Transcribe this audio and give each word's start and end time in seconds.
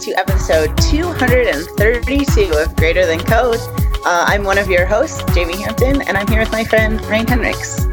to 0.00 0.12
episode 0.18 0.76
232 0.78 2.52
of 2.52 2.76
Greater 2.76 3.06
Than 3.06 3.18
Code. 3.20 3.58
Uh, 4.04 4.24
I'm 4.28 4.44
one 4.44 4.58
of 4.58 4.68
your 4.68 4.84
hosts, 4.84 5.22
Jamie 5.34 5.60
Hampton, 5.62 6.02
and 6.02 6.16
I'm 6.16 6.26
here 6.28 6.40
with 6.40 6.52
my 6.52 6.64
friend 6.64 7.00
Ryan 7.06 7.26
Hendricks. 7.26 7.85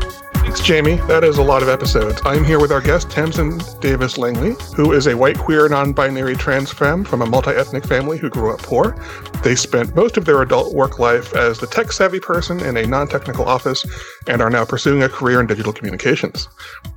Thanks, 0.53 0.67
Jamie. 0.67 0.97
That 1.07 1.23
is 1.23 1.39
a 1.39 1.43
lot 1.43 1.63
of 1.63 1.67
episodes. 1.67 2.21
I'm 2.25 2.43
here 2.43 2.59
with 2.59 2.71
our 2.71 2.79
guest, 2.79 3.09
Tamsin 3.09 3.59
Davis 3.79 4.19
Langley, 4.19 4.53
who 4.75 4.91
is 4.91 5.07
a 5.07 5.17
white, 5.17 5.39
queer, 5.39 5.67
non 5.67 5.93
binary 5.93 6.35
trans 6.35 6.71
femme 6.71 7.03
from 7.03 7.23
a 7.23 7.25
multi 7.25 7.49
ethnic 7.49 7.83
family 7.87 8.19
who 8.19 8.29
grew 8.29 8.53
up 8.53 8.61
poor. 8.61 8.95
They 9.43 9.55
spent 9.55 9.95
most 9.95 10.15
of 10.15 10.25
their 10.25 10.43
adult 10.43 10.75
work 10.75 10.99
life 10.99 11.35
as 11.35 11.57
the 11.57 11.65
tech 11.65 11.91
savvy 11.91 12.19
person 12.19 12.59
in 12.59 12.77
a 12.77 12.85
non 12.85 13.07
technical 13.07 13.45
office 13.45 13.83
and 14.27 14.43
are 14.43 14.51
now 14.51 14.63
pursuing 14.63 15.01
a 15.01 15.09
career 15.09 15.41
in 15.41 15.47
digital 15.47 15.73
communications. 15.73 16.47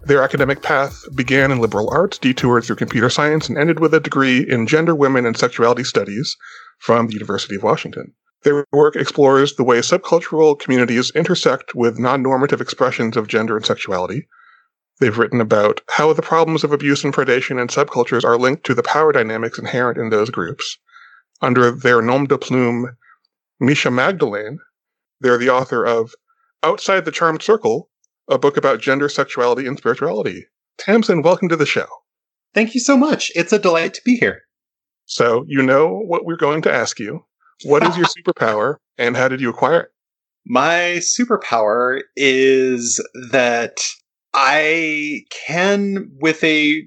Their 0.05 0.23
academic 0.23 0.61
path 0.61 1.02
began 1.15 1.51
in 1.51 1.59
liberal 1.59 1.88
arts, 1.88 2.19
detoured 2.19 2.65
through 2.65 2.77
computer 2.77 3.09
science, 3.09 3.49
and 3.49 3.57
ended 3.57 3.80
with 3.80 3.95
a 3.95 4.01
degree 4.01 4.47
in 4.47 4.66
gender, 4.66 4.95
women, 4.95 5.25
and 5.25 5.35
sexuality 5.35 5.85
studies 5.85 6.37
from 6.79 7.07
the 7.07 7.15
University 7.15 7.57
of 7.57 7.63
Washington. 7.63 8.13
Their 8.47 8.65
work 8.71 8.95
explores 8.95 9.57
the 9.57 9.65
way 9.65 9.81
subcultural 9.81 10.57
communities 10.57 11.11
intersect 11.17 11.75
with 11.75 11.99
non 11.99 12.23
normative 12.23 12.61
expressions 12.61 13.17
of 13.17 13.27
gender 13.27 13.57
and 13.57 13.67
sexuality. 13.67 14.29
They've 15.01 15.19
written 15.19 15.41
about 15.41 15.81
how 15.89 16.13
the 16.13 16.23
problems 16.23 16.63
of 16.63 16.71
abuse 16.71 17.03
and 17.03 17.13
predation 17.13 17.61
in 17.61 17.67
subcultures 17.67 18.23
are 18.23 18.39
linked 18.39 18.65
to 18.67 18.75
the 18.75 18.85
power 18.85 19.11
dynamics 19.11 19.59
inherent 19.59 19.99
in 19.99 20.11
those 20.11 20.31
groups. 20.31 20.79
Under 21.43 21.73
their 21.73 22.01
nom 22.01 22.27
de 22.27 22.38
plume, 22.38 22.97
Misha 23.59 23.91
Magdalene, 23.91 24.60
they're 25.19 25.38
the 25.38 25.51
author 25.51 25.85
of 25.85 26.15
Outside 26.63 27.05
the 27.05 27.10
Charmed 27.10 27.43
Circle, 27.43 27.91
a 28.29 28.38
book 28.38 28.57
about 28.57 28.81
gender, 28.81 29.09
sexuality, 29.09 29.66
and 29.66 29.77
spirituality. 29.77 30.47
Tamsin, 30.79 31.21
welcome 31.21 31.49
to 31.49 31.57
the 31.57 31.66
show. 31.66 31.88
Thank 32.55 32.75
you 32.75 32.81
so 32.81 32.97
much. 32.97 33.33
It's 33.35 33.53
a 33.53 33.59
delight 33.59 33.95
to 33.95 34.03
be 34.05 34.15
here. 34.19 34.43
So, 35.05 35.45
you 35.49 35.65
know 35.65 35.99
what 35.99 36.25
we're 36.25 36.37
going 36.37 36.63
to 36.63 36.73
ask 36.73 37.01
you. 37.01 37.26
What 37.65 37.87
is 37.87 37.96
your 37.96 38.07
superpower 38.07 38.76
and 38.99 39.16
how 39.16 39.29
did 39.29 39.40
you 39.40 39.51
acquire 39.51 39.80
it? 39.80 39.88
My 40.46 41.01
superpower 41.01 42.01
is 42.15 43.04
that 43.30 43.79
I 44.35 45.23
can, 45.46 46.10
with 46.21 46.45
a 46.45 46.82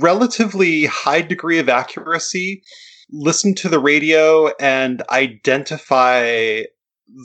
relatively 0.00 0.86
high 0.86 1.22
degree 1.22 1.58
of 1.58 1.68
accuracy, 1.68 2.62
listen 3.10 3.54
to 3.54 3.68
the 3.68 3.78
radio 3.78 4.52
and 4.60 5.02
identify 5.10 6.62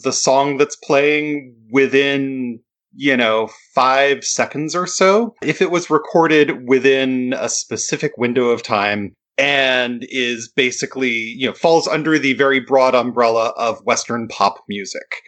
the 0.04 0.14
song 0.14 0.58
that's 0.58 0.76
playing 0.76 1.56
within 1.72 2.60
you 2.94 3.16
know, 3.16 3.50
five 3.74 4.24
seconds 4.24 4.76
or 4.76 4.86
so. 4.86 5.34
If 5.42 5.62
it 5.62 5.72
was 5.72 5.90
recorded 5.90 6.68
within 6.68 7.34
a 7.38 7.50
specific 7.50 8.18
window 8.18 8.50
of 8.50 8.64
time, 8.64 9.16
and 9.42 10.06
is 10.10 10.48
basically, 10.56 11.10
you 11.10 11.48
know, 11.48 11.54
falls 11.54 11.88
under 11.88 12.20
the 12.20 12.34
very 12.34 12.60
broad 12.60 12.94
umbrella 12.94 13.54
of 13.58 13.84
Western 13.84 14.28
pop 14.28 14.64
music. 14.70 15.24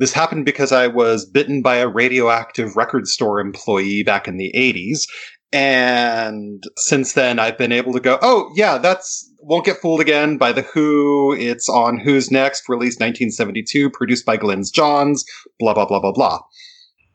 This 0.00 0.12
happened 0.12 0.44
because 0.44 0.72
I 0.72 0.88
was 0.88 1.24
bitten 1.24 1.62
by 1.62 1.76
a 1.76 1.86
radioactive 1.86 2.74
record 2.74 3.06
store 3.06 3.38
employee 3.38 4.02
back 4.02 4.26
in 4.26 4.38
the 4.38 4.52
80s. 4.56 5.06
And 5.52 6.64
since 6.76 7.12
then, 7.12 7.38
I've 7.38 7.56
been 7.56 7.70
able 7.70 7.92
to 7.92 8.00
go, 8.00 8.18
oh, 8.22 8.50
yeah, 8.56 8.76
that's 8.78 9.30
Won't 9.38 9.66
Get 9.66 9.76
Fooled 9.76 10.00
Again 10.00 10.36
by 10.36 10.50
The 10.50 10.62
Who. 10.62 11.32
It's 11.38 11.68
on 11.68 12.00
Who's 12.00 12.32
Next, 12.32 12.68
released 12.68 12.98
1972, 12.98 13.88
produced 13.90 14.26
by 14.26 14.36
Glyn 14.36 14.64
Johns, 14.74 15.24
blah, 15.60 15.74
blah, 15.74 15.86
blah, 15.86 16.00
blah, 16.00 16.10
blah. 16.10 16.40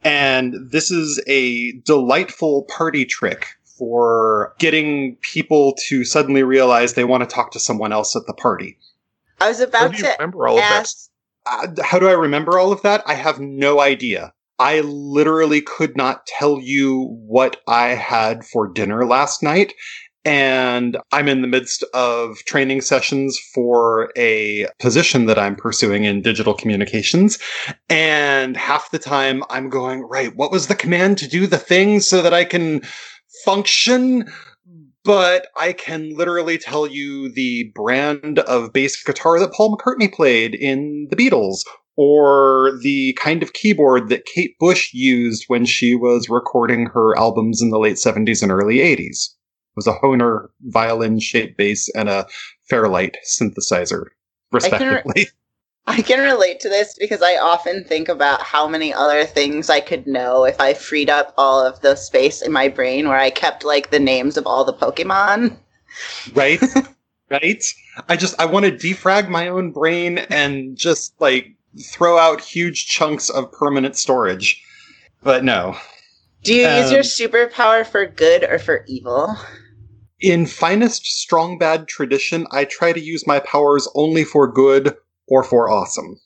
And 0.06 0.56
this 0.72 0.90
is 0.90 1.22
a 1.28 1.74
delightful 1.82 2.66
party 2.70 3.04
trick 3.04 3.48
for 3.80 4.54
getting 4.60 5.16
people 5.22 5.76
to 5.88 6.04
suddenly 6.04 6.44
realize 6.44 6.94
they 6.94 7.06
want 7.06 7.28
to 7.28 7.34
talk 7.34 7.52
to 7.52 7.60
someone 7.60 7.94
else 7.94 8.16
at 8.16 8.28
the 8.28 8.34
party. 8.34 8.78
I 9.42 9.48
was 9.48 9.62
about 9.62 9.96
to 9.96 10.16
remember 10.20 10.48
all 10.48 10.60
ask. 10.60 11.10
of 11.48 11.74
that. 11.74 11.80
Uh, 11.80 11.84
how 11.84 11.98
do 11.98 12.08
I 12.08 12.14
remember 12.14 12.60
all 12.60 12.72
of 12.72 12.82
that? 12.84 13.02
I 13.08 13.14
have 13.14 13.40
no 13.40 13.80
idea. 13.80 14.34
I 14.60 14.82
literally 14.82 15.62
could 15.62 15.96
not 15.96 16.28
tell 16.28 16.60
you 16.60 17.18
what 17.26 17.62
I 17.68 17.88
had 17.90 18.44
for 18.44 18.68
dinner 18.68 19.06
last 19.06 19.42
night. 19.42 19.74
And 20.26 20.98
I'm 21.14 21.30
in 21.30 21.42
the 21.42 21.48
midst 21.48 21.84
of 21.94 22.40
training 22.40 22.82
sessions 22.82 23.40
for 23.54 24.12
a 24.18 24.68
position 24.78 25.28
that 25.28 25.40
I'm 25.40 25.56
pursuing 25.56 26.04
in 26.04 26.22
digital 26.22 26.54
communications. 26.54 27.40
And 27.90 28.58
half 28.58 28.92
the 28.92 29.00
time 29.00 29.44
I'm 29.50 29.70
going, 29.70 30.02
right, 30.02 30.36
what 30.36 30.52
was 30.52 30.68
the 30.68 30.76
command 30.76 31.18
to 31.20 31.28
do 31.28 31.48
the 31.48 31.58
thing 31.58 32.02
so 32.02 32.22
that 32.22 32.34
I 32.34 32.44
can 32.44 32.82
function, 33.44 34.32
but 35.04 35.48
I 35.58 35.74
can 35.74 36.16
literally 36.16 36.58
tell 36.58 36.88
you 36.88 37.32
the 37.32 37.72
brand 37.74 38.40
of 38.40 38.74
bass 38.74 39.02
guitar 39.04 39.40
that 39.40 39.54
Paul 39.54 39.78
McCartney 39.78 40.12
played 40.14 40.56
in 40.56 41.08
the 41.10 41.16
Beatles, 41.16 41.62
or 41.96 42.72
the 42.82 43.14
kind 43.20 43.44
of 43.44 43.54
keyboard 43.54 44.10
that 44.10 44.26
Kate 44.26 44.58
Bush 44.58 44.94
used 44.94 45.46
when 45.48 45.66
she 45.66 45.96
was 45.96 46.30
recording 46.30 46.86
her 46.88 47.18
albums 47.18 47.62
in 47.62 47.72
the 47.72 47.80
late 47.80 47.98
70s 47.98 48.42
and 48.42 48.52
early 48.52 48.78
80s. 48.78 49.00
It 49.00 49.76
was 49.76 49.88
a 49.88 49.94
Höfner 49.94 50.48
violin 50.62 51.20
shaped 51.20 51.58
bass 51.58 51.90
and 51.96 52.08
a 52.08 52.26
Fairlight 52.70 53.18
synthesizer, 53.26 54.06
respectively. 54.52 55.14
I 55.18 55.24
can 55.26 55.34
relate 55.98 56.60
to 56.62 56.70
this 56.70 56.96
because 57.00 57.22
I 57.22 57.38
often 57.38 57.84
think 57.84 58.10
about 58.10 58.42
how 58.42 58.68
many 58.68 58.94
other 58.94 59.26
things 59.26 59.70
I 59.70 59.80
could 59.80 60.06
know 60.06 60.46
if 60.46 60.60
I 60.60 60.74
freed 60.74 61.10
up 61.10 61.34
all 61.38 61.66
of 61.66 61.82
the 61.82 61.96
space 61.96 62.42
in 62.42 62.52
my 62.52 62.68
brain 62.68 63.08
where 63.08 63.18
I 63.18 63.30
kept 63.30 63.64
like 63.64 63.90
the 63.90 64.00
names 64.00 64.38
of 64.38 64.46
all 64.46 64.64
the 64.64 64.74
Pokemon. 64.74 65.58
Right? 66.34 66.62
right? 67.30 67.64
I 68.08 68.16
just 68.16 68.40
I 68.40 68.46
want 68.46 68.66
to 68.66 68.72
defrag 68.72 69.30
my 69.30 69.48
own 69.48 69.72
brain 69.72 70.20
and 70.20 70.78
just 70.78 71.20
like 71.20 71.56
throw 71.84 72.18
out 72.18 72.42
huge 72.42 72.88
chunks 72.88 73.30
of 73.30 73.52
permanent 73.52 73.96
storage. 73.96 74.64
But 75.24 75.44
no. 75.44 75.76
Do 76.44 76.54
you 76.54 76.68
um, 76.68 76.78
use 76.78 76.92
your 76.92 77.00
um, 77.00 77.06
superpower 77.06 77.86
for 77.86 78.06
good 78.06 78.44
or 78.44 78.60
for 78.60 78.86
evil? 78.88 79.36
In 80.22 80.46
finest 80.46 81.06
strong 81.06 81.58
bad 81.58 81.88
tradition, 81.88 82.46
I 82.52 82.66
try 82.66 82.94
to 82.94 83.00
use 83.00 83.26
my 83.26 83.40
powers 83.40 83.88
only 83.96 84.24
for 84.24 84.52
good 84.52 84.96
or 85.30 85.44
for 85.44 85.70
awesome. 85.70 86.20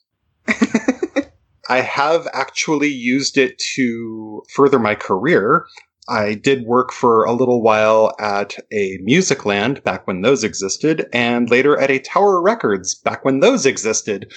I 1.69 1.81
have 1.81 2.27
actually 2.33 2.89
used 2.89 3.37
it 3.37 3.57
to 3.75 4.43
further 4.53 4.79
my 4.79 4.95
career. 4.95 5.65
I 6.09 6.33
did 6.33 6.65
work 6.65 6.91
for 6.91 7.23
a 7.23 7.31
little 7.31 7.61
while 7.61 8.13
at 8.19 8.55
a 8.71 8.97
Musicland 8.99 9.83
back 9.83 10.05
when 10.05 10.21
those 10.21 10.43
existed, 10.43 11.07
and 11.13 11.49
later 11.49 11.79
at 11.79 11.89
a 11.89 11.99
Tower 11.99 12.41
Records 12.41 12.95
back 12.95 13.23
when 13.23 13.39
those 13.39 13.65
existed. 13.65 14.33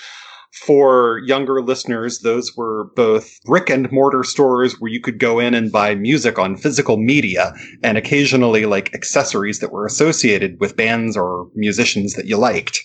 For 0.64 1.20
younger 1.26 1.60
listeners, 1.60 2.20
those 2.20 2.56
were 2.56 2.90
both 2.94 3.42
brick 3.44 3.68
and 3.68 3.90
mortar 3.92 4.22
stores 4.24 4.80
where 4.80 4.90
you 4.90 5.00
could 5.00 5.18
go 5.18 5.38
in 5.38 5.52
and 5.52 5.70
buy 5.70 5.94
music 5.96 6.38
on 6.38 6.56
physical 6.56 6.96
media 6.96 7.52
and 7.82 7.98
occasionally 7.98 8.64
like 8.64 8.94
accessories 8.94 9.58
that 9.58 9.72
were 9.72 9.84
associated 9.84 10.58
with 10.58 10.76
bands 10.76 11.16
or 11.16 11.50
musicians 11.54 12.14
that 12.14 12.26
you 12.26 12.38
liked 12.38 12.80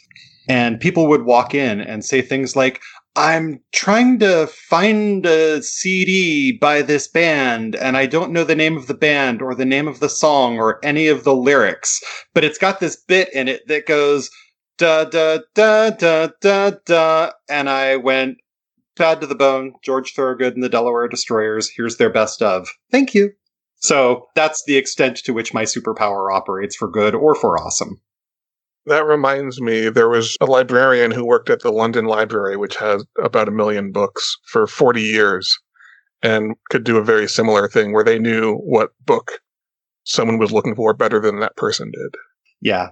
and 0.48 0.80
people 0.80 1.08
would 1.08 1.24
walk 1.24 1.54
in 1.54 1.82
and 1.82 2.04
say 2.04 2.22
things 2.22 2.56
like, 2.56 2.82
I'm 3.16 3.62
trying 3.74 4.20
to 4.20 4.48
find 4.48 5.26
a 5.26 5.62
CD 5.62 6.58
by 6.58 6.82
this 6.82 7.08
band, 7.08 7.76
and 7.76 7.98
I 7.98 8.06
don't 8.06 8.32
know 8.32 8.46
the 8.46 8.56
name 8.56 8.78
of 8.78 8.88
the 8.88 8.94
band 8.94 9.42
or 9.42 9.54
the 9.54 9.66
name 9.66 9.88
of 9.88 10.00
the 10.00 10.10
song 10.10 10.58
or 10.58 10.80
any 10.84 11.08
of 11.08 11.24
the 11.24 11.36
lyrics, 11.36 12.02
but 12.34 12.46
it's 12.46 12.58
got 12.58 12.80
this 12.80 12.96
bit 12.96 13.34
in 13.34 13.50
it 13.50 13.68
that 13.68 13.86
goes 13.86 14.30
da 14.78 15.04
da 15.04 15.40
da 15.54 15.90
da 15.90 16.30
da 16.40 16.72
da, 16.86 17.32
and 17.50 17.70
I 17.70 17.98
went 17.98 18.38
bad 18.96 19.20
to 19.22 19.28
the 19.28 19.36
bone. 19.36 19.74
George 19.84 20.14
Thorogood 20.14 20.54
and 20.54 20.64
the 20.64 20.70
Delaware 20.70 21.08
Destroyers. 21.08 21.70
Here's 21.76 21.98
their 21.98 22.10
best 22.10 22.42
of. 22.42 22.70
Thank 22.92 23.14
you. 23.14 23.32
So 23.78 24.28
that's 24.36 24.64
the 24.66 24.78
extent 24.78 25.18
to 25.18 25.34
which 25.34 25.54
my 25.54 25.64
superpower 25.64 26.34
operates 26.34 26.76
for 26.76 26.88
good 26.88 27.16
or 27.16 27.36
for 27.36 27.60
awesome. 27.60 28.00
That 28.88 29.06
reminds 29.06 29.62
me, 29.62 29.90
there 29.90 30.10
was 30.10 30.36
a 30.42 30.46
librarian 30.46 31.12
who 31.12 31.26
worked 31.26 31.50
at 31.50 31.62
the 31.62 31.72
London 31.72 32.06
Library, 32.06 32.58
which 32.58 32.76
has 32.78 33.06
about 33.22 33.48
a 33.48 33.52
million 33.52 33.92
books 33.92 34.38
for 34.46 34.66
40 34.66 35.02
years, 35.02 35.56
and 36.24 36.56
could 36.70 36.84
do 36.84 36.98
a 36.98 37.04
very 37.04 37.28
similar 37.28 37.68
thing 37.68 37.94
where 37.94 38.04
they 38.04 38.18
knew 38.18 38.56
what 38.56 38.92
book 39.06 39.40
someone 40.04 40.40
was 40.40 40.52
looking 40.52 40.76
for 40.76 40.94
better 40.96 41.20
than 41.20 41.40
that 41.40 41.56
person 41.56 41.92
did. 41.92 42.20
Yeah. 42.60 42.90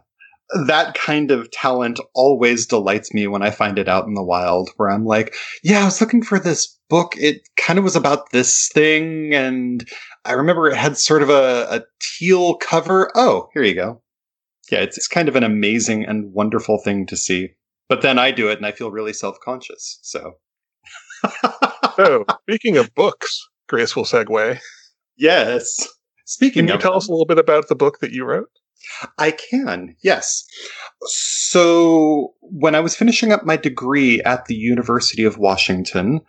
That 0.67 0.95
kind 0.95 1.31
of 1.31 1.49
talent 1.51 1.99
always 2.13 2.65
delights 2.65 3.13
me 3.13 3.27
when 3.27 3.43
I 3.43 3.51
find 3.51 3.77
it 3.77 3.87
out 3.87 4.05
in 4.05 4.13
the 4.13 4.23
wild, 4.23 4.69
where 4.77 4.89
I'm 4.89 5.05
like, 5.05 5.35
yeah, 5.63 5.81
I 5.81 5.85
was 5.85 6.01
looking 6.01 6.23
for 6.23 6.39
this 6.39 6.77
book. 6.89 7.13
It 7.17 7.41
kind 7.55 7.77
of 7.77 7.83
was 7.83 7.95
about 7.95 8.31
this 8.31 8.69
thing, 8.73 9.33
and 9.33 9.87
I 10.25 10.33
remember 10.33 10.67
it 10.67 10.75
had 10.75 10.97
sort 10.97 11.21
of 11.21 11.29
a, 11.29 11.67
a 11.69 11.83
teal 11.99 12.55
cover. 12.55 13.11
Oh, 13.15 13.49
here 13.53 13.63
you 13.63 13.75
go 13.75 14.01
yeah, 14.71 14.79
it's, 14.79 14.97
it's 14.97 15.07
kind 15.07 15.27
of 15.27 15.35
an 15.35 15.43
amazing 15.43 16.05
and 16.05 16.33
wonderful 16.33 16.79
thing 16.79 17.05
to 17.07 17.17
see. 17.17 17.49
But 17.87 18.01
then 18.01 18.19
I 18.19 18.31
do 18.31 18.49
it 18.49 18.57
and 18.57 18.65
I 18.65 18.71
feel 18.71 18.91
really 18.91 19.13
self 19.13 19.39
conscious. 19.39 19.99
So. 20.01 20.33
so, 21.95 22.25
speaking 22.49 22.77
of 22.77 22.93
books, 22.95 23.47
graceful 23.67 24.03
segue. 24.03 24.59
Yes. 25.17 25.87
Speaking 26.25 26.67
Can 26.67 26.75
you 26.75 26.79
tell 26.79 26.95
us 26.95 27.07
a 27.07 27.11
little 27.11 27.25
bit 27.25 27.39
about 27.39 27.67
the 27.67 27.75
book 27.75 27.99
that 27.99 28.11
you 28.11 28.23
wrote? 28.23 28.49
I 29.17 29.31
can, 29.31 29.95
yes. 30.03 30.45
So, 31.05 32.33
when 32.41 32.75
I 32.75 32.79
was 32.79 32.95
finishing 32.95 33.31
up 33.31 33.43
my 33.43 33.57
degree 33.57 34.21
at 34.21 34.45
the 34.45 34.55
University 34.55 35.25
of 35.25 35.37
Washington 35.37 36.21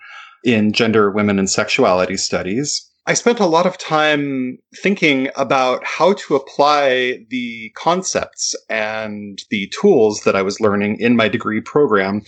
in 0.42 0.72
gender, 0.72 1.10
women, 1.10 1.38
and 1.38 1.48
sexuality 1.48 2.16
studies, 2.16 2.89
I 3.10 3.14
spent 3.14 3.40
a 3.40 3.46
lot 3.46 3.66
of 3.66 3.76
time 3.76 4.58
thinking 4.84 5.30
about 5.34 5.84
how 5.84 6.12
to 6.12 6.36
apply 6.36 7.24
the 7.28 7.72
concepts 7.74 8.54
and 8.68 9.36
the 9.50 9.68
tools 9.80 10.20
that 10.20 10.36
I 10.36 10.42
was 10.42 10.60
learning 10.60 11.00
in 11.00 11.16
my 11.16 11.26
degree 11.26 11.60
program 11.60 12.22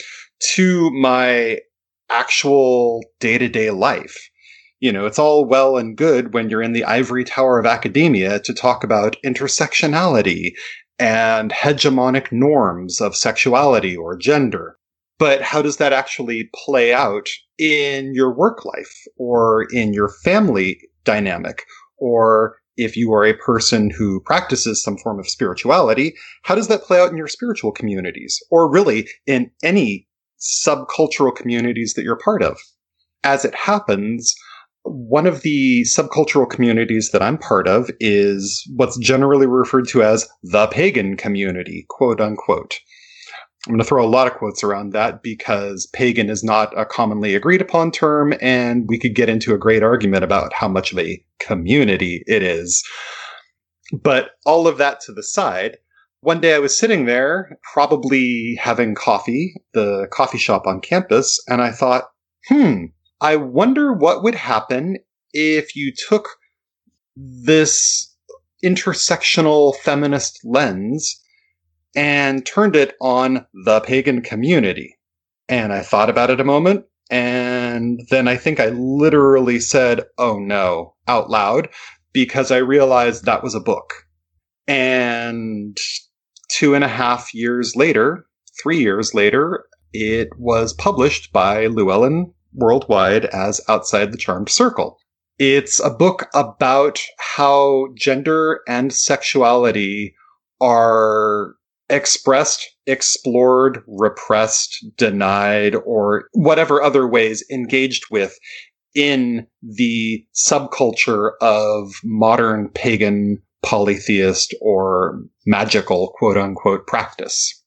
to 0.55 0.91
my 0.91 1.61
actual 2.11 3.05
day 3.21 3.39
to 3.39 3.49
day 3.49 3.71
life. 3.71 4.29
You 4.81 4.91
know, 4.91 5.07
it's 5.07 5.21
all 5.21 5.45
well 5.45 5.77
and 5.77 5.97
good 5.97 6.35
when 6.35 6.51
you're 6.51 6.61
in 6.61 6.73
the 6.73 6.83
ivory 6.83 7.23
tower 7.23 7.61
of 7.61 7.65
academia 7.65 8.41
to 8.41 8.53
talk 8.53 8.83
about 8.83 9.17
intersectionality 9.25 10.51
and 10.99 11.53
hegemonic 11.53 12.33
norms 12.33 13.01
of 13.01 13.15
sexuality 13.15 13.97
or 13.97 14.17
gender. 14.17 14.79
But 15.23 15.41
how 15.41 15.63
does 15.63 15.77
that 15.77 15.93
actually 15.93 16.51
play 16.53 16.93
out 16.93 17.29
in 17.57 18.13
your 18.13 18.35
work 18.35 18.65
life 18.65 18.93
or 19.17 19.69
in 19.73 19.93
your 19.93 20.09
family 20.09 20.81
dynamic? 21.05 21.63
Or 21.97 22.57
if 22.77 22.97
you 22.97 23.13
are 23.13 23.25
a 23.25 23.37
person 23.37 23.89
who 23.89 24.21
practices 24.27 24.83
some 24.83 24.99
form 24.99 25.21
of 25.21 25.29
spirituality, 25.29 26.17
how 26.43 26.57
does 26.57 26.67
that 26.67 26.83
play 26.83 26.99
out 27.01 27.13
in 27.13 27.17
your 27.17 27.29
spiritual 27.29 27.71
communities? 27.71 28.43
Or 28.51 28.69
really 28.69 29.07
in 29.25 29.53
any 29.63 30.09
subcultural 30.41 31.33
communities 31.33 31.95
that 31.95 32.03
you're 32.03 32.19
part 32.19 32.43
of? 32.43 32.59
As 33.23 33.45
it 33.45 33.55
happens, 33.55 34.35
one 34.83 35.29
of 35.29 35.43
the 35.43 35.83
subcultural 35.83 36.51
communities 36.51 37.11
that 37.13 37.23
I'm 37.23 37.39
part 37.39 37.69
of 37.69 37.93
is 38.01 38.69
what's 38.75 38.99
generally 38.99 39.47
referred 39.47 39.87
to 39.91 40.03
as 40.03 40.29
the 40.43 40.67
pagan 40.67 41.17
community, 41.17 41.87
quote 41.89 42.21
unquote. 42.21 42.81
I'm 43.67 43.75
going 43.75 43.79
to 43.79 43.85
throw 43.85 44.05
a 44.05 44.09
lot 44.09 44.27
of 44.27 44.35
quotes 44.35 44.65
around 44.65 44.93
that 44.93 45.23
because 45.23 45.87
pagan 45.93 46.29
is 46.29 46.43
not 46.43 46.77
a 46.77 46.85
commonly 46.85 47.37
agreed 47.37 47.61
upon 47.61 47.93
term, 47.93 48.35
and 48.41 48.89
we 48.89 48.99
could 48.99 49.15
get 49.15 49.29
into 49.29 49.55
a 49.55 49.59
great 49.59 49.85
argument 49.85 50.25
about 50.25 50.53
how 50.53 50.67
much 50.67 50.93
of 50.93 50.99
a 50.99 51.25
community 51.39 52.25
it 52.27 52.43
is. 52.43 52.83
But 53.93 54.31
all 54.45 54.67
of 54.67 54.79
that 54.79 55.01
to 55.03 55.13
the 55.13 55.23
side, 55.23 55.79
one 56.23 56.41
day 56.41 56.55
I 56.55 56.59
was 56.59 56.77
sitting 56.77 57.05
there, 57.05 57.57
probably 57.73 58.57
having 58.61 58.97
coffee, 58.97 59.55
the 59.75 60.09
coffee 60.11 60.39
shop 60.39 60.67
on 60.67 60.81
campus, 60.81 61.41
and 61.49 61.63
I 61.63 61.71
thought, 61.71 62.05
hmm, 62.49 62.87
I 63.21 63.37
wonder 63.37 63.93
what 63.93 64.25
would 64.25 64.35
happen 64.35 64.97
if 65.33 65.77
you 65.77 65.93
took 66.09 66.29
this 67.17 68.13
intersectional 68.65 69.77
feminist 69.77 70.41
lens 70.45 71.22
and 71.95 72.45
turned 72.47 72.77
it 72.77 72.95
on 73.01 73.47
the 73.65 73.81
pagan 73.81 74.23
community. 74.23 74.97
And 75.49 75.73
I 75.73 75.83
thought 75.83 76.11
about 76.11 76.31
it 76.31 76.41
a 76.41 76.45
moment, 76.45 76.87
and 77.11 78.01
then 78.11 78.29
I 78.29 78.37
think 78.37 78.59
I 78.59 78.69
literally 78.69 79.61
said, 79.61 80.05
oh 80.19 80.39
no, 80.39 80.95
out 81.07 81.29
loud, 81.29 81.69
because 82.13 82.51
I 82.51 82.59
realized 82.59 83.25
that 83.25 83.43
was 83.43 83.55
a 83.55 83.61
book. 83.61 83.93
And 84.67 85.77
two 86.51 86.75
and 86.75 86.85
a 86.85 86.89
half 86.89 87.35
years 87.35 87.75
later, 87.77 88.27
three 88.63 88.79
years 88.79 89.15
later, 89.15 89.65
it 89.93 90.29
was 90.39 90.73
published 90.73 91.33
by 91.33 91.67
Llewellyn 91.67 92.33
Worldwide 92.55 93.27
as 93.27 93.61
Outside 93.69 94.13
the 94.13 94.19
Charmed 94.19 94.49
Circle. 94.49 94.99
It's 95.39 95.81
a 95.81 95.91
book 95.91 96.29
about 96.35 97.01
how 97.19 97.89
gender 97.97 98.61
and 98.69 98.93
sexuality 98.93 100.15
are 100.61 101.55
expressed, 101.93 102.69
explored, 102.87 103.85
repressed, 103.87 104.85
denied, 104.97 105.77
or 105.85 106.25
whatever 106.33 106.83
other 106.83 107.07
ways 107.07 107.45
engaged 107.51 108.05
with 108.11 108.37
in 108.95 109.47
the 109.63 110.25
subculture 110.35 111.33
of 111.41 111.93
modern 112.03 112.69
pagan 112.71 113.41
polytheist 113.63 114.55
or 114.61 115.23
magical 115.47 116.13
quote 116.17 116.37
unquote 116.37 116.87
practice. 116.87 117.63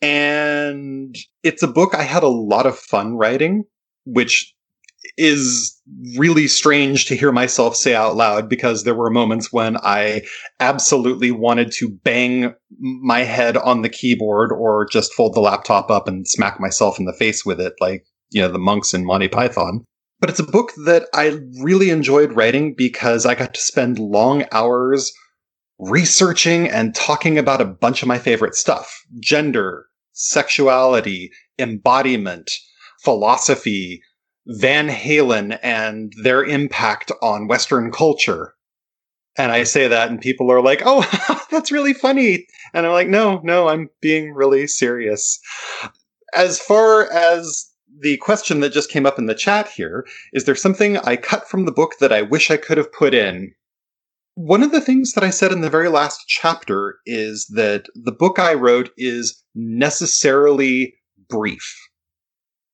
And 0.00 1.16
it's 1.42 1.62
a 1.62 1.68
book 1.68 1.94
I 1.94 2.02
had 2.02 2.22
a 2.22 2.28
lot 2.28 2.66
of 2.66 2.78
fun 2.78 3.16
writing, 3.16 3.64
which 4.04 4.54
is 5.16 5.80
really 6.16 6.46
strange 6.48 7.06
to 7.06 7.16
hear 7.16 7.32
myself 7.32 7.76
say 7.76 7.94
out 7.94 8.16
loud 8.16 8.48
because 8.48 8.84
there 8.84 8.94
were 8.94 9.10
moments 9.10 9.52
when 9.52 9.76
I 9.78 10.22
absolutely 10.60 11.30
wanted 11.30 11.72
to 11.72 11.88
bang 11.88 12.54
my 12.78 13.20
head 13.20 13.56
on 13.56 13.82
the 13.82 13.88
keyboard 13.88 14.52
or 14.52 14.86
just 14.86 15.12
fold 15.14 15.34
the 15.34 15.40
laptop 15.40 15.90
up 15.90 16.08
and 16.08 16.26
smack 16.26 16.60
myself 16.60 16.98
in 16.98 17.04
the 17.04 17.12
face 17.12 17.44
with 17.44 17.60
it, 17.60 17.74
like, 17.80 18.04
you 18.30 18.40
know, 18.40 18.48
the 18.48 18.58
monks 18.58 18.94
in 18.94 19.04
Monty 19.04 19.28
Python. 19.28 19.84
But 20.20 20.30
it's 20.30 20.38
a 20.38 20.44
book 20.44 20.72
that 20.84 21.08
I 21.14 21.38
really 21.60 21.90
enjoyed 21.90 22.32
writing 22.32 22.74
because 22.76 23.26
I 23.26 23.34
got 23.34 23.54
to 23.54 23.60
spend 23.60 23.98
long 23.98 24.44
hours 24.52 25.12
researching 25.78 26.68
and 26.68 26.94
talking 26.94 27.38
about 27.38 27.60
a 27.60 27.66
bunch 27.66 28.02
of 28.02 28.08
my 28.08 28.18
favorite 28.18 28.54
stuff 28.54 29.02
gender, 29.20 29.86
sexuality, 30.12 31.30
embodiment, 31.58 32.48
philosophy, 33.02 34.00
Van 34.46 34.88
Halen 34.88 35.58
and 35.62 36.12
their 36.22 36.44
impact 36.44 37.12
on 37.22 37.46
Western 37.46 37.92
culture. 37.92 38.54
And 39.38 39.50
I 39.50 39.64
say 39.64 39.88
that, 39.88 40.10
and 40.10 40.20
people 40.20 40.50
are 40.50 40.60
like, 40.60 40.82
oh, 40.84 41.06
that's 41.50 41.72
really 41.72 41.94
funny. 41.94 42.46
And 42.74 42.86
I'm 42.86 42.92
like, 42.92 43.08
no, 43.08 43.40
no, 43.44 43.68
I'm 43.68 43.88
being 44.00 44.34
really 44.34 44.66
serious. 44.66 45.40
As 46.34 46.58
far 46.58 47.10
as 47.10 47.70
the 48.00 48.16
question 48.18 48.60
that 48.60 48.72
just 48.72 48.90
came 48.90 49.06
up 49.06 49.18
in 49.18 49.26
the 49.26 49.34
chat 49.34 49.68
here, 49.68 50.06
is 50.32 50.44
there 50.44 50.54
something 50.54 50.98
I 50.98 51.16
cut 51.16 51.48
from 51.48 51.64
the 51.64 51.72
book 51.72 51.98
that 52.00 52.12
I 52.12 52.22
wish 52.22 52.50
I 52.50 52.56
could 52.56 52.78
have 52.78 52.92
put 52.92 53.14
in? 53.14 53.52
One 54.34 54.62
of 54.62 54.72
the 54.72 54.80
things 54.80 55.12
that 55.12 55.24
I 55.24 55.30
said 55.30 55.52
in 55.52 55.60
the 55.60 55.70
very 55.70 55.88
last 55.88 56.24
chapter 56.26 56.98
is 57.06 57.46
that 57.54 57.86
the 57.94 58.12
book 58.12 58.38
I 58.38 58.54
wrote 58.54 58.90
is 58.96 59.42
necessarily 59.54 60.94
brief 61.28 61.76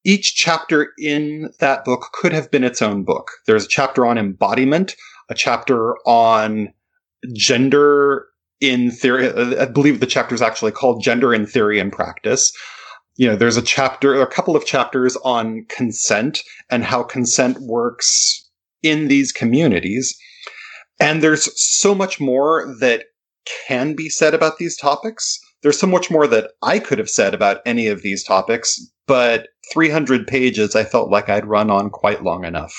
each 0.09 0.35
chapter 0.35 0.95
in 0.99 1.51
that 1.61 1.85
book 1.85 2.09
could 2.15 2.33
have 2.33 2.51
been 2.51 2.65
its 2.65 2.81
own 2.81 3.05
book. 3.05 3.31
There's 3.47 3.67
a 3.67 3.69
chapter 3.69 4.07
on 4.07 4.17
embodiment, 4.17 4.97
a 5.29 5.35
chapter 5.35 5.99
on 6.07 6.73
gender 7.35 8.27
in 8.59 8.91
theory. 8.91 9.29
I 9.59 9.67
believe 9.67 10.01
the 10.01 10.07
chapter 10.07 10.35
is 10.35 10.41
actually 10.41 10.73
called 10.73 11.03
Gender 11.03 11.35
in 11.35 11.45
Theory 11.45 11.79
and 11.79 11.93
Practice. 11.93 12.51
You 13.17 13.27
know, 13.27 13.37
there's 13.37 13.59
a 13.59 13.63
chapter, 13.63 14.19
a 14.19 14.27
couple 14.27 14.57
of 14.57 14.65
chapters 14.65 15.15
on 15.25 15.67
consent 15.69 16.43
and 16.71 16.85
how 16.85 17.03
consent 17.03 17.59
works 17.61 18.49
in 18.83 19.09
these 19.09 19.31
communities. 19.31 20.19
And 20.99 21.23
there's 21.23 21.51
so 21.61 21.95
much 21.95 22.19
more 22.19 22.75
that 22.81 23.05
can 23.67 23.95
be 23.95 24.09
said 24.09 24.33
about 24.33 24.57
these 24.57 24.75
topics. 24.75 25.39
There's 25.63 25.79
so 25.79 25.87
much 25.87 26.11
more 26.11 26.27
that 26.29 26.53
I 26.63 26.79
could 26.79 26.99
have 26.99 27.11
said 27.11 27.35
about 27.35 27.61
any 27.67 27.89
of 27.89 28.01
these 28.01 28.25
topics, 28.25 28.81
but 29.09 29.49
300 29.73 30.27
pages 30.27 30.77
I 30.77 30.85
felt 30.85 31.11
like 31.11 31.29
I'd 31.29 31.47
run 31.47 31.71
on 31.71 31.91
quite 31.91 32.23
long 32.23 32.45
enough. 32.45 32.75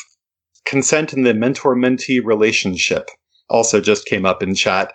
Consent 0.66 1.12
in 1.12 1.24
the 1.24 1.34
mentor 1.34 1.76
mentee 1.76 2.24
relationship 2.24 3.10
also 3.50 3.82
just 3.82 4.06
came 4.06 4.26
up 4.26 4.44
in 4.44 4.56
chat. 4.56 4.94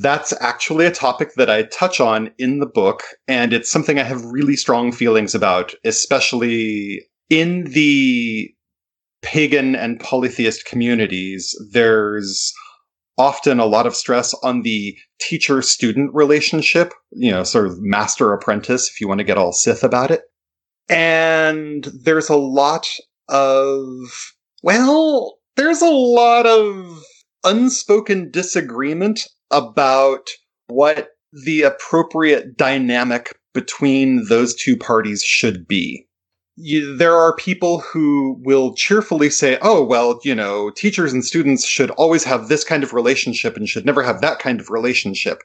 That's 0.00 0.34
actually 0.40 0.86
a 0.86 0.90
topic 0.90 1.34
that 1.36 1.48
I 1.48 1.62
touch 1.64 2.00
on 2.00 2.30
in 2.38 2.58
the 2.58 2.66
book, 2.66 3.02
and 3.28 3.52
it's 3.52 3.70
something 3.70 3.98
I 3.98 4.02
have 4.02 4.24
really 4.24 4.56
strong 4.56 4.92
feelings 4.92 5.34
about, 5.34 5.72
especially 5.84 7.00
in 7.30 7.64
the 7.64 8.52
pagan 9.22 9.76
and 9.76 10.00
polytheist 10.00 10.64
communities. 10.64 11.54
There's 11.70 12.52
often 13.18 13.60
a 13.60 13.66
lot 13.66 13.86
of 13.86 13.94
stress 13.94 14.34
on 14.42 14.62
the 14.62 14.96
teacher 15.20 15.62
student 15.62 16.10
relationship, 16.12 16.92
you 17.12 17.30
know, 17.30 17.44
sort 17.44 17.66
of 17.66 17.80
master 17.80 18.32
apprentice, 18.32 18.88
if 18.88 19.00
you 19.00 19.06
want 19.06 19.18
to 19.18 19.24
get 19.24 19.38
all 19.38 19.52
Sith 19.52 19.84
about 19.84 20.10
it. 20.10 20.22
And 20.88 21.84
there's 21.84 22.28
a 22.28 22.36
lot 22.36 22.88
of, 23.28 23.88
well, 24.62 25.38
there's 25.56 25.82
a 25.82 25.90
lot 25.90 26.46
of 26.46 27.02
unspoken 27.44 28.30
disagreement 28.30 29.28
about 29.50 30.28
what 30.68 31.10
the 31.44 31.62
appropriate 31.62 32.56
dynamic 32.56 33.38
between 33.54 34.24
those 34.28 34.54
two 34.54 34.76
parties 34.76 35.22
should 35.22 35.66
be. 35.66 36.06
You, 36.56 36.96
there 36.96 37.16
are 37.16 37.34
people 37.36 37.80
who 37.80 38.38
will 38.44 38.74
cheerfully 38.74 39.30
say, 39.30 39.58
oh, 39.62 39.82
well, 39.82 40.20
you 40.22 40.34
know, 40.34 40.70
teachers 40.70 41.12
and 41.12 41.24
students 41.24 41.66
should 41.66 41.90
always 41.92 42.24
have 42.24 42.48
this 42.48 42.62
kind 42.62 42.82
of 42.82 42.92
relationship 42.92 43.56
and 43.56 43.68
should 43.68 43.86
never 43.86 44.02
have 44.02 44.20
that 44.20 44.38
kind 44.38 44.60
of 44.60 44.68
relationship 44.68 45.42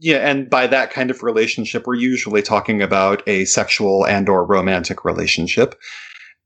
yeah, 0.00 0.18
and 0.18 0.48
by 0.48 0.66
that 0.66 0.90
kind 0.90 1.10
of 1.10 1.22
relationship, 1.22 1.86
we're 1.86 1.94
usually 1.94 2.42
talking 2.42 2.82
about 2.82 3.26
a 3.26 3.44
sexual 3.46 4.06
and 4.06 4.28
or 4.28 4.44
romantic 4.44 5.04
relationship. 5.04 5.74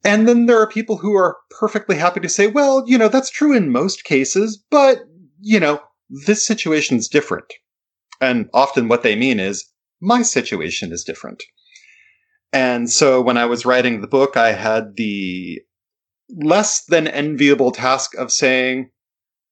And 0.04 0.26
then 0.26 0.46
there 0.46 0.60
are 0.60 0.66
people 0.66 0.96
who 0.96 1.14
are 1.14 1.36
perfectly 1.50 1.96
happy 1.96 2.20
to 2.20 2.28
say, 2.28 2.46
well, 2.46 2.84
you 2.86 2.98
know, 2.98 3.08
that's 3.08 3.30
true 3.30 3.54
in 3.54 3.70
most 3.70 4.04
cases, 4.04 4.62
but 4.70 5.00
you 5.40 5.60
know, 5.60 5.80
this 6.26 6.46
situation 6.46 6.96
is 6.96 7.08
different. 7.08 7.52
And 8.20 8.48
often 8.54 8.88
what 8.88 9.02
they 9.02 9.16
mean 9.16 9.40
is, 9.40 9.64
my 10.00 10.22
situation 10.22 10.92
is 10.92 11.04
different. 11.04 11.42
And 12.52 12.90
so 12.90 13.20
when 13.20 13.36
I 13.36 13.46
was 13.46 13.64
writing 13.64 14.00
the 14.00 14.06
book, 14.06 14.36
I 14.36 14.52
had 14.52 14.96
the 14.96 15.60
less 16.28 16.84
than 16.84 17.06
enviable 17.06 17.70
task 17.70 18.14
of 18.16 18.32
saying, 18.32 18.90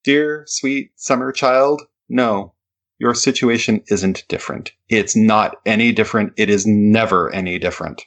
Dear 0.05 0.45
sweet 0.47 0.93
summer 0.97 1.31
child, 1.33 1.83
no, 2.09 2.55
your 3.01 3.15
situation 3.15 3.83
isn't 3.89 4.25
different. 4.29 4.73
It's 4.89 5.17
not 5.17 5.57
any 5.65 5.91
different. 5.91 6.35
It 6.37 6.51
is 6.51 6.67
never 6.67 7.35
any 7.35 7.59
different. 7.59 8.03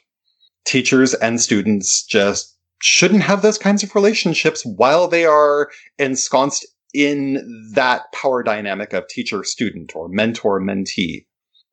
Teachers 0.64 1.12
and 1.14 1.40
students 1.40 2.04
just 2.04 2.56
shouldn't 2.80 3.22
have 3.22 3.42
those 3.42 3.58
kinds 3.58 3.82
of 3.82 3.94
relationships 3.94 4.64
while 4.64 5.08
they 5.08 5.26
are 5.26 5.68
ensconced 5.98 6.66
in 6.94 7.72
that 7.74 8.02
power 8.12 8.42
dynamic 8.42 8.92
of 8.92 9.08
teacher 9.08 9.42
student 9.42 9.96
or 9.96 10.08
mentor 10.08 10.60
mentee. 10.60 11.26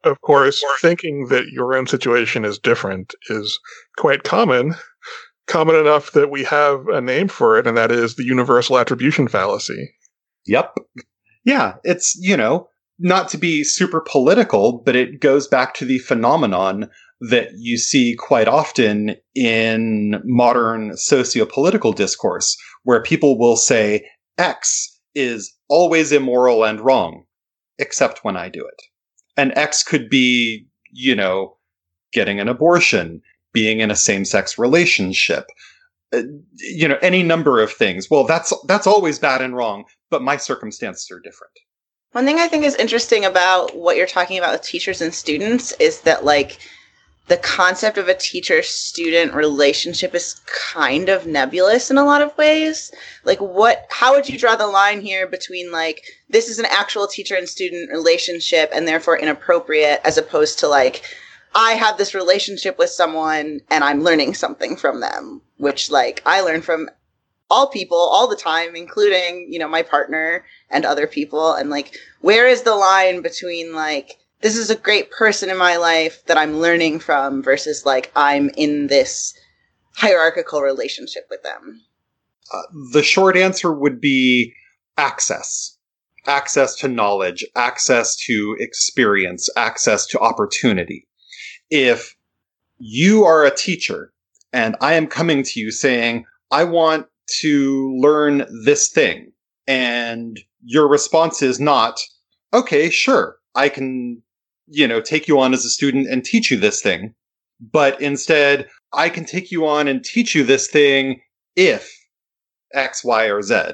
Of 0.04 0.20
course, 0.22 0.63
thinking 0.82 1.28
that 1.30 1.46
your 1.51 1.75
own 1.75 1.86
situation 1.86 2.44
is 2.44 2.58
different 2.58 3.13
is 3.30 3.60
quite 3.98 4.24
common, 4.24 4.74
common 5.46 5.75
enough 5.75 6.13
that 6.13 6.32
we 6.32 6.44
have 6.46 6.88
a 6.88 7.01
name 7.01 7.28
for 7.28 7.60
it, 7.60 7.68
and 7.68 7.78
that 7.78 7.92
is 7.92 8.16
the 8.16 8.25
universal 8.25 8.80
attribution 8.80 9.28
fallacy. 9.28 9.92
Yep. 10.48 10.75
Yeah, 11.46 11.75
it's, 11.84 12.16
you 12.20 12.36
know, 12.36 12.68
not 13.01 13.27
to 13.29 13.38
be 13.38 13.63
super 13.63 14.01
political, 14.01 14.81
but 14.86 14.96
it 14.96 15.20
goes 15.20 15.48
back 15.48 15.74
to 15.75 15.86
the 15.86 16.00
phenomenon 16.00 16.89
that 17.29 17.50
you 17.58 17.77
see 17.77 18.15
quite 18.17 18.48
often 18.48 19.15
in 19.36 20.22
modern 20.24 20.96
socio-political 20.98 21.91
discourse, 21.91 22.58
where 22.84 23.03
people 23.03 23.38
will 23.38 23.58
say 23.58 24.08
X 24.38 25.00
is 25.13 25.53
always 25.67 26.12
immoral 26.12 26.63
and 26.63 26.79
wrong, 26.79 27.25
except 27.77 28.24
when 28.24 28.38
I 28.38 28.50
do 28.50 28.62
it. 28.65 28.81
And 29.38 29.55
X 29.58 29.84
could 29.84 30.10
be, 30.10 30.65
you 30.91 31.15
know, 31.15 31.58
getting 32.12 32.39
an 32.39 32.50
abortion, 32.50 33.22
being 33.53 33.81
in 33.81 33.91
a 33.91 33.96
same-sex 33.96 34.58
relationship, 34.58 35.46
uh, 36.13 36.24
you 36.55 36.88
know, 36.88 36.98
any 37.01 37.24
number 37.24 37.62
of 37.62 37.72
things. 37.72 38.10
Well, 38.10 38.25
that's 38.25 38.53
that's 38.67 38.88
always 38.88 39.20
bad 39.20 39.41
and 39.41 39.55
wrong, 39.55 39.86
but 40.10 40.22
my 40.22 40.38
circumstances 40.38 41.10
are 41.12 41.20
different. 41.20 41.53
One 42.12 42.25
thing 42.25 42.39
I 42.39 42.48
think 42.48 42.65
is 42.65 42.75
interesting 42.75 43.24
about 43.24 43.75
what 43.75 43.96
you're 43.96 44.08
talking 44.08 44.38
about 44.38 44.51
with 44.51 44.63
teachers 44.63 45.01
and 45.01 45.13
students 45.13 45.72
is 45.74 46.01
that 46.01 46.25
like 46.25 46.58
the 47.27 47.38
concept 47.38 47.98
of 47.98 48.10
a 48.10 48.13
teacher 48.13 48.62
student 48.62 49.34
relationship 49.34 50.13
is 50.13 50.41
kind 50.46 51.08
of 51.08 51.25
nebulous 51.25 51.89
in 51.89 51.98
a 51.98 52.03
lot 52.03 52.22
of 52.22 52.38
ways. 52.38 52.91
Like 53.24 53.39
what 53.39 53.86
how 53.89 54.13
would 54.13 54.27
you 54.27 54.38
draw 54.38 54.58
the 54.58 54.68
line 54.68 55.00
here 55.00 55.25
between 55.25 55.72
like 55.72 56.03
this 56.30 56.50
is 56.50 56.60
an 56.60 56.65
actual 56.65 57.08
teacher 57.08 57.36
and 57.36 57.48
student 57.48 57.89
relationship 57.89 58.70
and 58.74 58.86
therefore 58.86 59.18
inappropriate 59.18 60.01
as 60.03 60.18
opposed 60.18 60.60
to 60.60 60.68
like 60.68 61.03
I 61.56 61.74
have 61.74 61.98
this 61.98 62.13
relationship 62.13 62.77
with 62.77 62.89
someone 62.89 63.62
and 63.70 63.84
I'm 63.86 64.03
learning 64.03 64.34
something 64.34 64.75
from 64.75 65.00
them, 65.00 65.41
which 65.58 65.89
like 65.89 66.22
I 66.25 66.41
learn 66.41 66.62
from 66.62 66.89
all 67.51 67.67
people 67.67 67.98
all 67.98 68.27
the 68.27 68.36
time, 68.36 68.75
including, 68.75 69.46
you 69.51 69.60
know, 69.60 69.67
my 69.67 69.84
partner 69.84 70.46
and 70.70 70.86
other 70.86 71.05
people. 71.05 71.53
And 71.53 71.70
like, 71.70 71.98
where 72.22 72.48
is 72.48 72.62
the 72.62 72.75
line 72.75 73.22
between 73.22 73.75
like, 73.75 74.17
this 74.39 74.58
is 74.58 74.70
a 74.70 74.75
great 74.75 75.12
person 75.12 75.50
in 75.50 75.58
my 75.58 75.75
life 75.75 76.25
that 76.25 76.38
I'm 76.38 76.60
learning 76.60 77.00
from 77.00 77.43
versus 77.43 77.86
like 77.86 78.10
I'm 78.15 78.50
in 78.55 78.88
this 78.88 79.38
hierarchical 79.93 80.62
relationship 80.62 81.27
with 81.29 81.43
them? 81.43 81.81
Uh, 82.53 82.62
the 82.93 83.03
short 83.03 83.36
answer 83.36 83.72
would 83.74 84.00
be 84.00 84.53
access. 84.98 85.77
Access 86.27 86.75
to 86.77 86.88
knowledge, 86.88 87.43
access 87.55 88.15
to 88.27 88.55
experience, 88.60 89.50
access 89.58 90.05
to 90.08 90.20
opportunity. 90.20 91.05
If 91.70 92.15
you 92.77 93.25
are 93.25 93.46
a 93.46 93.55
teacher 93.55 94.13
and 94.53 94.77
I 94.79 94.93
am 94.93 95.08
coming 95.08 95.43
to 95.43 95.60
you 95.60 95.72
saying, 95.72 96.25
I 96.51 96.63
want 96.63 97.08
to 97.42 97.96
learn 98.00 98.46
this 98.66 98.90
thing, 98.90 99.32
and 99.68 100.40
your 100.63 100.88
response 100.88 101.42
is 101.42 101.60
not, 101.60 102.00
okay, 102.54 102.90
sure, 102.90 103.38
I 103.56 103.70
can 103.70 104.22
you 104.72 104.88
know, 104.88 105.01
take 105.01 105.28
you 105.28 105.40
on 105.40 105.54
as 105.54 105.66
a 105.66 105.70
student 105.70 106.08
and 106.08 106.24
teach 106.24 106.50
you 106.50 106.58
this 106.58 106.82
thing. 106.82 107.13
But 107.60 108.01
instead, 108.01 108.68
I 108.94 109.10
can 109.10 109.25
take 109.25 109.51
you 109.51 109.68
on 109.68 109.88
and 109.88 110.04
teach 110.04 110.34
you 110.34 110.44
this 110.44 110.68
thing 110.68 111.22
if 111.56 111.92
X, 112.74 113.04
Y, 113.04 113.25
or 113.25 113.42
Z. 113.42 113.74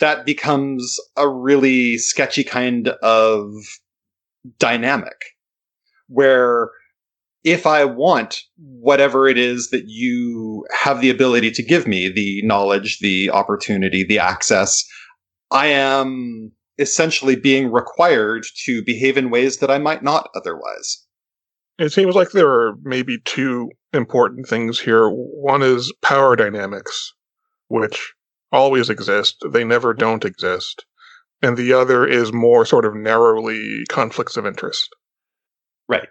That 0.00 0.26
becomes 0.26 0.98
a 1.16 1.28
really 1.28 1.98
sketchy 1.98 2.44
kind 2.44 2.88
of 3.02 3.52
dynamic 4.58 5.16
where 6.08 6.70
if 7.46 7.64
I 7.64 7.84
want 7.84 8.42
whatever 8.56 9.28
it 9.28 9.38
is 9.38 9.70
that 9.70 9.84
you 9.86 10.66
have 10.72 11.00
the 11.00 11.10
ability 11.10 11.52
to 11.52 11.62
give 11.62 11.86
me, 11.86 12.08
the 12.08 12.42
knowledge, 12.42 12.98
the 12.98 13.30
opportunity, 13.30 14.02
the 14.02 14.18
access, 14.18 14.84
I 15.52 15.68
am 15.68 16.50
essentially 16.76 17.36
being 17.36 17.70
required 17.70 18.44
to 18.64 18.82
behave 18.84 19.16
in 19.16 19.30
ways 19.30 19.58
that 19.58 19.70
I 19.70 19.78
might 19.78 20.02
not 20.02 20.28
otherwise. 20.34 21.06
It 21.78 21.92
seems 21.92 22.16
like 22.16 22.32
there 22.32 22.50
are 22.50 22.74
maybe 22.82 23.18
two 23.24 23.70
important 23.92 24.48
things 24.48 24.80
here. 24.80 25.08
One 25.08 25.62
is 25.62 25.94
power 26.02 26.34
dynamics, 26.34 27.14
which 27.68 28.12
always 28.50 28.90
exist, 28.90 29.36
they 29.48 29.62
never 29.62 29.94
don't 29.94 30.24
exist. 30.24 30.84
And 31.42 31.56
the 31.56 31.74
other 31.74 32.04
is 32.04 32.32
more 32.32 32.66
sort 32.66 32.84
of 32.84 32.96
narrowly 32.96 33.84
conflicts 33.88 34.36
of 34.36 34.46
interest. 34.46 34.88
Right. 35.88 36.08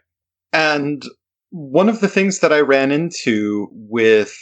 And 0.53 1.03
one 1.55 1.87
of 1.87 2.01
the 2.01 2.09
things 2.09 2.39
that 2.39 2.51
I 2.51 2.59
ran 2.59 2.91
into 2.91 3.69
with 3.71 4.35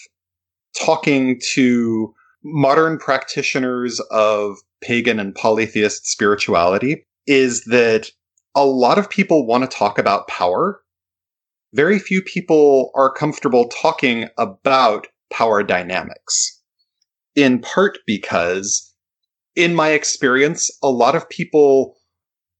talking 0.84 1.39
to 1.53 2.12
modern 2.43 2.98
practitioners 2.98 4.00
of 4.10 4.58
pagan 4.82 5.20
and 5.20 5.36
polytheist 5.36 6.08
spirituality 6.08 7.05
is 7.27 7.65
that 7.65 8.10
a 8.55 8.65
lot 8.65 8.98
of 8.98 9.12
people 9.12 9.46
want 9.46 9.63
to 9.63 9.77
talk 9.77 10.00
about 10.00 10.27
power. 10.27 10.82
Very 11.72 12.00
few 12.00 12.24
people 12.24 12.89
are 12.96 13.13
comfortable 13.13 13.70
talking 13.70 14.27
about 14.39 15.05
power 15.32 15.62
dynamics. 15.62 16.62
In 17.36 17.60
part 17.60 18.00
because, 18.08 18.91
in 19.55 19.75
my 19.75 19.89
experience, 19.89 20.72
a 20.82 20.89
lot 20.89 21.13
of 21.13 21.29
people 21.29 21.96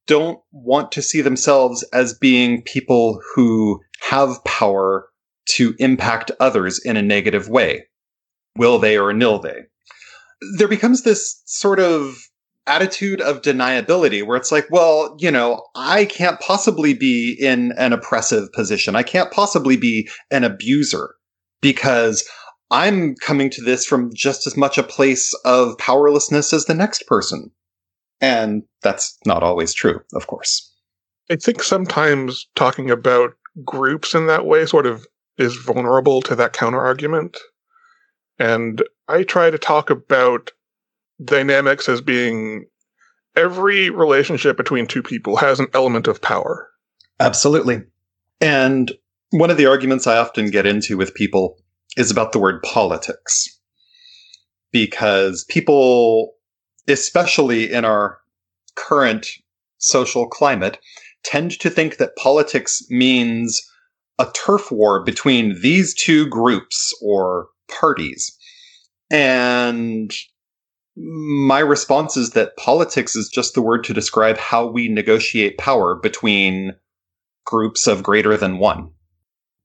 don't 0.06 0.40
want 0.52 0.92
to 0.92 1.02
see 1.02 1.22
themselves 1.22 1.84
as 1.94 2.18
being 2.18 2.62
people 2.62 3.20
who 3.34 3.80
have 4.10 4.44
power 4.44 5.10
to 5.46 5.76
impact 5.80 6.32
others 6.40 6.80
in 6.84 6.98
a 6.98 7.02
negative 7.02 7.50
way. 7.50 7.86
Will 8.56 8.80
they 8.80 8.98
or 8.98 9.14
nil 9.14 9.40
they? 9.40 9.64
there 10.58 10.68
becomes 10.68 11.04
this 11.04 11.42
sort 11.46 11.80
of 11.80 12.18
attitude 12.66 13.20
of 13.22 13.42
deniability 13.42 14.26
where 14.26 14.38
it's 14.38 14.52
like, 14.52 14.66
well, 14.72 15.16
you 15.20 15.30
know, 15.30 15.66
I 15.76 16.06
can't 16.06 16.40
possibly 16.40 16.94
be 16.94 17.36
in 17.40 17.74
an 17.74 17.92
oppressive 17.92 18.52
position. 18.54 18.96
I 18.96 19.04
can't 19.04 19.32
possibly 19.32 19.76
be 19.76 20.10
an 20.32 20.44
abuser 20.44 21.16
because 21.62 22.28
I'm 22.72 23.16
coming 23.16 23.50
to 23.52 23.62
this 23.62 23.86
from 23.86 24.12
just 24.14 24.48
as 24.48 24.56
much 24.56 24.78
a 24.78 24.84
place 24.84 25.34
of 25.46 25.78
powerlessness 25.78 26.54
as 26.54 26.66
the 26.66 26.74
next 26.74 27.06
person. 27.06 27.52
And 28.22 28.64
that's 28.82 29.18
not 29.26 29.44
always 29.44 29.74
true, 29.74 30.00
of 30.14 30.28
course. 30.28 30.72
I 31.30 31.36
think 31.36 31.64
sometimes 31.64 32.48
talking 32.56 32.90
about 32.90 33.34
groups 33.64 34.14
in 34.14 34.28
that 34.28 34.46
way 34.46 34.66
sort 34.66 34.86
of 34.86 35.06
is 35.38 35.56
vulnerable 35.56 36.22
to 36.22 36.36
that 36.36 36.54
counter 36.54 36.80
argument. 36.80 37.38
And 38.40 38.84
I 39.08 39.24
try 39.24 39.50
to 39.50 39.58
talk 39.58 39.90
about 39.90 40.52
dynamics 41.24 41.88
as 41.88 42.02
being 42.02 42.66
every 43.36 43.90
relationship 43.90 44.58
between 44.58 44.88
two 44.88 45.04
people 45.04 45.38
has 45.38 45.60
an 45.60 45.68
element 45.74 46.08
of 46.08 46.22
power. 46.22 46.70
Absolutely. 47.20 47.84
And 48.42 48.92
one 49.32 49.50
of 49.50 49.58
the 49.58 49.66
arguments 49.66 50.08
I 50.08 50.18
often 50.18 50.50
get 50.50 50.66
into 50.66 50.98
with 50.98 51.16
people 51.16 51.58
is 51.98 52.12
about 52.12 52.32
the 52.32 52.40
word 52.40 52.62
politics. 52.64 53.48
Because 54.72 55.46
people, 55.50 56.34
especially 56.88 57.72
in 57.72 57.86
our 57.86 58.20
current 58.76 59.28
social 59.78 60.28
climate, 60.28 60.80
tend 61.24 61.60
to 61.60 61.70
think 61.70 61.98
that 61.98 62.16
politics 62.16 62.84
means 62.90 63.62
a 64.20 64.28
turf 64.34 64.72
war 64.72 65.04
between 65.04 65.60
these 65.62 65.94
two 65.94 66.28
groups 66.28 66.94
or 67.02 67.48
parties. 67.70 68.38
And 69.10 70.14
my 70.96 71.60
response 71.60 72.18
is 72.18 72.32
that 72.32 72.58
politics 72.58 73.16
is 73.16 73.30
just 73.30 73.54
the 73.54 73.62
word 73.62 73.84
to 73.86 73.94
describe 73.94 74.38
how 74.38 74.68
we 74.68 74.88
negotiate 74.88 75.58
power 75.58 75.96
between 75.96 76.74
groups 77.46 77.88
of 77.88 78.04
greater 78.04 78.38
than 78.38 78.60
one. 78.60 78.90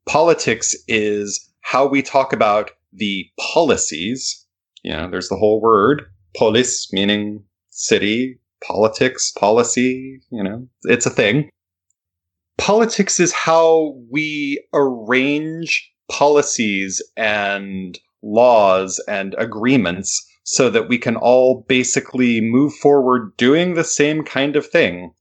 Politics 0.09 0.75
is 0.87 1.49
how 1.61 1.87
we 1.87 2.01
talk 2.03 2.33
about 2.33 2.71
the 2.93 3.27
policies. 3.39 4.47
You 4.83 4.93
know, 4.93 5.11
there's 5.11 5.29
the 5.29 5.37
whole 5.37 5.61
word, 5.61 6.07
polis, 6.35 6.91
meaning 6.93 7.45
city, 7.71 8.41
politics, 8.67 9.33
policy, 9.33 10.21
you 10.31 10.43
know, 10.43 10.67
it's 10.83 11.07
a 11.07 11.11
thing. 11.11 11.51
Politics 12.57 13.21
is 13.21 13.33
how 13.33 13.95
we 14.11 14.63
arrange 14.75 15.91
policies 16.11 17.03
and 17.17 17.99
laws 18.23 19.03
and 19.09 19.35
agreements 19.39 20.27
so 20.45 20.71
that 20.71 20.89
we 20.89 20.99
can 20.99 21.17
all 21.17 21.65
basically 21.69 22.41
move 22.41 22.75
forward 22.75 23.37
doing 23.37 23.75
the 23.75 23.85
same 23.85 24.25
kind 24.25 24.57
of 24.57 24.67
thing. 24.67 25.13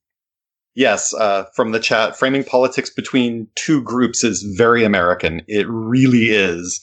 Yes, 0.73 1.13
uh, 1.13 1.45
from 1.55 1.71
the 1.71 1.79
chat, 1.79 2.17
framing 2.17 2.43
politics 2.43 2.89
between 2.89 3.47
two 3.55 3.81
groups 3.81 4.23
is 4.23 4.43
very 4.57 4.83
American. 4.83 5.41
It 5.47 5.65
really 5.67 6.29
is. 6.29 6.79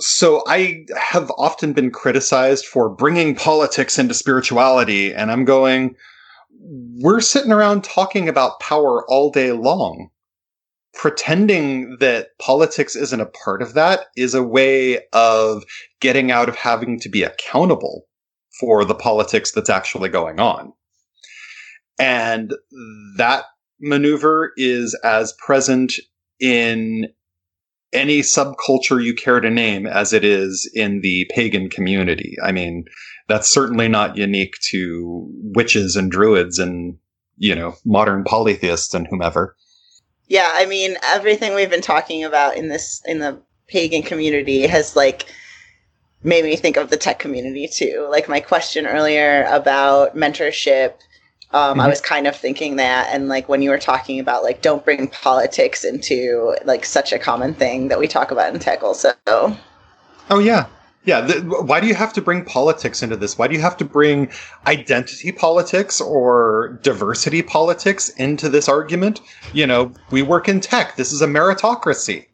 So 0.00 0.42
I 0.46 0.86
have 0.96 1.30
often 1.36 1.74
been 1.74 1.90
criticized 1.90 2.64
for 2.64 2.88
bringing 2.88 3.34
politics 3.34 3.98
into 3.98 4.14
spirituality, 4.14 5.12
and 5.12 5.30
I'm 5.30 5.44
going, 5.44 5.94
we're 6.58 7.20
sitting 7.20 7.52
around 7.52 7.84
talking 7.84 8.28
about 8.28 8.60
power 8.60 9.04
all 9.08 9.30
day 9.30 9.52
long. 9.52 10.08
Pretending 10.94 11.98
that 12.00 12.30
politics 12.40 12.96
isn't 12.96 13.20
a 13.20 13.26
part 13.26 13.62
of 13.62 13.74
that 13.74 14.06
is 14.16 14.34
a 14.34 14.42
way 14.42 15.00
of 15.12 15.64
getting 16.00 16.30
out 16.30 16.48
of 16.48 16.56
having 16.56 16.98
to 17.00 17.08
be 17.08 17.22
accountable 17.22 18.06
for 18.58 18.84
the 18.84 18.94
politics 18.94 19.52
that's 19.52 19.70
actually 19.70 20.08
going 20.08 20.40
on. 20.40 20.72
And 21.98 22.54
that 23.18 23.44
maneuver 23.80 24.52
is 24.56 24.98
as 25.04 25.32
present 25.34 25.92
in 26.40 27.06
any 27.92 28.20
subculture 28.20 29.02
you 29.02 29.14
care 29.14 29.40
to 29.40 29.50
name 29.50 29.86
as 29.86 30.12
it 30.12 30.24
is 30.24 30.70
in 30.74 31.00
the 31.00 31.28
pagan 31.34 31.68
community. 31.68 32.36
I 32.42 32.52
mean, 32.52 32.84
that's 33.28 33.48
certainly 33.48 33.88
not 33.88 34.16
unique 34.16 34.54
to 34.70 35.28
witches 35.54 35.96
and 35.96 36.10
druids 36.10 36.58
and, 36.58 36.96
you 37.36 37.54
know, 37.54 37.74
modern 37.84 38.24
polytheists 38.24 38.94
and 38.94 39.06
whomever. 39.08 39.56
Yeah, 40.28 40.48
I 40.52 40.66
mean, 40.66 40.96
everything 41.04 41.54
we've 41.54 41.70
been 41.70 41.80
talking 41.80 42.22
about 42.22 42.56
in 42.56 42.68
this 42.68 43.02
in 43.04 43.18
the 43.18 43.40
pagan 43.66 44.02
community 44.02 44.66
has 44.66 44.94
like 44.94 45.26
made 46.22 46.44
me 46.44 46.56
think 46.56 46.76
of 46.76 46.90
the 46.90 46.96
tech 46.96 47.18
community 47.18 47.66
too. 47.66 48.06
Like 48.10 48.28
my 48.28 48.40
question 48.40 48.86
earlier 48.86 49.44
about 49.50 50.16
mentorship 50.16 50.94
um, 51.52 51.72
mm-hmm. 51.72 51.80
I 51.80 51.88
was 51.88 52.00
kind 52.00 52.26
of 52.26 52.36
thinking 52.36 52.76
that, 52.76 53.08
and 53.12 53.28
like 53.28 53.48
when 53.48 53.60
you 53.60 53.70
were 53.70 53.78
talking 53.78 54.20
about 54.20 54.44
like 54.44 54.62
don't 54.62 54.84
bring 54.84 55.08
politics 55.08 55.84
into 55.84 56.56
like 56.64 56.84
such 56.84 57.12
a 57.12 57.18
common 57.18 57.54
thing 57.54 57.88
that 57.88 57.98
we 57.98 58.06
talk 58.06 58.30
about 58.30 58.54
in 58.54 58.60
tech 58.60 58.82
also. 58.84 59.14
Oh 59.26 60.38
yeah, 60.38 60.66
yeah. 61.04 61.22
The, 61.22 61.40
why 61.40 61.80
do 61.80 61.88
you 61.88 61.94
have 61.94 62.12
to 62.12 62.22
bring 62.22 62.44
politics 62.44 63.02
into 63.02 63.16
this? 63.16 63.36
Why 63.36 63.48
do 63.48 63.54
you 63.54 63.60
have 63.62 63.76
to 63.78 63.84
bring 63.84 64.30
identity 64.68 65.32
politics 65.32 66.00
or 66.00 66.78
diversity 66.82 67.42
politics 67.42 68.10
into 68.10 68.48
this 68.48 68.68
argument? 68.68 69.20
You 69.52 69.66
know, 69.66 69.92
we 70.12 70.22
work 70.22 70.48
in 70.48 70.60
tech. 70.60 70.94
This 70.94 71.10
is 71.10 71.20
a 71.20 71.26
meritocracy, 71.26 72.26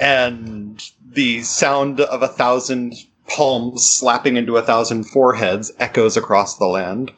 and 0.00 0.82
the 1.08 1.42
sound 1.42 2.00
of 2.00 2.22
a 2.22 2.28
thousand 2.28 2.94
palms 3.28 3.86
slapping 3.86 4.36
into 4.36 4.56
a 4.56 4.62
thousand 4.62 5.04
foreheads 5.04 5.70
echoes 5.78 6.16
across 6.16 6.58
the 6.58 6.66
land. 6.66 7.12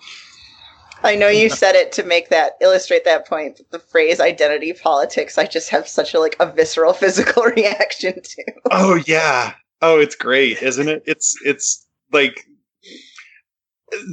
I 1.07 1.15
know 1.15 1.29
you 1.29 1.49
said 1.49 1.77
it 1.77 1.93
to 1.93 2.03
make 2.03 2.31
that 2.31 2.55
illustrate 2.61 3.05
that 3.05 3.29
point. 3.29 3.61
The 3.71 3.79
phrase 3.79 4.19
identity 4.19 4.73
politics, 4.73 5.39
I 5.39 5.47
just 5.47 5.71
have 5.71 5.87
such 5.87 6.15
a 6.15 6.21
like 6.21 6.37
a 6.41 6.51
visceral 6.51 6.93
physical 6.95 7.45
reaction 7.45 8.21
to. 8.21 8.45
Oh 8.71 9.01
yeah. 9.07 9.55
Oh, 9.81 10.01
it's 10.01 10.17
great, 10.17 10.63
isn't 10.63 10.89
it? 10.89 11.03
It's 11.07 11.35
it's 11.45 11.87
like 12.13 12.45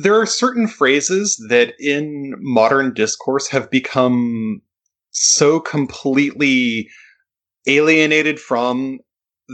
there 0.02 0.20
are 0.20 0.28
certain 0.28 0.68
phrases 0.68 1.44
that 1.50 1.74
in 1.80 2.36
modern 2.38 2.94
discourse 2.94 3.48
have 3.48 3.72
become 3.72 4.62
so 5.12 5.60
completely 5.60 6.90
alienated 7.66 8.40
from 8.40 9.00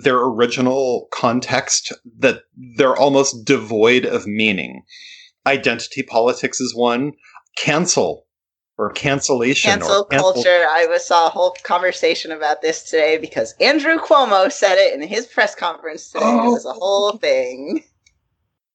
their 0.03 0.17
original 0.17 1.07
context 1.11 1.93
that 2.17 2.41
they're 2.75 2.97
almost 2.97 3.45
devoid 3.45 4.05
of 4.05 4.27
meaning 4.27 4.83
identity 5.49 6.03
politics 6.03 6.59
is 6.59 6.75
one. 6.75 7.13
Cancel 7.59 8.25
or 8.77 8.91
cancellation. 8.91 9.71
Cancel 9.71 10.01
or 10.01 10.05
cancel- 10.05 10.33
culture. 10.33 10.65
I 10.69 10.85
was, 10.89 11.05
saw 11.05 11.27
a 11.27 11.29
whole 11.29 11.55
conversation 11.63 12.31
about 12.31 12.61
this 12.61 12.83
today 12.83 13.17
because 13.17 13.53
Andrew 13.59 13.97
Cuomo 13.97 14.51
said 14.51 14.77
it 14.77 14.93
in 14.93 15.05
his 15.05 15.27
press 15.27 15.53
conference 15.53 16.11
today. 16.11 16.25
Oh. 16.25 16.47
It 16.47 16.51
was 16.51 16.65
a 16.65 16.73
whole 16.73 17.11
oh. 17.13 17.17
thing. 17.17 17.83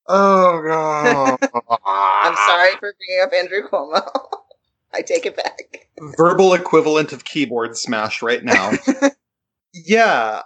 Oh 0.07 0.63
god! 0.63 1.39
I'm 1.87 2.35
sorry 2.35 2.73
for 2.73 2.93
bringing 2.93 3.23
up 3.23 3.33
Andrew 3.33 3.67
Cuomo. 3.67 4.07
I 4.95 5.01
take 5.01 5.25
it 5.25 5.37
back. 5.37 5.89
Verbal 6.17 6.53
equivalent 6.53 7.13
of 7.13 7.25
keyboard 7.25 7.77
smash 7.77 8.23
right 8.23 8.45
now. 8.45 8.73
yeah, 9.73 10.43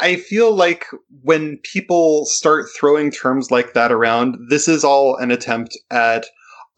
I 0.00 0.16
feel 0.16 0.54
like 0.54 0.86
when 1.22 1.58
people 1.58 2.24
start 2.24 2.66
throwing 2.74 3.10
terms 3.10 3.50
like 3.50 3.74
that 3.74 3.92
around, 3.92 4.36
this 4.48 4.68
is 4.68 4.84
all 4.84 5.16
an 5.16 5.30
attempt 5.30 5.78
at 5.90 6.24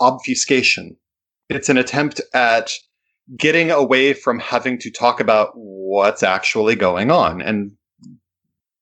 obfuscation. 0.00 0.96
It's 1.48 1.68
an 1.68 1.76
attempt 1.76 2.20
at 2.35 2.70
getting 3.37 3.70
away 3.70 4.12
from 4.12 4.38
having 4.38 4.78
to 4.78 4.90
talk 4.90 5.20
about 5.20 5.50
what's 5.54 6.22
actually 6.22 6.76
going 6.76 7.11
on. 7.11 7.40
And 7.40 7.72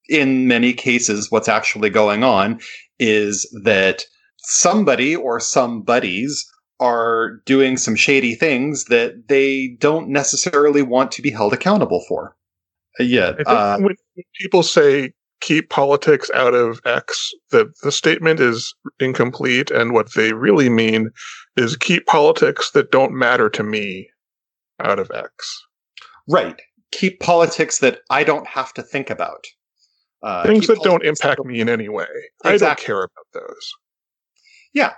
in 0.08 0.48
many 0.48 0.72
cases, 0.72 1.30
what's 1.30 1.48
actually 1.48 1.90
going 1.90 2.24
on 2.24 2.60
is 2.98 3.48
that 3.64 4.04
somebody 4.38 5.16
or 5.16 5.40
some 5.40 5.82
buddies 5.82 6.46
are 6.80 7.40
doing 7.46 7.76
some 7.76 7.94
shady 7.94 8.34
things 8.34 8.86
that 8.86 9.28
they 9.28 9.76
don't 9.78 10.08
necessarily 10.08 10.82
want 10.82 11.12
to 11.12 11.22
be 11.22 11.30
held 11.30 11.52
accountable 11.52 12.04
for. 12.08 12.36
Yeah. 12.98 13.32
Uh, 13.46 13.78
when 13.78 13.96
people 14.40 14.62
say 14.62 15.12
keep 15.40 15.70
politics 15.70 16.30
out 16.34 16.54
of 16.54 16.80
X, 16.84 17.30
the, 17.50 17.70
the 17.82 17.92
statement 17.92 18.40
is 18.40 18.74
incomplete. 18.98 19.70
And 19.70 19.92
what 19.92 20.14
they 20.14 20.32
really 20.32 20.68
mean 20.68 21.10
is 21.56 21.76
keep 21.76 22.06
politics 22.06 22.70
that 22.72 22.90
don't 22.90 23.12
matter 23.12 23.48
to 23.50 23.62
me 23.62 24.08
out 24.80 24.98
of 24.98 25.10
X. 25.10 25.30
Right. 26.28 26.60
Keep 26.92 27.20
politics 27.20 27.78
that 27.78 28.00
I 28.10 28.24
don't 28.24 28.46
have 28.46 28.72
to 28.74 28.82
think 28.82 29.10
about. 29.10 29.44
Uh, 30.22 30.44
Things 30.44 30.66
that 30.68 30.82
don't 30.82 31.04
impact 31.04 31.44
me 31.44 31.60
in 31.60 31.68
any 31.68 31.88
way. 31.88 32.06
Exactly. 32.44 32.54
I 32.54 32.68
don't 32.68 32.80
care 32.80 32.98
about 33.02 33.26
those. 33.32 33.72
Yeah. 34.72 34.92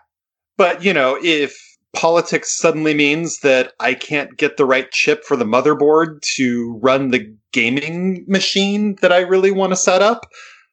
But, 0.56 0.84
you 0.84 0.94
know, 0.94 1.18
if 1.22 1.58
politics 1.96 2.56
suddenly 2.56 2.94
means 2.94 3.40
that 3.40 3.72
I 3.80 3.94
can't 3.94 4.36
get 4.36 4.56
the 4.56 4.64
right 4.64 4.90
chip 4.90 5.24
for 5.24 5.36
the 5.36 5.44
motherboard 5.44 6.20
to 6.36 6.78
run 6.82 7.10
the 7.10 7.34
gaming 7.52 8.24
machine 8.28 8.96
that 9.00 9.12
I 9.12 9.20
really 9.20 9.50
want 9.50 9.72
to 9.72 9.76
set 9.76 10.02
up, 10.02 10.26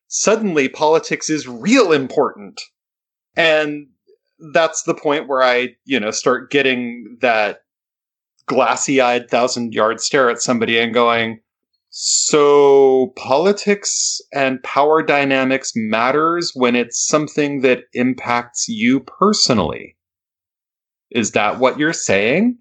suddenly 0.07 0.69
politics 0.69 1.29
is 1.29 1.47
real 1.47 1.91
important. 1.91 2.61
And 3.35 3.87
that's 4.53 4.83
the 4.83 4.93
point 4.93 5.27
where 5.27 5.41
I, 5.41 5.69
you 5.85 5.99
know, 5.99 6.11
start 6.11 6.51
getting 6.51 7.17
that 7.21 7.59
glassy 8.45 8.99
eyed 8.99 9.29
thousand 9.29 9.73
yard 9.73 10.01
stare 10.01 10.29
at 10.29 10.41
somebody 10.41 10.77
and 10.77 10.93
going, 10.93 11.39
so 11.89 13.13
politics 13.15 14.19
and 14.33 14.61
power 14.63 15.03
dynamics 15.03 15.71
matters 15.75 16.51
when 16.53 16.75
it's 16.75 17.07
something 17.07 17.61
that 17.61 17.83
impacts 17.93 18.67
you 18.67 18.99
personally. 18.99 19.95
Is 21.13 21.31
that 21.31 21.59
what 21.59 21.77
you're 21.77 21.93
saying? 21.93 22.57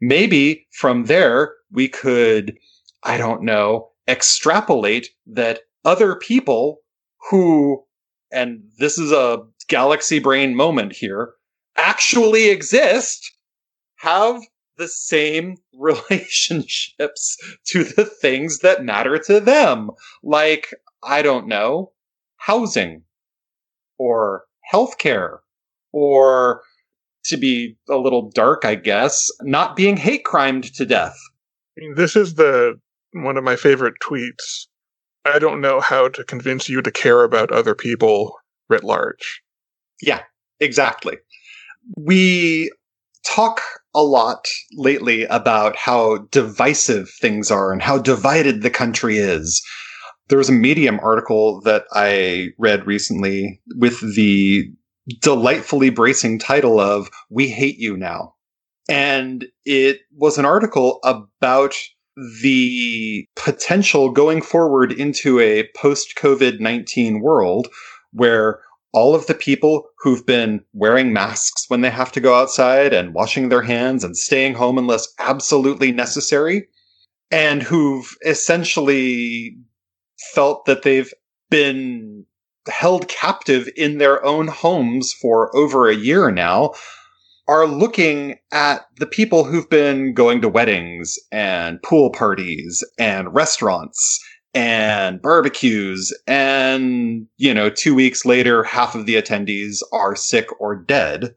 Maybe 0.00 0.66
from 0.72 1.04
there, 1.04 1.54
we 1.70 1.88
could, 1.88 2.56
I 3.02 3.16
don't 3.16 3.42
know, 3.42 3.90
extrapolate 4.08 5.08
that 5.26 5.60
other 5.84 6.16
people 6.16 6.78
who, 7.30 7.84
and 8.32 8.62
this 8.78 8.98
is 8.98 9.12
a 9.12 9.42
galaxy 9.68 10.18
brain 10.18 10.54
moment 10.54 10.92
here, 10.92 11.34
actually 11.76 12.48
exist 12.48 13.32
have 13.96 14.42
the 14.76 14.88
same 14.88 15.56
relationships 15.74 17.36
to 17.66 17.84
the 17.84 18.04
things 18.04 18.60
that 18.60 18.84
matter 18.84 19.18
to 19.18 19.40
them. 19.40 19.90
Like, 20.22 20.68
I 21.02 21.22
don't 21.22 21.48
know, 21.48 21.92
housing 22.36 23.02
or 23.98 24.44
healthcare 24.72 25.38
or 25.92 26.62
to 27.26 27.36
be 27.36 27.76
a 27.88 27.96
little 27.96 28.30
dark, 28.30 28.64
I 28.64 28.74
guess, 28.74 29.28
not 29.42 29.76
being 29.76 29.96
hate 29.96 30.24
crimed 30.24 30.74
to 30.74 30.86
death. 30.86 31.16
I 31.76 31.80
mean, 31.80 31.94
this 31.94 32.16
is 32.16 32.34
the 32.34 32.74
one 33.12 33.36
of 33.36 33.44
my 33.44 33.56
favorite 33.56 33.94
tweets. 34.02 34.66
I 35.24 35.38
don't 35.38 35.60
know 35.60 35.80
how 35.80 36.08
to 36.08 36.24
convince 36.24 36.68
you 36.68 36.82
to 36.82 36.90
care 36.90 37.24
about 37.24 37.52
other 37.52 37.74
people 37.74 38.36
writ 38.68 38.84
large. 38.84 39.42
Yeah, 40.02 40.20
exactly. 40.60 41.16
We 41.96 42.70
talk 43.26 43.62
a 43.94 44.02
lot 44.02 44.46
lately 44.72 45.24
about 45.24 45.76
how 45.76 46.18
divisive 46.30 47.08
things 47.20 47.50
are 47.50 47.72
and 47.72 47.80
how 47.80 47.98
divided 47.98 48.62
the 48.62 48.70
country 48.70 49.18
is. 49.18 49.62
There 50.28 50.38
was 50.38 50.48
a 50.48 50.52
Medium 50.52 51.00
article 51.00 51.60
that 51.62 51.84
I 51.92 52.48
read 52.58 52.86
recently 52.86 53.60
with 53.76 54.00
the 54.14 54.70
delightfully 55.20 55.90
bracing 55.90 56.38
title 56.38 56.80
of 56.80 57.10
We 57.30 57.48
Hate 57.48 57.78
You 57.78 57.96
Now. 57.96 58.34
And 58.88 59.46
it 59.64 60.00
was 60.16 60.38
an 60.38 60.44
article 60.44 60.98
about 61.04 61.74
the 62.42 63.26
potential 63.34 64.10
going 64.10 64.40
forward 64.40 64.92
into 64.92 65.40
a 65.40 65.68
post 65.76 66.14
COVID 66.16 66.60
19 66.60 67.20
world 67.20 67.68
where 68.12 68.60
all 68.92 69.16
of 69.16 69.26
the 69.26 69.34
people 69.34 69.88
who've 69.98 70.24
been 70.24 70.64
wearing 70.72 71.12
masks 71.12 71.64
when 71.66 71.80
they 71.80 71.90
have 71.90 72.12
to 72.12 72.20
go 72.20 72.34
outside 72.34 72.94
and 72.94 73.12
washing 73.12 73.48
their 73.48 73.62
hands 73.62 74.04
and 74.04 74.16
staying 74.16 74.54
home 74.54 74.78
unless 74.78 75.12
absolutely 75.18 75.90
necessary, 75.90 76.68
and 77.32 77.60
who've 77.60 78.14
essentially 78.24 79.58
felt 80.32 80.64
that 80.66 80.82
they've 80.82 81.12
been 81.50 82.13
held 82.68 83.08
captive 83.08 83.68
in 83.76 83.98
their 83.98 84.24
own 84.24 84.48
homes 84.48 85.12
for 85.12 85.54
over 85.56 85.88
a 85.88 85.94
year 85.94 86.30
now 86.30 86.72
are 87.46 87.66
looking 87.66 88.36
at 88.52 88.86
the 88.96 89.06
people 89.06 89.44
who've 89.44 89.68
been 89.68 90.14
going 90.14 90.40
to 90.40 90.48
weddings 90.48 91.18
and 91.30 91.82
pool 91.82 92.10
parties 92.10 92.82
and 92.98 93.34
restaurants 93.34 94.18
and 94.54 95.20
barbecues 95.20 96.12
and 96.26 97.26
you 97.36 97.52
know 97.52 97.68
2 97.68 97.94
weeks 97.94 98.24
later 98.24 98.62
half 98.62 98.94
of 98.94 99.04
the 99.04 99.16
attendees 99.16 99.82
are 99.92 100.14
sick 100.14 100.46
or 100.60 100.76
dead 100.76 101.34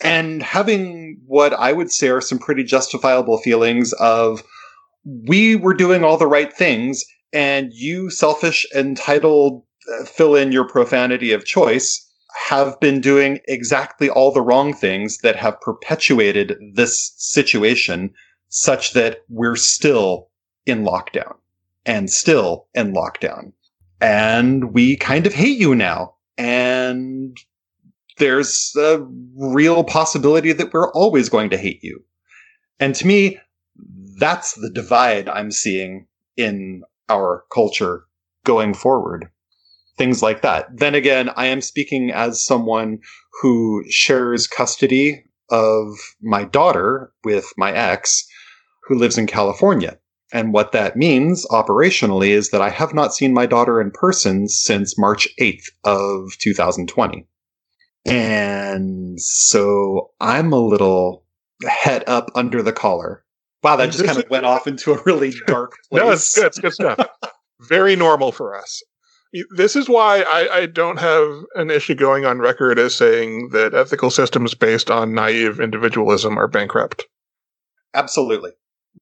and 0.00 0.42
having 0.42 1.18
what 1.26 1.52
I 1.54 1.72
would 1.72 1.90
say 1.90 2.08
are 2.08 2.20
some 2.20 2.38
pretty 2.38 2.62
justifiable 2.62 3.38
feelings 3.38 3.92
of 3.94 4.42
we 5.26 5.56
were 5.56 5.74
doing 5.74 6.04
all 6.04 6.18
the 6.18 6.26
right 6.26 6.52
things 6.52 7.04
and 7.32 7.72
you 7.72 8.10
selfish 8.10 8.66
entitled 8.74 9.62
fill 10.06 10.34
in 10.34 10.52
your 10.52 10.66
profanity 10.66 11.32
of 11.32 11.44
choice 11.44 12.04
have 12.48 12.78
been 12.80 13.00
doing 13.00 13.40
exactly 13.48 14.08
all 14.08 14.32
the 14.32 14.42
wrong 14.42 14.72
things 14.72 15.18
that 15.18 15.36
have 15.36 15.60
perpetuated 15.60 16.56
this 16.74 17.12
situation 17.16 18.12
such 18.48 18.92
that 18.92 19.22
we're 19.28 19.56
still 19.56 20.28
in 20.66 20.84
lockdown 20.84 21.34
and 21.86 22.10
still 22.10 22.66
in 22.74 22.92
lockdown. 22.92 23.52
And 24.00 24.72
we 24.72 24.96
kind 24.96 25.26
of 25.26 25.34
hate 25.34 25.58
you 25.58 25.74
now. 25.74 26.14
And 26.36 27.36
there's 28.18 28.74
a 28.76 29.04
real 29.36 29.84
possibility 29.84 30.52
that 30.52 30.72
we're 30.72 30.92
always 30.92 31.28
going 31.28 31.50
to 31.50 31.56
hate 31.56 31.82
you. 31.82 32.04
And 32.78 32.94
to 32.94 33.06
me, 33.06 33.38
that's 34.18 34.54
the 34.54 34.70
divide 34.70 35.28
I'm 35.28 35.50
seeing 35.50 36.06
in 36.36 36.82
our 37.08 37.44
culture 37.50 38.04
going 38.44 38.74
forward 38.74 39.30
things 39.98 40.22
like 40.22 40.42
that. 40.42 40.68
Then 40.74 40.94
again, 40.94 41.30
I 41.36 41.46
am 41.46 41.60
speaking 41.60 42.10
as 42.10 42.44
someone 42.44 43.00
who 43.42 43.84
shares 43.90 44.46
custody 44.46 45.24
of 45.50 45.88
my 46.22 46.44
daughter 46.44 47.12
with 47.24 47.46
my 47.56 47.72
ex 47.72 48.26
who 48.84 48.94
lives 48.94 49.18
in 49.18 49.26
California. 49.26 49.98
And 50.32 50.52
what 50.52 50.72
that 50.72 50.96
means 50.96 51.46
operationally 51.46 52.28
is 52.28 52.50
that 52.50 52.60
I 52.60 52.68
have 52.68 52.94
not 52.94 53.14
seen 53.14 53.32
my 53.32 53.46
daughter 53.46 53.80
in 53.80 53.90
person 53.90 54.48
since 54.48 54.98
March 54.98 55.26
8th 55.40 55.64
of 55.84 56.36
2020. 56.38 57.26
And 58.06 59.20
so 59.20 60.10
I'm 60.20 60.52
a 60.52 60.60
little 60.60 61.24
head 61.66 62.04
up 62.06 62.30
under 62.34 62.62
the 62.62 62.72
collar. 62.72 63.24
Wow, 63.62 63.76
that 63.76 63.90
just 63.90 64.04
kind 64.04 64.18
of 64.18 64.30
went 64.30 64.46
off 64.46 64.66
into 64.66 64.92
a 64.92 65.02
really 65.04 65.32
dark 65.46 65.72
place. 65.90 66.02
no, 66.04 66.10
it's 66.10 66.34
good. 66.34 66.46
It's 66.46 66.58
good 66.58 66.72
stuff. 66.72 67.08
Very 67.60 67.96
normal 67.96 68.30
for 68.30 68.56
us 68.56 68.82
this 69.50 69.76
is 69.76 69.88
why 69.88 70.22
I, 70.22 70.56
I, 70.56 70.66
don't 70.66 70.98
have 70.98 71.44
an 71.54 71.70
issue 71.70 71.94
going 71.94 72.24
on 72.24 72.38
record 72.38 72.78
as 72.78 72.94
saying 72.94 73.50
that 73.52 73.74
ethical 73.74 74.10
systems 74.10 74.54
based 74.54 74.90
on 74.90 75.14
naive 75.14 75.60
individualism 75.60 76.38
are 76.38 76.48
bankrupt. 76.48 77.04
Absolutely. 77.94 78.52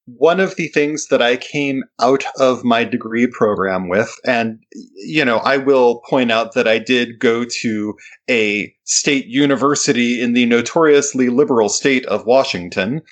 One 0.06 0.40
of 0.40 0.56
the 0.56 0.68
things 0.68 1.08
that 1.08 1.22
I 1.22 1.36
came 1.36 1.82
out 2.00 2.24
of 2.38 2.64
my 2.64 2.84
degree 2.84 3.26
program 3.26 3.88
with, 3.88 4.14
and, 4.24 4.58
you 4.94 5.24
know, 5.24 5.38
I 5.38 5.56
will 5.56 6.02
point 6.08 6.30
out 6.30 6.54
that 6.54 6.68
I 6.68 6.78
did 6.78 7.18
go 7.18 7.44
to 7.62 7.94
a 8.28 8.72
state 8.84 9.26
university 9.26 10.20
in 10.20 10.32
the 10.32 10.46
notoriously 10.46 11.28
liberal 11.28 11.68
state 11.68 12.04
of 12.06 12.26
Washington. 12.26 13.02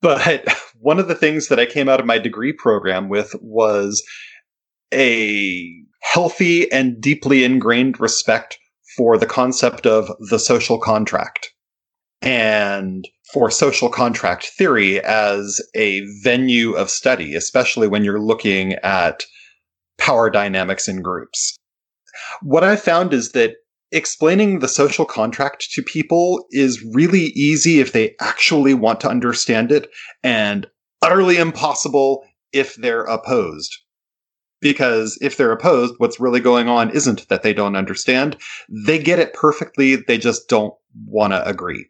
But 0.00 0.48
one 0.80 0.98
of 0.98 1.08
the 1.08 1.14
things 1.14 1.48
that 1.48 1.60
I 1.60 1.66
came 1.66 1.88
out 1.88 2.00
of 2.00 2.06
my 2.06 2.18
degree 2.18 2.52
program 2.52 3.08
with 3.08 3.34
was 3.40 4.02
a 4.92 5.84
healthy 6.00 6.70
and 6.72 7.00
deeply 7.00 7.44
ingrained 7.44 8.00
respect 8.00 8.58
for 8.96 9.16
the 9.16 9.26
concept 9.26 9.86
of 9.86 10.10
the 10.30 10.38
social 10.38 10.78
contract 10.78 11.52
and 12.22 13.06
for 13.32 13.50
social 13.50 13.88
contract 13.88 14.46
theory 14.56 15.00
as 15.04 15.60
a 15.74 16.02
venue 16.22 16.72
of 16.72 16.90
study, 16.90 17.34
especially 17.34 17.86
when 17.86 18.04
you're 18.04 18.20
looking 18.20 18.72
at 18.82 19.24
power 19.98 20.30
dynamics 20.30 20.88
in 20.88 21.02
groups. 21.02 21.56
What 22.42 22.64
I 22.64 22.76
found 22.76 23.12
is 23.12 23.32
that 23.32 23.54
explaining 23.92 24.58
the 24.58 24.68
social 24.68 25.04
contract 25.04 25.68
to 25.72 25.82
people 25.82 26.44
is 26.50 26.84
really 26.92 27.32
easy 27.34 27.80
if 27.80 27.92
they 27.92 28.14
actually 28.20 28.74
want 28.74 29.00
to 29.00 29.08
understand 29.08 29.72
it 29.72 29.88
and 30.22 30.66
utterly 31.02 31.36
impossible 31.36 32.24
if 32.52 32.74
they're 32.76 33.04
opposed 33.04 33.76
because 34.60 35.18
if 35.20 35.36
they're 35.36 35.52
opposed, 35.52 35.94
what's 35.98 36.20
really 36.20 36.40
going 36.40 36.68
on 36.68 36.90
isn't 36.90 37.28
that 37.28 37.42
they 37.42 37.52
don't 37.52 37.76
understand. 37.76 38.36
They 38.68 38.98
get 38.98 39.18
it 39.18 39.34
perfectly. 39.34 39.96
They 39.96 40.18
just 40.18 40.48
don't 40.48 40.74
want 41.06 41.32
to 41.32 41.46
agree. 41.46 41.88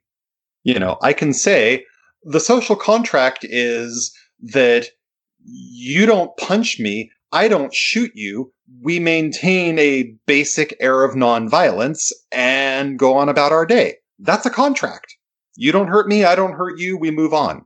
You 0.64 0.78
know, 0.78 0.98
I 1.02 1.12
can 1.12 1.32
say 1.32 1.84
the 2.24 2.40
social 2.40 2.76
contract 2.76 3.44
is 3.48 4.14
that 4.40 4.88
you 5.44 6.06
don't 6.06 6.36
punch 6.36 6.78
me. 6.78 7.10
I 7.32 7.48
don't 7.48 7.74
shoot 7.74 8.12
you. 8.14 8.52
We 8.82 8.98
maintain 8.98 9.78
a 9.78 10.14
basic 10.26 10.76
air 10.80 11.04
of 11.04 11.14
nonviolence 11.14 12.12
and 12.32 12.98
go 12.98 13.16
on 13.16 13.28
about 13.28 13.52
our 13.52 13.64
day. 13.64 13.96
That's 14.18 14.46
a 14.46 14.50
contract. 14.50 15.16
You 15.56 15.72
don't 15.72 15.88
hurt 15.88 16.06
me. 16.06 16.24
I 16.24 16.34
don't 16.34 16.52
hurt 16.52 16.78
you. 16.78 16.98
We 16.98 17.10
move 17.10 17.32
on. 17.32 17.64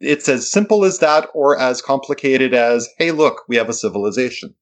It's 0.00 0.28
as 0.28 0.50
simple 0.50 0.84
as 0.84 0.98
that 0.98 1.28
or 1.32 1.58
as 1.58 1.80
complicated 1.80 2.52
as, 2.52 2.88
hey, 2.98 3.12
look, 3.12 3.42
we 3.48 3.56
have 3.56 3.68
a 3.68 3.74
civilization. 3.74 4.54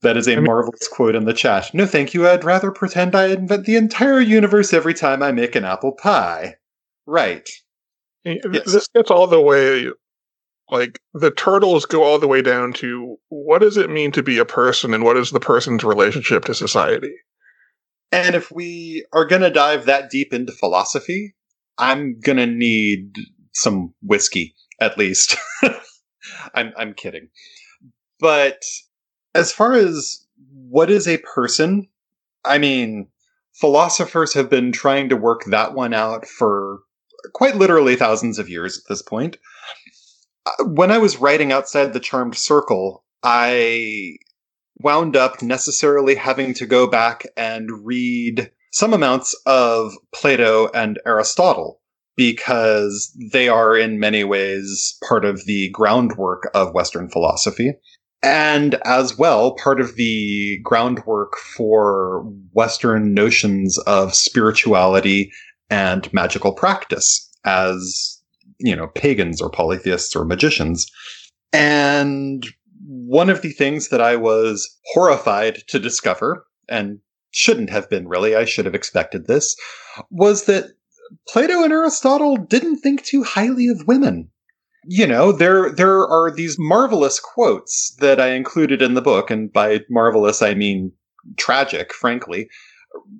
That 0.00 0.16
is 0.16 0.26
a 0.26 0.32
I 0.32 0.36
mean, 0.36 0.44
marvelous 0.44 0.88
quote 0.88 1.14
in 1.14 1.26
the 1.26 1.32
chat. 1.32 1.72
No, 1.74 1.86
thank 1.86 2.14
you. 2.14 2.26
I'd 2.26 2.42
rather 2.42 2.72
pretend 2.72 3.14
I 3.14 3.26
invent 3.26 3.66
the 3.66 3.76
entire 3.76 4.20
universe 4.20 4.72
every 4.72 4.94
time 4.94 5.22
I 5.22 5.30
make 5.30 5.54
an 5.54 5.64
apple 5.64 5.92
pie. 5.92 6.56
Right. 7.06 7.48
Yes. 8.24 8.72
This 8.72 8.88
gets 8.94 9.10
all 9.10 9.26
the 9.26 9.40
way, 9.40 9.88
like, 10.70 10.98
the 11.12 11.30
turtles 11.30 11.86
go 11.86 12.02
all 12.02 12.18
the 12.18 12.26
way 12.26 12.42
down 12.42 12.72
to 12.74 13.16
what 13.28 13.60
does 13.60 13.76
it 13.76 13.90
mean 13.90 14.10
to 14.12 14.22
be 14.22 14.38
a 14.38 14.44
person 14.44 14.94
and 14.94 15.04
what 15.04 15.16
is 15.16 15.30
the 15.30 15.40
person's 15.40 15.84
relationship 15.84 16.46
to 16.46 16.54
society? 16.54 17.14
And 18.10 18.34
if 18.34 18.50
we 18.50 19.04
are 19.12 19.24
going 19.24 19.42
to 19.42 19.50
dive 19.50 19.86
that 19.86 20.10
deep 20.10 20.32
into 20.32 20.52
philosophy, 20.52 21.34
I'm 21.78 22.18
going 22.20 22.38
to 22.38 22.46
need 22.46 23.16
some 23.52 23.94
whiskey 24.02 24.54
at 24.80 24.98
least. 24.98 25.36
I'm 26.54 26.72
I'm 26.76 26.94
kidding. 26.94 27.28
But 28.20 28.62
as 29.34 29.52
far 29.52 29.72
as 29.72 30.26
what 30.68 30.90
is 30.90 31.08
a 31.08 31.18
person, 31.18 31.88
I 32.44 32.58
mean, 32.58 33.08
philosophers 33.52 34.34
have 34.34 34.50
been 34.50 34.72
trying 34.72 35.08
to 35.08 35.16
work 35.16 35.44
that 35.46 35.74
one 35.74 35.94
out 35.94 36.26
for 36.26 36.80
quite 37.32 37.56
literally 37.56 37.96
thousands 37.96 38.38
of 38.38 38.48
years 38.48 38.78
at 38.78 38.88
this 38.88 39.02
point. 39.02 39.36
Uh, 40.46 40.64
when 40.64 40.90
I 40.90 40.98
was 40.98 41.18
writing 41.18 41.52
outside 41.52 41.92
the 41.92 42.00
charmed 42.00 42.36
circle, 42.36 43.04
I 43.22 44.16
wound 44.80 45.16
up 45.16 45.42
necessarily 45.42 46.16
having 46.16 46.54
to 46.54 46.66
go 46.66 46.88
back 46.88 47.24
and 47.36 47.70
read 47.84 48.50
some 48.72 48.92
amounts 48.92 49.34
of 49.46 49.92
Plato 50.12 50.68
and 50.74 50.98
Aristotle 51.06 51.81
because 52.16 53.16
they 53.32 53.48
are 53.48 53.76
in 53.76 53.98
many 53.98 54.24
ways 54.24 54.96
part 55.08 55.24
of 55.24 55.44
the 55.46 55.70
groundwork 55.70 56.50
of 56.54 56.74
Western 56.74 57.08
philosophy. 57.08 57.72
And 58.22 58.76
as 58.84 59.18
well, 59.18 59.54
part 59.56 59.80
of 59.80 59.96
the 59.96 60.60
groundwork 60.62 61.36
for 61.56 62.24
Western 62.52 63.14
notions 63.14 63.78
of 63.78 64.14
spirituality 64.14 65.32
and 65.70 66.12
magical 66.12 66.52
practice 66.52 67.28
as, 67.44 68.22
you 68.60 68.76
know, 68.76 68.86
pagans 68.88 69.40
or 69.40 69.50
polytheists 69.50 70.14
or 70.14 70.24
magicians. 70.24 70.86
And 71.52 72.46
one 72.86 73.30
of 73.30 73.42
the 73.42 73.50
things 73.50 73.88
that 73.88 74.00
I 74.00 74.16
was 74.16 74.78
horrified 74.92 75.62
to 75.68 75.78
discover, 75.80 76.46
and 76.68 76.98
shouldn't 77.32 77.70
have 77.70 77.90
been 77.90 78.06
really, 78.06 78.36
I 78.36 78.44
should 78.44 78.66
have 78.66 78.74
expected 78.74 79.26
this, 79.26 79.56
was 80.10 80.44
that 80.44 80.66
Plato 81.28 81.62
and 81.62 81.72
Aristotle 81.72 82.36
didn't 82.36 82.76
think 82.76 83.04
too 83.04 83.22
highly 83.22 83.68
of 83.68 83.86
women. 83.86 84.30
You 84.84 85.06
know, 85.06 85.30
there 85.30 85.70
there 85.70 86.06
are 86.06 86.30
these 86.30 86.56
marvelous 86.58 87.20
quotes 87.20 87.94
that 88.00 88.20
I 88.20 88.30
included 88.30 88.82
in 88.82 88.94
the 88.94 89.02
book, 89.02 89.30
and 89.30 89.52
by 89.52 89.80
marvelous 89.88 90.42
I 90.42 90.54
mean 90.54 90.92
tragic, 91.36 91.92
frankly, 91.92 92.48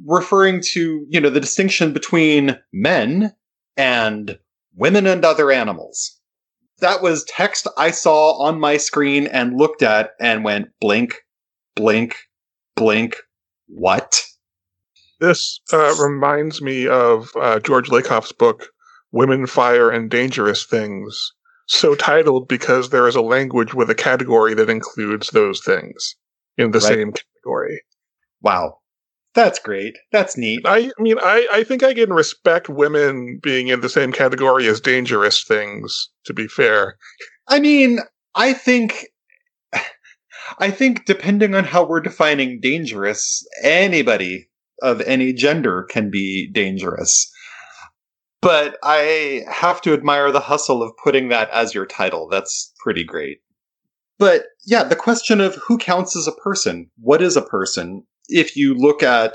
referring 0.04 0.60
to, 0.72 1.06
you 1.08 1.20
know, 1.20 1.30
the 1.30 1.40
distinction 1.40 1.92
between 1.92 2.58
men 2.72 3.32
and 3.76 4.38
women 4.74 5.06
and 5.06 5.24
other 5.24 5.52
animals. 5.52 6.18
That 6.80 7.00
was 7.00 7.24
text 7.24 7.68
I 7.76 7.92
saw 7.92 8.42
on 8.42 8.58
my 8.58 8.76
screen 8.76 9.28
and 9.28 9.56
looked 9.56 9.82
at 9.82 10.10
and 10.18 10.42
went 10.42 10.68
blink, 10.80 11.20
blink, 11.76 12.16
blink, 12.74 13.16
what? 13.68 14.24
This 15.22 15.60
uh, 15.72 15.94
reminds 16.00 16.60
me 16.60 16.88
of 16.88 17.30
uh, 17.40 17.60
George 17.60 17.90
Lakoff's 17.90 18.32
book, 18.32 18.66
Women, 19.12 19.46
Fire, 19.46 19.88
and 19.88 20.10
Dangerous 20.10 20.66
Things, 20.66 21.32
so 21.68 21.94
titled 21.94 22.48
because 22.48 22.90
there 22.90 23.06
is 23.06 23.14
a 23.14 23.22
language 23.22 23.72
with 23.72 23.88
a 23.88 23.94
category 23.94 24.52
that 24.54 24.68
includes 24.68 25.30
those 25.30 25.62
things 25.64 26.16
in 26.58 26.72
the 26.72 26.80
right. 26.80 26.88
same 26.88 27.12
category. 27.12 27.82
Wow. 28.40 28.78
That's 29.32 29.60
great. 29.60 29.96
That's 30.10 30.36
neat. 30.36 30.62
I, 30.64 30.90
I 30.98 31.02
mean, 31.02 31.18
I, 31.20 31.46
I 31.52 31.62
think 31.62 31.84
I 31.84 31.94
can 31.94 32.12
respect 32.12 32.68
women 32.68 33.38
being 33.40 33.68
in 33.68 33.80
the 33.80 33.88
same 33.88 34.10
category 34.10 34.66
as 34.66 34.80
dangerous 34.80 35.44
things, 35.44 36.08
to 36.24 36.34
be 36.34 36.48
fair. 36.48 36.96
I 37.46 37.60
mean, 37.60 38.00
I 38.34 38.54
think 38.54 39.06
I 40.58 40.72
think 40.72 41.04
depending 41.04 41.54
on 41.54 41.62
how 41.62 41.86
we're 41.86 42.00
defining 42.00 42.58
dangerous, 42.58 43.46
anybody 43.62 44.48
of 44.82 45.00
any 45.02 45.32
gender 45.32 45.86
can 45.88 46.10
be 46.10 46.50
dangerous. 46.52 47.30
But 48.40 48.76
I 48.82 49.44
have 49.48 49.80
to 49.82 49.92
admire 49.92 50.32
the 50.32 50.40
hustle 50.40 50.82
of 50.82 50.92
putting 51.02 51.28
that 51.28 51.48
as 51.50 51.74
your 51.74 51.86
title. 51.86 52.28
That's 52.28 52.72
pretty 52.82 53.04
great. 53.04 53.38
But 54.18 54.44
yeah, 54.66 54.84
the 54.84 54.96
question 54.96 55.40
of 55.40 55.54
who 55.56 55.78
counts 55.78 56.16
as 56.16 56.26
a 56.26 56.32
person, 56.32 56.90
what 57.00 57.22
is 57.22 57.36
a 57.36 57.42
person? 57.42 58.04
If 58.28 58.56
you 58.56 58.74
look 58.74 59.02
at 59.02 59.34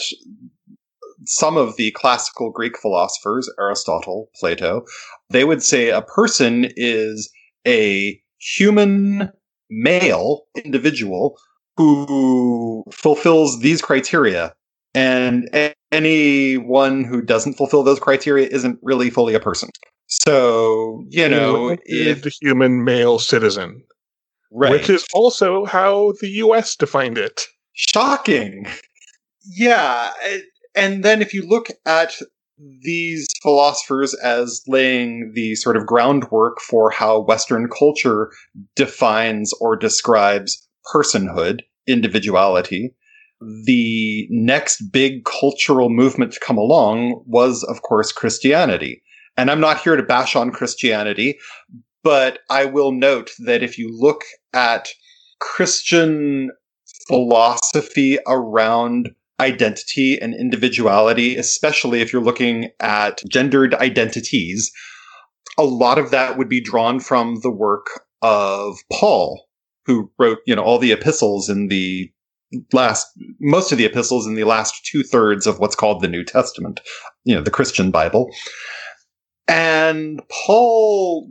some 1.26 1.58
of 1.58 1.78
the 1.78 1.92
classical 1.92 2.52
Greek 2.52 2.78
philosophers, 2.78 3.50
Aristotle, 3.60 4.30
Plato, 4.40 4.86
they 5.30 5.44
would 5.44 5.64
say 5.64 5.90
a 5.90 6.02
person 6.02 6.72
is 6.76 7.32
a 7.66 8.22
human 8.40 9.32
male 9.70 10.44
individual 10.64 11.38
who 11.76 12.84
fulfills 12.92 13.60
these 13.60 13.82
criteria. 13.82 14.54
And 14.98 15.74
anyone 15.92 17.04
who 17.04 17.22
doesn't 17.22 17.54
fulfill 17.54 17.84
those 17.84 18.00
criteria 18.00 18.48
isn't 18.48 18.80
really 18.82 19.10
fully 19.10 19.36
a 19.36 19.40
person. 19.40 19.70
So, 20.08 21.04
you 21.10 21.30
know, 21.30 21.78
if 21.84 22.24
the 22.24 22.32
human 22.42 22.84
male 22.84 23.20
citizen, 23.20 23.84
right. 24.52 24.72
which 24.72 24.90
is 24.90 25.06
also 25.14 25.66
how 25.66 26.14
the 26.22 26.30
US 26.30 26.76
defined 26.76 27.18
it. 27.18 27.44
Shocking. 27.74 28.66
Yeah. 29.46 30.12
And 30.76 31.04
then 31.04 31.22
if 31.22 31.34
you 31.34 31.48
look 31.48 31.70
at 31.86 32.14
these 32.82 33.28
philosophers 33.44 34.16
as 34.16 34.64
laying 34.68 35.32
the 35.36 35.56
sort 35.56 35.78
of 35.78 35.86
groundwork 35.86 36.60
for 36.60 36.90
how 36.90 37.20
Western 37.20 37.68
culture 37.70 38.32
defines 38.76 39.54
or 39.62 39.76
describes 39.76 40.68
personhood, 40.92 41.60
individuality. 41.86 42.96
The 43.40 44.28
next 44.32 44.92
big 44.92 45.26
cultural 45.26 45.90
movement 45.90 46.34
to 46.34 46.40
come 46.40 46.58
along 46.58 47.24
was, 47.26 47.64
of 47.64 47.82
course, 47.82 48.12
Christianity. 48.12 49.04
And 49.38 49.52
I'm 49.52 49.60
not 49.60 49.82
here 49.82 49.96
to 49.96 50.04
bash 50.04 50.36
on 50.36 50.52
Christianity, 50.52 51.38
but 52.04 52.40
I 52.50 52.66
will 52.66 52.92
note 52.92 53.32
that 53.40 53.62
if 53.62 53.78
you 53.78 53.90
look 53.92 54.24
at 54.54 54.88
Christian 55.40 56.50
philosophy 57.08 58.18
around 58.28 59.12
identity 59.40 60.20
and 60.20 60.34
individuality, 60.34 61.36
especially 61.36 62.02
if 62.02 62.12
you're 62.12 62.24
looking 62.24 62.72
at 62.80 63.22
gendered 63.30 63.76
identities, 63.76 64.72
a 65.58 65.64
lot 65.64 66.00
of 66.00 66.12
that 66.12 66.38
would 66.38 66.50
be 66.50 66.62
drawn 66.62 67.00
from 67.00 67.40
the 67.42 67.52
work 67.52 68.02
of 68.22 68.78
Paul, 68.92 69.48
who 69.86 70.12
wrote, 70.18 70.40
you 70.46 70.56
know, 70.56 70.64
all 70.64 70.80
the 70.80 70.92
epistles 70.92 71.50
in 71.50 71.68
the 71.68 72.12
last, 72.74 73.08
most 73.40 73.72
of 73.72 73.78
the 73.78 73.86
epistles 73.86 74.26
in 74.26 74.36
the 74.36 74.44
last 74.44 74.86
two 74.86 75.04
thirds 75.04 75.48
of 75.48 75.60
what's 75.60 75.76
called 75.76 76.02
the 76.02 76.08
New 76.08 76.24
Testament, 76.24 76.82
you 77.24 77.36
know, 77.36 77.42
the 77.42 77.52
Christian 77.52 77.92
Bible. 77.92 78.30
And 79.48 80.22
Paul 80.30 81.30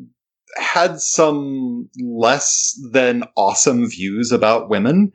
had 0.57 1.01
some 1.01 1.89
less 2.03 2.75
than 2.93 3.25
awesome 3.37 3.89
views 3.89 4.33
about 4.33 4.71
women, 4.71 5.13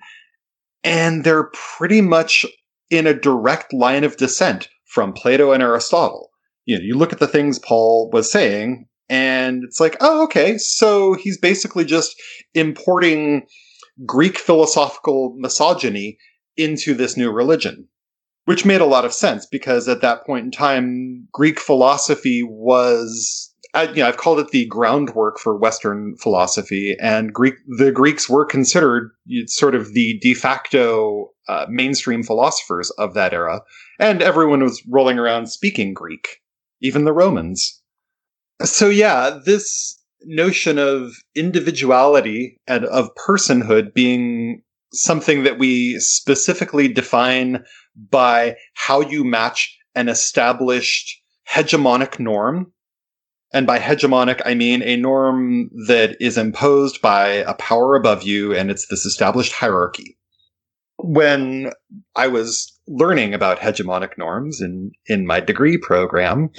and 0.83 1.23
they're 1.23 1.49
pretty 1.53 2.01
much 2.01 2.45
in 2.89 3.07
a 3.07 3.19
direct 3.19 3.73
line 3.73 4.03
of 4.03 4.17
descent 4.17 4.69
from 4.85 5.13
Plato 5.13 5.51
and 5.51 5.63
Aristotle. 5.63 6.29
You 6.65 6.77
know, 6.77 6.83
you 6.83 6.95
look 6.95 7.13
at 7.13 7.19
the 7.19 7.27
things 7.27 7.57
Paul 7.57 8.09
was 8.11 8.31
saying, 8.31 8.85
and 9.09 9.63
it's 9.63 9.79
like, 9.79 9.97
oh, 9.99 10.23
okay, 10.23 10.57
so 10.57 11.13
he's 11.13 11.37
basically 11.37 11.85
just 11.85 12.15
importing 12.53 13.47
Greek 14.05 14.37
philosophical 14.37 15.35
misogyny 15.37 16.17
into 16.57 16.93
this 16.93 17.17
new 17.17 17.31
religion. 17.31 17.87
Which 18.45 18.65
made 18.65 18.81
a 18.81 18.85
lot 18.85 19.05
of 19.05 19.13
sense 19.13 19.45
because 19.45 19.87
at 19.87 20.01
that 20.01 20.25
point 20.25 20.45
in 20.45 20.51
time, 20.51 21.27
Greek 21.31 21.59
philosophy 21.59 22.41
was 22.43 23.51
I, 23.73 23.83
you 23.83 23.97
know, 23.97 24.07
I've 24.07 24.17
called 24.17 24.39
it 24.39 24.49
the 24.49 24.65
groundwork 24.65 25.39
for 25.39 25.55
Western 25.55 26.15
philosophy, 26.17 26.95
and 26.99 27.33
Greek 27.33 27.55
the 27.77 27.91
Greeks 27.91 28.29
were 28.29 28.45
considered 28.45 29.11
sort 29.45 29.75
of 29.75 29.93
the 29.93 30.19
de 30.19 30.33
facto 30.33 31.31
uh, 31.47 31.65
mainstream 31.69 32.21
philosophers 32.23 32.89
of 32.91 33.13
that 33.13 33.33
era, 33.33 33.61
and 33.99 34.21
everyone 34.21 34.61
was 34.61 34.83
rolling 34.89 35.17
around 35.17 35.47
speaking 35.47 35.93
Greek, 35.93 36.41
even 36.81 37.05
the 37.05 37.13
Romans. 37.13 37.81
So 38.63 38.89
yeah, 38.89 39.39
this 39.45 39.97
notion 40.25 40.77
of 40.77 41.13
individuality 41.35 42.57
and 42.67 42.85
of 42.85 43.09
personhood 43.15 43.93
being 43.93 44.61
something 44.93 45.43
that 45.43 45.57
we 45.57 45.99
specifically 45.99 46.87
define 46.87 47.63
by 48.09 48.55
how 48.73 49.01
you 49.01 49.23
match 49.23 49.77
an 49.95 50.09
established 50.09 51.21
hegemonic 51.49 52.19
norm 52.19 52.71
and 53.53 53.67
by 53.67 53.79
hegemonic, 53.79 54.41
I 54.45 54.53
mean 54.55 54.81
a 54.81 54.95
norm 54.95 55.69
that 55.87 56.15
is 56.21 56.37
imposed 56.37 57.01
by 57.01 57.27
a 57.27 57.53
power 57.55 57.95
above 57.95 58.23
you 58.23 58.55
and 58.55 58.71
it's 58.71 58.87
this 58.87 59.05
established 59.05 59.51
hierarchy. 59.51 60.17
When 60.97 61.71
I 62.15 62.27
was 62.27 62.71
learning 62.87 63.33
about 63.33 63.59
hegemonic 63.59 64.17
norms 64.17 64.61
in, 64.61 64.91
in 65.07 65.25
my 65.25 65.39
degree 65.39 65.77
program, 65.77 66.49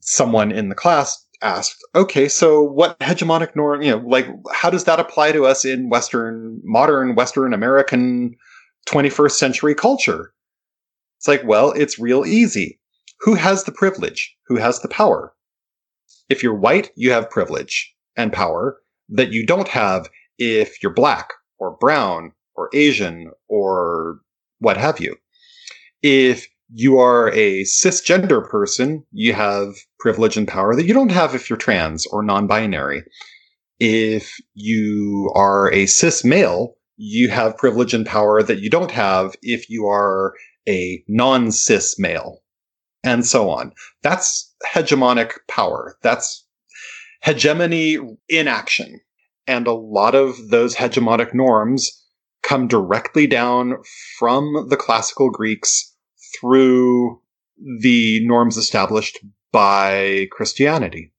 someone 0.00 0.50
in 0.52 0.68
the 0.68 0.74
class 0.74 1.23
asked, 1.44 1.84
okay, 1.94 2.28
so 2.28 2.62
what 2.62 2.98
hegemonic 2.98 3.54
norm, 3.54 3.82
you 3.82 3.90
know, 3.90 3.98
like, 3.98 4.26
how 4.52 4.70
does 4.70 4.84
that 4.84 4.98
apply 4.98 5.32
to 5.32 5.44
us 5.44 5.64
in 5.64 5.90
Western, 5.90 6.60
modern 6.64 7.14
Western 7.14 7.52
American 7.52 8.34
21st 8.88 9.32
century 9.32 9.74
culture? 9.74 10.32
It's 11.18 11.28
like, 11.28 11.42
well, 11.44 11.70
it's 11.72 11.98
real 11.98 12.24
easy. 12.26 12.80
Who 13.20 13.34
has 13.34 13.64
the 13.64 13.72
privilege? 13.72 14.34
Who 14.46 14.56
has 14.56 14.80
the 14.80 14.88
power? 14.88 15.34
If 16.28 16.42
you're 16.42 16.58
white, 16.58 16.90
you 16.96 17.12
have 17.12 17.30
privilege 17.30 17.94
and 18.16 18.32
power 18.32 18.80
that 19.10 19.32
you 19.32 19.46
don't 19.46 19.68
have 19.68 20.08
if 20.38 20.82
you're 20.82 20.92
black 20.92 21.30
or 21.58 21.76
brown 21.76 22.32
or 22.54 22.70
Asian 22.74 23.30
or 23.48 24.20
what 24.58 24.76
have 24.76 25.00
you. 25.00 25.16
If 26.02 26.46
you 26.72 26.98
are 26.98 27.30
a 27.30 27.62
cisgender 27.64 28.48
person, 28.48 29.04
you 29.12 29.32
have 29.32 29.74
privilege 30.00 30.36
and 30.36 30.48
power 30.48 30.74
that 30.74 30.86
you 30.86 30.94
don't 30.94 31.12
have 31.12 31.34
if 31.34 31.48
you're 31.48 31.56
trans 31.56 32.06
or 32.06 32.22
non 32.22 32.46
binary. 32.46 33.02
If 33.78 34.36
you 34.54 35.32
are 35.34 35.72
a 35.72 35.86
cis 35.86 36.24
male, 36.24 36.74
you 36.96 37.28
have 37.28 37.58
privilege 37.58 37.92
and 37.92 38.06
power 38.06 38.42
that 38.42 38.60
you 38.60 38.70
don't 38.70 38.90
have 38.90 39.34
if 39.42 39.68
you 39.68 39.86
are 39.86 40.34
a 40.68 41.02
non 41.08 41.52
cis 41.52 41.98
male 41.98 42.40
and 43.02 43.26
so 43.26 43.50
on. 43.50 43.72
That's 44.02 44.54
hegemonic 44.66 45.32
power. 45.48 45.96
That's 46.02 46.46
hegemony 47.22 47.98
in 48.28 48.48
action. 48.48 49.00
And 49.46 49.66
a 49.66 49.74
lot 49.74 50.14
of 50.14 50.48
those 50.48 50.74
hegemonic 50.74 51.34
norms 51.34 51.90
come 52.42 52.68
directly 52.68 53.26
down 53.26 53.76
from 54.18 54.66
the 54.68 54.76
classical 54.76 55.30
Greeks 55.30 55.93
through 56.38 57.20
the 57.80 58.20
norms 58.26 58.56
established 58.56 59.18
by 59.52 60.26
Christianity. 60.32 61.12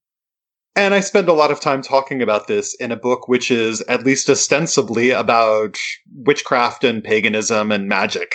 And 0.75 0.93
I 0.93 0.99
spend 0.99 1.29
a 1.29 1.33
lot 1.33 1.51
of 1.51 1.61
time 1.61 1.81
talking 1.81 2.21
about 2.21 2.47
this 2.47 2.73
in 2.75 2.91
a 2.91 2.97
book 2.97 3.29
which 3.29 3.49
is 3.49 3.81
at 3.83 4.05
least 4.05 4.29
ostensibly 4.29 5.11
about 5.11 5.77
witchcraft 6.13 6.83
and 6.83 7.01
paganism 7.01 7.71
and 7.71 7.87
magic. 7.87 8.33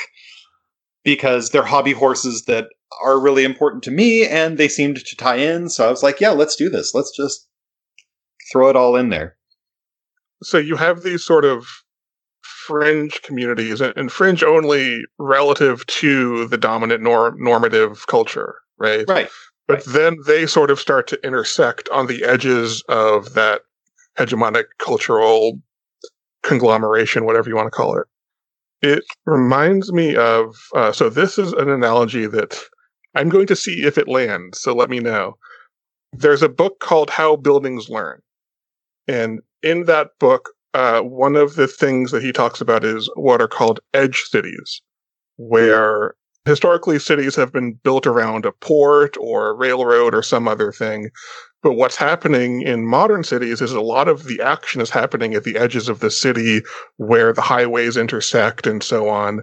Because 1.04 1.50
they're 1.50 1.62
hobby 1.62 1.92
horses 1.92 2.44
that 2.44 2.66
are 3.02 3.20
really 3.20 3.44
important 3.44 3.82
to 3.84 3.90
me 3.90 4.26
and 4.26 4.58
they 4.58 4.68
seemed 4.68 4.96
to 4.96 5.16
tie 5.16 5.36
in. 5.36 5.68
So 5.68 5.86
I 5.86 5.90
was 5.90 6.02
like, 6.02 6.20
yeah, 6.20 6.30
let's 6.30 6.56
do 6.56 6.68
this. 6.68 6.94
Let's 6.94 7.14
just 7.14 7.46
throw 8.50 8.68
it 8.68 8.76
all 8.76 8.96
in 8.96 9.10
there. 9.10 9.36
So 10.42 10.58
you 10.58 10.76
have 10.76 11.02
these 11.02 11.24
sort 11.24 11.44
of 11.44 11.66
fringe 12.70 13.20
communities 13.22 13.80
and, 13.80 14.12
fringe 14.12 14.44
only 14.44 15.02
relative 15.18 15.84
to 15.86 16.46
the 16.46 16.56
dominant 16.56 17.02
norm, 17.02 17.36
normative 17.38 18.06
culture, 18.06 18.56
right? 18.78 19.04
Right. 19.08 19.28
But 19.66 19.84
then 19.84 20.16
they 20.26 20.46
sort 20.46 20.70
of 20.70 20.78
start 20.78 21.08
to 21.08 21.26
intersect 21.26 21.88
on 21.90 22.06
the 22.06 22.24
edges 22.24 22.82
of 22.88 23.34
that 23.34 23.62
hegemonic 24.16 24.64
cultural 24.78 25.60
conglomeration, 26.42 27.24
whatever 27.24 27.48
you 27.48 27.56
want 27.56 27.66
to 27.66 27.76
call 27.76 27.98
it. 27.98 28.06
It 28.82 29.04
reminds 29.26 29.92
me 29.92 30.16
of, 30.16 30.54
uh, 30.74 30.92
so 30.92 31.10
this 31.10 31.38
is 31.38 31.52
an 31.52 31.68
analogy 31.68 32.26
that 32.26 32.58
I'm 33.14 33.28
going 33.28 33.46
to 33.48 33.56
see 33.56 33.84
if 33.84 33.98
it 33.98 34.08
lands, 34.08 34.60
so 34.60 34.74
let 34.74 34.90
me 34.90 35.00
know. 35.00 35.36
There's 36.12 36.42
a 36.42 36.48
book 36.48 36.80
called 36.80 37.10
How 37.10 37.36
Buildings 37.36 37.88
Learn. 37.88 38.20
And 39.06 39.40
in 39.62 39.84
that 39.84 40.10
book, 40.18 40.50
uh, 40.74 41.00
one 41.00 41.36
of 41.36 41.56
the 41.56 41.66
things 41.66 42.10
that 42.12 42.22
he 42.22 42.32
talks 42.32 42.60
about 42.60 42.84
is 42.84 43.10
what 43.14 43.42
are 43.42 43.48
called 43.48 43.80
edge 43.94 44.22
cities, 44.22 44.80
where 45.36 46.14
historically 46.44 46.98
cities 46.98 47.36
have 47.36 47.52
been 47.52 47.72
built 47.82 48.06
around 48.06 48.46
a 48.46 48.52
port 48.52 49.16
or 49.18 49.50
a 49.50 49.54
railroad 49.54 50.14
or 50.14 50.22
some 50.22 50.48
other 50.48 50.72
thing. 50.72 51.10
But 51.62 51.74
what's 51.74 51.96
happening 51.96 52.62
in 52.62 52.88
modern 52.88 53.24
cities 53.24 53.60
is 53.60 53.72
a 53.72 53.80
lot 53.80 54.08
of 54.08 54.24
the 54.24 54.40
action 54.40 54.80
is 54.80 54.90
happening 54.90 55.34
at 55.34 55.44
the 55.44 55.58
edges 55.58 55.88
of 55.88 56.00
the 56.00 56.10
city 56.10 56.62
where 56.96 57.32
the 57.32 57.42
highways 57.42 57.96
intersect 57.96 58.66
and 58.66 58.82
so 58.82 59.08
on. 59.08 59.42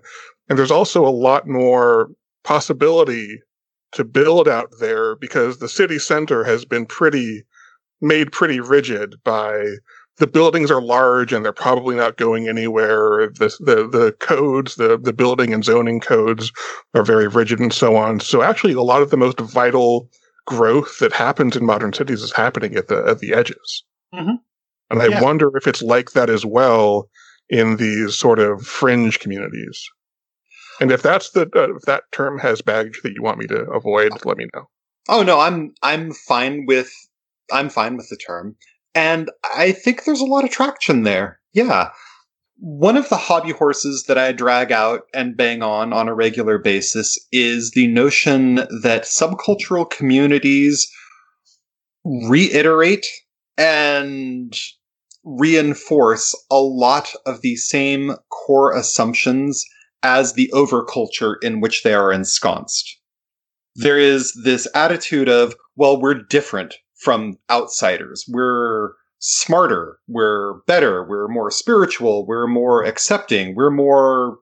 And 0.49 0.57
there's 0.57 0.71
also 0.71 1.05
a 1.05 1.09
lot 1.09 1.47
more 1.47 2.09
possibility 2.43 3.39
to 3.91 4.03
build 4.03 4.47
out 4.47 4.71
there 4.79 5.15
because 5.15 5.59
the 5.59 5.69
city 5.69 5.99
center 5.99 6.43
has 6.43 6.65
been 6.65 6.85
pretty 6.85 7.43
made 8.01 8.31
pretty 8.31 8.59
rigid 8.59 9.15
by 9.23 9.65
the 10.17 10.27
buildings 10.27 10.71
are 10.71 10.82
large 10.82 11.32
and 11.32 11.45
they're 11.45 11.53
probably 11.53 11.95
not 11.95 12.17
going 12.17 12.47
anywhere. 12.47 13.27
The, 13.30 13.56
the, 13.60 13.88
the 13.88 14.15
codes, 14.19 14.75
the, 14.75 14.97
the 14.97 15.13
building 15.13 15.53
and 15.53 15.63
zoning 15.63 15.99
codes 15.99 16.51
are 16.93 17.03
very 17.03 17.27
rigid 17.27 17.60
and 17.60 17.73
so 17.73 17.95
on. 17.95 18.19
So 18.19 18.41
actually 18.41 18.73
a 18.73 18.82
lot 18.82 19.01
of 19.01 19.10
the 19.12 19.17
most 19.17 19.39
vital 19.39 20.10
growth 20.45 20.99
that 20.99 21.13
happens 21.13 21.56
in 21.56 21.65
modern 21.65 21.93
cities 21.93 22.21
is 22.23 22.32
happening 22.32 22.75
at 22.75 22.88
the, 22.88 23.06
at 23.06 23.19
the 23.19 23.34
edges. 23.34 23.84
Mm-hmm. 24.13 24.36
And 24.89 25.01
I 25.01 25.08
Yeah. 25.08 25.21
wonder 25.21 25.56
if 25.56 25.67
it's 25.67 25.82
like 25.82 26.12
that 26.12 26.30
as 26.30 26.45
well 26.45 27.10
in 27.49 27.77
these 27.77 28.15
sort 28.15 28.39
of 28.39 28.65
fringe 28.65 29.19
communities. 29.19 29.88
And 30.80 30.91
if 30.91 31.01
that's 31.01 31.32
the, 31.32 31.49
uh, 31.56 31.75
if 31.75 31.82
that 31.84 32.03
term 32.12 32.39
has 32.39 32.62
baggage 32.62 33.01
that 33.03 33.13
you 33.13 33.21
want 33.21 33.39
me 33.39 33.47
to 33.47 33.63
avoid, 33.71 34.13
let 34.25 34.38
me 34.38 34.47
know. 34.53 34.69
Oh 35.10 35.23
no, 35.23 35.39
I'm 35.39 35.73
I'm 35.82 36.12
fine 36.13 36.65
with 36.65 36.91
I'm 37.51 37.69
fine 37.69 37.97
with 37.97 38.10
the 38.10 38.17
term. 38.17 38.56
And 38.97 39.29
I 39.55 39.71
think 39.71 40.03
there's 40.03 40.21
a 40.21 40.25
lot 40.25 40.43
of 40.43 40.49
traction 40.49 41.03
there. 41.03 41.39
Yeah. 41.53 41.89
One 42.57 42.97
of 42.97 43.10
the 43.10 43.17
hobby 43.17 43.51
horses 43.51 44.05
that 44.07 44.17
I 44.17 44.31
drag 44.31 44.71
out 44.71 45.01
and 45.13 45.38
bang 45.38 45.62
on 45.62 45.93
on 45.93 46.07
a 46.07 46.15
regular 46.15 46.57
basis 46.57 47.17
is 47.31 47.71
the 47.71 47.88
notion 47.88 48.55
that 48.55 49.03
subcultural 49.03 49.88
communities 49.89 50.88
reiterate 52.03 53.05
and 53.57 54.53
reinforce 55.23 56.33
a 56.49 56.60
lot 56.60 57.13
of 57.25 57.41
the 57.41 57.55
same 57.57 58.15
core 58.31 58.75
assumptions 58.75 59.63
as 60.01 60.33
the 60.33 60.49
overculture 60.53 61.36
in 61.43 61.60
which 61.60 61.83
they 61.83 61.93
are 61.93 62.12
ensconced 62.12 62.97
there 63.77 63.99
is 63.99 64.33
this 64.43 64.67
attitude 64.73 65.29
of, 65.29 65.55
well, 65.75 66.01
we're 66.01 66.15
different 66.15 66.75
from 66.99 67.38
outsiders. 67.49 68.25
We're 68.27 68.91
smarter. 69.19 69.97
We're 70.07 70.55
better. 70.67 71.03
We're 71.03 71.27
more 71.27 71.51
spiritual. 71.51 72.25
We're 72.25 72.47
more 72.47 72.83
accepting. 72.83 73.55
We're 73.55 73.71
more 73.71 74.38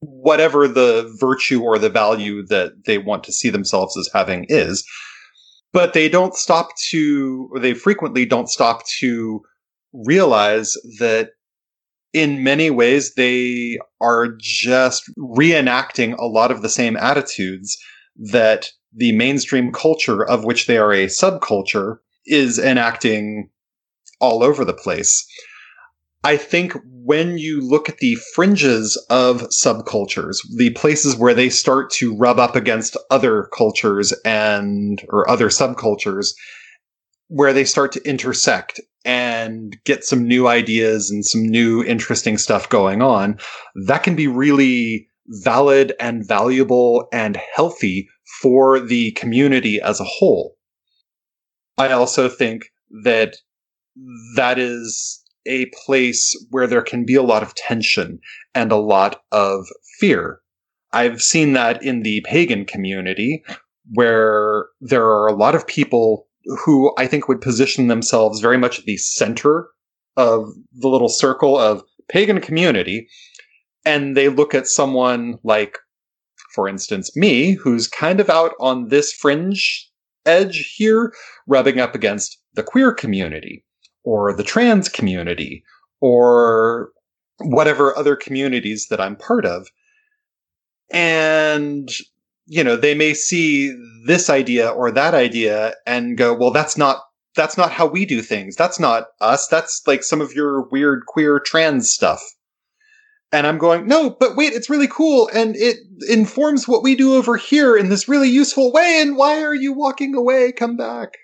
whatever 0.00 0.68
the 0.68 1.14
virtue 1.18 1.62
or 1.62 1.78
the 1.78 1.90
value 1.90 2.44
that 2.46 2.84
they 2.84 2.98
want 2.98 3.24
to 3.24 3.32
see 3.32 3.50
themselves 3.50 3.96
as 3.96 4.08
having 4.12 4.46
is. 4.48 4.84
But 5.72 5.92
they 5.92 6.08
don't 6.08 6.34
stop 6.34 6.70
to, 6.90 7.48
or 7.52 7.60
they 7.60 7.74
frequently 7.74 8.24
don't 8.24 8.48
stop 8.48 8.86
to 9.00 9.40
realize 9.92 10.74
that 10.98 11.30
in 12.12 12.42
many 12.42 12.70
ways 12.70 13.14
they 13.14 13.78
are 14.00 14.28
just 14.38 15.04
reenacting 15.18 16.16
a 16.18 16.24
lot 16.24 16.50
of 16.50 16.62
the 16.62 16.68
same 16.68 16.96
attitudes 16.96 17.76
that 18.16 18.70
the 18.96 19.12
mainstream 19.12 19.72
culture 19.72 20.24
of 20.24 20.44
which 20.44 20.66
they 20.66 20.78
are 20.78 20.92
a 20.92 21.06
subculture 21.06 21.98
is 22.26 22.58
enacting 22.58 23.50
all 24.20 24.42
over 24.42 24.64
the 24.64 24.72
place. 24.72 25.26
I 26.24 26.36
think 26.36 26.72
when 26.84 27.38
you 27.38 27.60
look 27.60 27.88
at 27.88 27.98
the 27.98 28.16
fringes 28.34 28.96
of 29.10 29.42
subcultures, 29.42 30.38
the 30.56 30.70
places 30.70 31.14
where 31.14 31.34
they 31.34 31.50
start 31.50 31.90
to 31.92 32.16
rub 32.16 32.40
up 32.40 32.56
against 32.56 32.96
other 33.10 33.48
cultures 33.56 34.12
and 34.24 35.04
or 35.10 35.28
other 35.30 35.48
subcultures, 35.48 36.34
where 37.28 37.52
they 37.52 37.64
start 37.64 37.92
to 37.92 38.08
intersect 38.08 38.80
and 39.04 39.76
get 39.84 40.04
some 40.04 40.26
new 40.26 40.48
ideas 40.48 41.10
and 41.10 41.24
some 41.24 41.42
new 41.42 41.84
interesting 41.84 42.38
stuff 42.38 42.68
going 42.68 43.02
on, 43.02 43.38
that 43.86 44.02
can 44.02 44.16
be 44.16 44.26
really 44.26 45.08
valid 45.28 45.92
and 46.00 46.26
valuable 46.26 47.06
and 47.12 47.36
healthy 47.54 48.08
for 48.40 48.80
the 48.80 49.12
community 49.12 49.80
as 49.80 50.00
a 50.00 50.04
whole. 50.04 50.56
I 51.78 51.92
also 51.92 52.28
think 52.28 52.66
that 53.02 53.36
that 54.36 54.58
is 54.58 55.22
a 55.46 55.70
place 55.84 56.34
where 56.50 56.66
there 56.66 56.82
can 56.82 57.04
be 57.04 57.14
a 57.14 57.22
lot 57.22 57.42
of 57.42 57.54
tension 57.54 58.18
and 58.54 58.72
a 58.72 58.76
lot 58.76 59.22
of 59.32 59.64
fear. 59.98 60.40
I've 60.92 61.22
seen 61.22 61.52
that 61.52 61.82
in 61.82 62.02
the 62.02 62.22
pagan 62.22 62.64
community 62.64 63.44
where 63.92 64.66
there 64.80 65.04
are 65.04 65.28
a 65.28 65.34
lot 65.34 65.54
of 65.54 65.66
people 65.66 66.26
who 66.64 66.92
I 66.98 67.06
think 67.06 67.28
would 67.28 67.40
position 67.40 67.88
themselves 67.88 68.40
very 68.40 68.58
much 68.58 68.78
at 68.78 68.84
the 68.84 68.96
center 68.96 69.68
of 70.16 70.48
the 70.72 70.88
little 70.88 71.08
circle 71.08 71.58
of 71.58 71.82
pagan 72.08 72.40
community 72.40 73.08
and 73.84 74.16
they 74.16 74.28
look 74.28 74.54
at 74.54 74.66
someone 74.66 75.38
like, 75.44 75.78
for 76.56 76.66
instance, 76.66 77.14
me, 77.14 77.52
who's 77.52 77.86
kind 77.86 78.18
of 78.18 78.30
out 78.30 78.54
on 78.58 78.88
this 78.88 79.12
fringe 79.12 79.88
edge 80.24 80.74
here, 80.74 81.12
rubbing 81.46 81.78
up 81.78 81.94
against 81.94 82.38
the 82.54 82.62
queer 82.62 82.92
community, 82.92 83.62
or 84.04 84.34
the 84.34 84.42
trans 84.42 84.88
community, 84.88 85.62
or 86.00 86.92
whatever 87.40 87.96
other 87.96 88.16
communities 88.16 88.86
that 88.88 89.02
I'm 89.02 89.16
part 89.16 89.44
of. 89.44 89.68
And, 90.90 91.90
you 92.46 92.64
know, 92.64 92.76
they 92.76 92.94
may 92.94 93.12
see 93.12 93.76
this 94.06 94.30
idea 94.30 94.70
or 94.70 94.90
that 94.90 95.12
idea 95.12 95.74
and 95.86 96.16
go, 96.16 96.34
well, 96.34 96.52
that's 96.52 96.78
not 96.78 97.02
that's 97.34 97.58
not 97.58 97.70
how 97.70 97.86
we 97.86 98.06
do 98.06 98.22
things. 98.22 98.56
That's 98.56 98.80
not 98.80 99.08
us. 99.20 99.46
That's 99.46 99.86
like 99.86 100.02
some 100.02 100.22
of 100.22 100.32
your 100.32 100.62
weird 100.70 101.04
queer 101.04 101.38
trans 101.38 101.92
stuff. 101.92 102.22
And 103.36 103.46
I'm 103.46 103.58
going, 103.58 103.86
no, 103.86 104.08
but 104.08 104.34
wait, 104.34 104.54
it's 104.54 104.70
really 104.70 104.88
cool 104.88 105.28
and 105.34 105.54
it 105.56 105.76
informs 106.08 106.66
what 106.66 106.82
we 106.82 106.96
do 106.96 107.16
over 107.16 107.36
here 107.36 107.76
in 107.76 107.90
this 107.90 108.08
really 108.08 108.30
useful 108.30 108.72
way. 108.72 109.00
And 109.02 109.14
why 109.14 109.42
are 109.42 109.54
you 109.54 109.74
walking 109.74 110.14
away? 110.14 110.52
Come 110.52 110.74
back. 110.74 111.18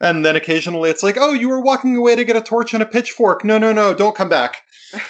And 0.00 0.26
then 0.26 0.34
occasionally 0.34 0.90
it's 0.90 1.04
like, 1.04 1.16
oh, 1.16 1.32
you 1.32 1.48
were 1.48 1.60
walking 1.60 1.94
away 1.94 2.16
to 2.16 2.24
get 2.24 2.34
a 2.34 2.40
torch 2.40 2.74
and 2.74 2.82
a 2.82 2.86
pitchfork. 2.86 3.44
No, 3.44 3.58
no, 3.58 3.72
no, 3.72 3.94
don't 3.94 4.16
come 4.16 4.28
back. 4.28 4.62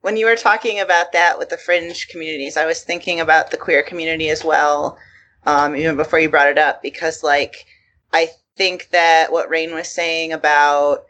When 0.00 0.18
you 0.18 0.26
were 0.26 0.36
talking 0.36 0.80
about 0.80 1.12
that 1.12 1.38
with 1.38 1.48
the 1.48 1.56
fringe 1.56 2.08
communities, 2.08 2.58
I 2.58 2.66
was 2.66 2.82
thinking 2.82 3.20
about 3.20 3.50
the 3.50 3.56
queer 3.56 3.82
community 3.82 4.28
as 4.28 4.44
well, 4.44 4.98
um, 5.46 5.74
even 5.74 5.96
before 5.96 6.18
you 6.18 6.28
brought 6.28 6.48
it 6.48 6.58
up, 6.58 6.82
because 6.82 7.22
like 7.22 7.64
I 8.12 8.28
think 8.54 8.90
that 8.90 9.32
what 9.32 9.48
Rain 9.48 9.72
was 9.72 9.88
saying 9.88 10.34
about 10.34 11.06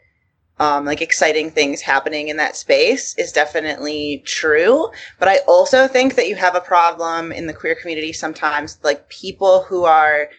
um, 0.59 0.85
like 0.85 1.01
exciting 1.01 1.51
things 1.51 1.81
happening 1.81 2.29
in 2.29 2.37
that 2.37 2.55
space 2.55 3.15
is 3.17 3.31
definitely 3.31 4.23
true. 4.25 4.89
But 5.19 5.27
I 5.27 5.37
also 5.47 5.87
think 5.87 6.15
that 6.15 6.27
you 6.27 6.35
have 6.35 6.55
a 6.55 6.61
problem 6.61 7.31
in 7.31 7.47
the 7.47 7.53
queer 7.53 7.75
community 7.75 8.13
sometimes, 8.13 8.79
like 8.83 9.09
people 9.09 9.63
who 9.63 9.83
are 9.83 10.29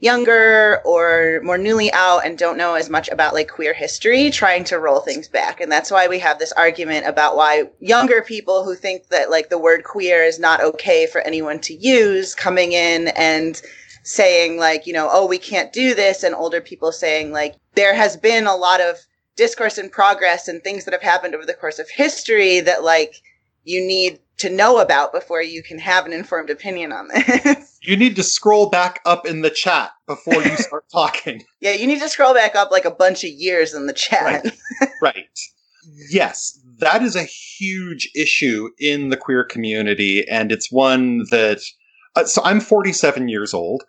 younger 0.00 0.82
or 0.84 1.40
more 1.42 1.56
newly 1.56 1.90
out 1.92 2.26
and 2.26 2.36
don't 2.36 2.58
know 2.58 2.74
as 2.74 2.90
much 2.90 3.08
about 3.08 3.32
like 3.32 3.48
queer 3.48 3.72
history 3.72 4.30
trying 4.30 4.62
to 4.62 4.78
roll 4.78 5.00
things 5.00 5.28
back 5.28 5.62
and 5.62 5.72
that's 5.72 5.90
why 5.90 6.06
we 6.06 6.18
have 6.18 6.38
this 6.38 6.52
argument 6.52 7.06
about 7.06 7.36
why 7.36 7.62
younger 7.80 8.20
people 8.20 8.64
who 8.64 8.74
think 8.74 9.06
that 9.08 9.30
like 9.30 9.48
the 9.48 9.56
word 9.56 9.82
queer 9.82 10.22
is 10.22 10.38
not 10.38 10.60
okay 10.60 11.06
for 11.06 11.22
anyone 11.22 11.58
to 11.58 11.72
use 11.74 12.34
coming 12.34 12.72
in 12.72 13.08
and 13.16 13.62
saying 14.02 14.58
like 14.58 14.86
you 14.86 14.92
know 14.92 15.08
oh 15.10 15.26
we 15.26 15.38
can't 15.38 15.72
do 15.72 15.94
this 15.94 16.22
and 16.22 16.34
older 16.34 16.60
people 16.60 16.92
saying 16.92 17.32
like 17.32 17.54
there 17.74 17.94
has 17.94 18.14
been 18.14 18.46
a 18.46 18.54
lot 18.54 18.82
of 18.82 18.98
discourse 19.36 19.78
and 19.78 19.90
progress 19.90 20.48
and 20.48 20.62
things 20.62 20.84
that 20.84 20.92
have 20.92 21.02
happened 21.02 21.34
over 21.34 21.46
the 21.46 21.54
course 21.54 21.78
of 21.78 21.88
history 21.90 22.60
that 22.60 22.82
like 22.82 23.16
you 23.64 23.80
need 23.80 24.18
to 24.36 24.50
know 24.50 24.78
about 24.78 25.12
before 25.12 25.42
you 25.42 25.62
can 25.62 25.78
have 25.78 26.06
an 26.06 26.12
informed 26.12 26.50
opinion 26.50 26.92
on 26.92 27.08
this 27.08 27.74
You 27.86 27.96
need 27.96 28.16
to 28.16 28.22
scroll 28.22 28.70
back 28.70 29.00
up 29.04 29.26
in 29.26 29.42
the 29.42 29.50
chat 29.50 29.90
before 30.06 30.42
you 30.42 30.56
start 30.56 30.86
talking. 30.90 31.44
Yeah, 31.60 31.72
you 31.72 31.86
need 31.86 32.00
to 32.00 32.08
scroll 32.08 32.32
back 32.32 32.54
up 32.54 32.70
like 32.70 32.86
a 32.86 32.90
bunch 32.90 33.24
of 33.24 33.30
years 33.30 33.74
in 33.74 33.86
the 33.86 33.92
chat. 33.92 34.46
right. 35.02 35.38
Yes, 36.10 36.58
that 36.78 37.02
is 37.02 37.14
a 37.14 37.24
huge 37.24 38.10
issue 38.14 38.70
in 38.78 39.10
the 39.10 39.18
queer 39.18 39.44
community, 39.44 40.26
and 40.28 40.50
it's 40.50 40.72
one 40.72 41.24
that. 41.30 41.60
Uh, 42.16 42.24
so 42.24 42.40
I'm 42.42 42.60
47 42.60 43.28
years 43.28 43.52
old, 43.52 43.82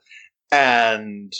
and 0.51 1.31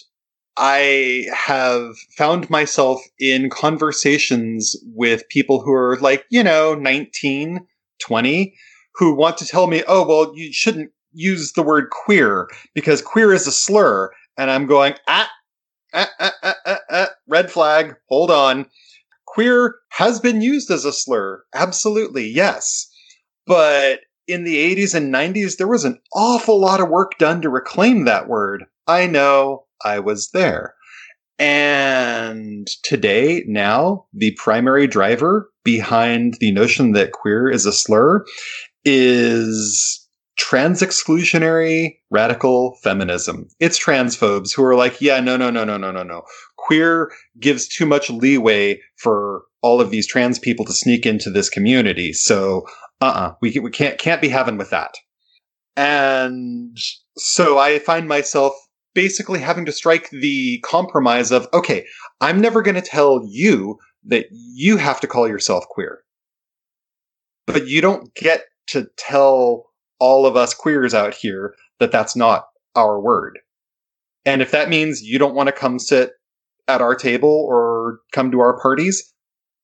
I 0.58 1.28
have 1.34 1.98
found 2.18 2.50
myself 2.50 3.02
in 3.20 3.50
conversations 3.50 4.76
with 4.94 5.28
people 5.30 5.62
who 5.62 5.74
are 5.74 5.98
like, 6.00 6.26
you 6.30 6.44
know, 6.44 6.74
19, 6.76 7.66
20, 8.00 8.56
who 8.96 9.16
want 9.16 9.38
to 9.38 9.46
tell 9.46 9.68
me, 9.68 9.84
oh, 9.88 10.08
well, 10.08 10.32
you 10.36 10.54
shouldn't 10.54 10.92
use 11.12 11.54
the 11.54 11.64
word 11.64 11.90
queer 11.90 12.48
because 12.74 13.02
queer 13.02 13.34
is 13.34 13.48
a 13.48 13.52
slur. 13.52 14.12
And 14.38 14.50
I'm 14.50 14.66
going, 14.66 14.96
ah, 15.08 15.30
ah, 15.94 16.10
ah, 16.20 16.34
ah, 16.44 16.56
ah, 16.66 16.80
ah 16.90 17.08
red 17.28 17.52
flag, 17.52 17.96
hold 18.08 18.32
on. 18.32 18.68
Queer 19.26 19.76
has 19.90 20.20
been 20.20 20.42
used 20.42 20.72
as 20.72 20.86
a 20.86 20.94
slur. 20.94 21.44
Absolutely, 21.54 22.28
yes. 22.28 22.88
But 23.46 24.02
in 24.28 24.44
the 24.44 24.58
80s 24.76 24.96
and 24.96 25.14
90s, 25.14 25.58
there 25.58 25.68
was 25.68 25.86
an 25.86 26.00
awful 26.14 26.60
lot 26.60 26.80
of 26.80 26.90
work 26.90 27.18
done 27.18 27.42
to 27.42 27.50
reclaim 27.50 28.06
that 28.06 28.28
word. 28.28 28.66
I 28.88 29.08
know, 29.08 29.65
I 29.84 30.00
was 30.00 30.30
there. 30.32 30.76
And 31.38 32.68
today, 32.84 33.44
now, 33.48 34.06
the 34.14 34.32
primary 34.38 34.88
driver 34.88 35.50
behind 35.64 36.36
the 36.40 36.52
notion 36.52 36.94
that 36.94 37.12
queer 37.12 37.50
is 37.50 37.66
a 37.66 37.74
slur 37.74 38.24
is 38.86 40.08
trans 40.38 40.82
exclusionary 40.82 41.98
radical 42.10 42.78
feminism. 42.84 43.48
It's 43.60 43.84
transphobes 43.84 44.56
who 44.56 44.64
are 44.64 44.76
like, 44.76 45.02
yeah, 45.02 45.20
no, 45.20 45.36
no, 45.36 45.50
no, 45.50 45.66
no, 45.66 45.78
no, 45.78 45.92
no, 45.92 46.04
no. 46.04 46.24
Queer 46.58 47.12
gives 47.40 47.68
too 47.68 47.86
much 47.86 48.10
leeway 48.10 48.80
for 48.98 49.44
all 49.62 49.82
of 49.82 49.92
these 49.92 50.08
trans 50.08 50.40
people 50.40 50.64
to 50.66 50.74
sneak 50.74 51.06
into 51.06 51.30
this 51.30 51.50
community. 51.50 52.14
So, 52.14 52.66
uh-uh, 53.02 53.34
we, 53.42 53.60
we 53.60 53.72
can't, 53.72 53.98
can't 53.98 54.22
be 54.22 54.30
having 54.30 54.58
with 54.58 54.70
that. 54.70 54.94
And 55.76 56.78
so 57.18 57.58
I 57.58 57.80
find 57.80 58.08
myself 58.08 58.54
basically 58.96 59.40
having 59.40 59.66
to 59.66 59.72
strike 59.72 60.10
the 60.10 60.60
compromise 60.66 61.32
of, 61.32 61.48
okay, 61.54 61.86
I'm 62.22 62.42
never 62.42 62.64
going 62.64 62.76
to 62.76 62.82
tell 62.82 63.22
you 63.30 63.78
that 64.06 64.26
you 64.32 64.78
have 64.78 65.00
to 65.02 65.08
call 65.08 65.28
yourself 65.28 65.66
queer. 65.70 66.00
But 67.46 67.68
you 67.68 67.82
don't 67.82 68.12
get 68.16 68.46
to 68.68 68.88
tell 68.98 69.68
all 70.00 70.26
of 70.26 70.36
us 70.36 70.56
queers 70.56 70.96
out 70.96 71.14
here 71.14 71.54
that 71.80 71.92
that's 71.92 72.16
not 72.16 72.46
our 72.76 73.00
word. 73.00 73.40
And 74.26 74.42
if 74.42 74.52
that 74.52 74.70
means 74.70 75.04
you 75.04 75.20
don't 75.20 75.36
want 75.36 75.48
to 75.48 75.54
come 75.54 75.78
sit 75.78 76.12
at 76.68 76.82
our 76.82 76.96
table 76.96 77.46
or 77.48 78.00
come 78.12 78.32
to 78.32 78.40
our 78.40 78.60
parties, 78.60 79.14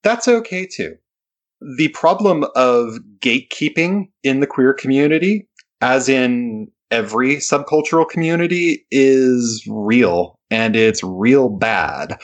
that's 0.03 0.27
okay 0.27 0.67
too. 0.67 0.95
The 1.77 1.89
problem 1.89 2.45
of 2.55 2.99
gatekeeping 3.19 4.09
in 4.23 4.39
the 4.39 4.47
queer 4.47 4.73
community, 4.73 5.47
as 5.79 6.09
in 6.09 6.71
every 6.91 7.37
subcultural 7.37 8.07
community, 8.07 8.85
is 8.91 9.65
real 9.69 10.35
and 10.49 10.75
it's 10.75 11.03
real 11.03 11.49
bad. 11.49 12.19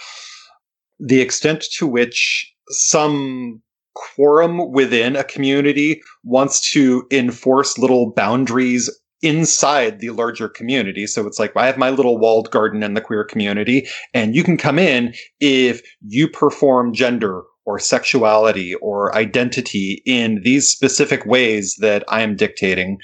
The 1.00 1.22
extent 1.22 1.66
to 1.78 1.88
which 1.88 2.54
some 2.70 3.62
quorum 3.96 4.72
within 4.72 5.16
a 5.16 5.24
community 5.24 6.02
wants 6.24 6.72
to 6.72 7.08
enforce 7.12 7.78
little 7.78 8.12
boundaries 8.12 8.90
inside 9.24 10.00
the 10.00 10.12
larger 10.12 10.48
community. 10.48 11.08
So 11.08 11.26
it's 11.26 11.40
like, 11.40 11.56
I 11.56 11.66
have 11.66 11.78
my 11.78 11.90
little 11.90 12.20
walled 12.20 12.52
garden 12.52 12.84
in 12.84 12.94
the 12.94 13.02
queer 13.02 13.24
community, 13.24 13.88
and 14.14 14.36
you 14.36 14.44
can 14.44 14.58
come 14.58 14.78
in 14.78 15.14
if 15.40 15.82
you 16.02 16.28
perform 16.28 16.94
gender 16.94 17.42
or 17.66 17.80
sexuality 17.80 18.76
or 18.76 19.16
identity 19.16 20.04
in 20.06 20.42
these 20.44 20.68
specific 20.70 21.26
ways 21.26 21.76
that 21.80 22.04
I 22.08 22.22
am 22.22 22.36
dictating. 22.36 23.00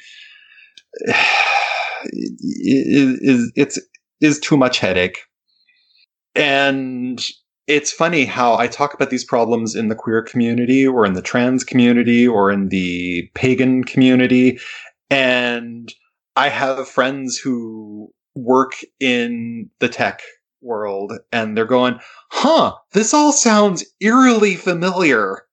is 2.06 3.52
it's 3.56 3.80
is 4.22 4.39
too 4.39 4.58
much 4.58 4.80
headache. 4.80 5.20
And 6.36 7.24
it's 7.68 7.91
funny 7.91 8.26
how 8.26 8.58
I 8.58 8.68
talk 8.68 8.94
about 8.94 9.10
these 9.10 9.24
problems 9.24 9.76
in 9.76 9.88
the 9.88 9.96
queer 9.96 10.22
community 10.22 10.86
or 10.86 11.06
in 11.06 11.14
the 11.14 11.22
trans 11.22 11.64
community 11.64 12.28
or 12.28 12.52
in 12.52 12.70
the 12.70 13.30
pagan 13.36 13.84
community. 13.84 14.60
And 15.10 15.94
I 16.36 16.50
have 16.50 16.88
friends 16.88 17.38
who 17.38 18.12
work 18.36 18.74
in 19.00 19.70
the 19.80 19.88
tech 19.88 20.22
world 20.62 21.14
and 21.32 21.56
they're 21.56 21.66
going, 21.66 22.00
huh, 22.32 22.76
this 22.94 23.14
all 23.14 23.32
sounds 23.32 23.86
eerily 24.00 24.56
familiar. 24.56 25.44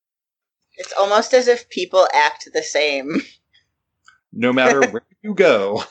It's 0.76 0.94
almost 0.98 1.34
as 1.34 1.46
if 1.46 1.68
people 1.68 2.08
act 2.14 2.48
the 2.52 2.62
same. 2.62 3.22
No 4.32 4.52
matter 4.52 4.80
where 4.90 5.06
you 5.22 5.34
go. 5.34 5.84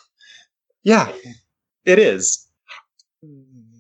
Yeah, 0.84 1.12
it 1.86 2.00
is 2.00 2.50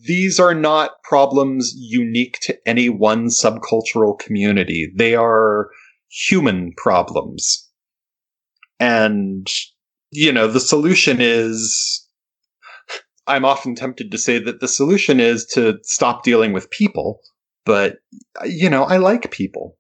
these 0.10 0.39
are 0.39 0.55
not 0.55 1.03
problems 1.03 1.74
unique 1.78 2.39
to 2.41 2.57
any 2.66 2.89
one 2.89 3.28
subcultural 3.28 4.18
community. 4.18 4.91
They 4.95 5.14
are 5.14 5.70
human 6.10 6.74
problems. 6.78 7.70
And, 8.80 9.47
you 10.12 10.32
know, 10.32 10.47
the 10.47 10.60
solution 10.60 11.18
is, 11.20 12.07
I'm 13.28 13.45
often 13.45 13.76
tempted 13.76 14.12
to 14.12 14.18
say 14.18 14.39
that 14.39 14.62
the 14.62 14.68
solution 14.68 15.20
is 15.20 15.45
to 15.53 15.78
stop 15.84 16.24
dealing 16.24 16.53
with 16.53 16.72
people. 16.72 17.20
But, 17.66 17.97
you 18.45 18.68
know, 18.68 18.86
I 18.86 18.97
like 18.97 19.30
people 19.30 19.78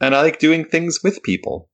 and 0.00 0.14
I 0.14 0.22
like 0.22 0.38
doing 0.38 0.64
things 0.64 1.00
with 1.02 1.22
people. 1.24 1.68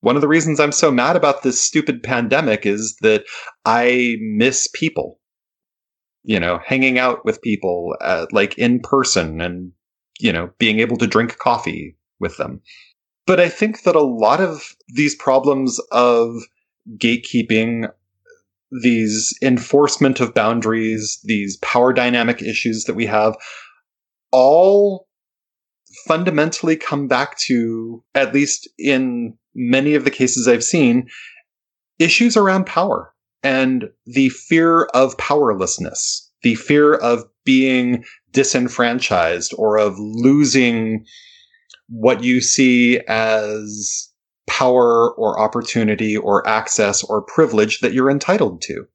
One 0.00 0.16
of 0.16 0.22
the 0.22 0.28
reasons 0.28 0.60
I'm 0.60 0.72
so 0.72 0.90
mad 0.90 1.16
about 1.16 1.42
this 1.42 1.60
stupid 1.60 2.02
pandemic 2.02 2.66
is 2.66 2.96
that 3.00 3.24
I 3.64 4.16
miss 4.20 4.68
people 4.74 5.18
you 6.26 6.40
know, 6.40 6.58
hanging 6.66 6.98
out 6.98 7.24
with 7.24 7.40
people 7.40 7.96
uh, 8.00 8.26
like 8.32 8.58
in 8.58 8.80
person 8.80 9.40
and, 9.40 9.70
you 10.18 10.32
know, 10.32 10.50
being 10.58 10.80
able 10.80 10.96
to 10.96 11.06
drink 11.06 11.38
coffee 11.38 11.96
with 12.18 12.36
them. 12.36 12.60
But 13.28 13.38
I 13.38 13.48
think 13.48 13.84
that 13.84 13.94
a 13.94 14.02
lot 14.02 14.40
of 14.40 14.74
these 14.88 15.14
problems 15.14 15.80
of 15.92 16.34
gatekeeping, 16.98 17.88
these 18.82 19.38
enforcement 19.40 20.18
of 20.18 20.34
boundaries, 20.34 21.20
these 21.22 21.58
power 21.58 21.92
dynamic 21.92 22.42
issues 22.42 22.84
that 22.84 22.94
we 22.94 23.06
have, 23.06 23.36
all 24.32 25.06
fundamentally 26.08 26.74
come 26.74 27.06
back 27.06 27.38
to, 27.46 28.02
at 28.16 28.34
least 28.34 28.68
in 28.78 29.38
many 29.56 29.94
of 29.94 30.04
the 30.04 30.10
cases 30.10 30.46
I've 30.46 30.62
seen, 30.62 31.08
issues 31.98 32.36
around 32.36 32.66
power 32.66 33.12
and 33.42 33.88
the 34.04 34.28
fear 34.28 34.84
of 34.94 35.16
powerlessness, 35.18 36.30
the 36.42 36.54
fear 36.54 36.94
of 36.94 37.24
being 37.44 38.04
disenfranchised 38.32 39.54
or 39.56 39.78
of 39.78 39.98
losing 39.98 41.04
what 41.88 42.22
you 42.22 42.40
see 42.40 43.00
as 43.08 44.10
power 44.46 45.12
or 45.14 45.40
opportunity 45.40 46.16
or 46.16 46.46
access 46.46 47.02
or 47.02 47.22
privilege 47.22 47.80
that 47.80 47.92
you're 47.92 48.10
entitled 48.10 48.60
to. 48.62 48.86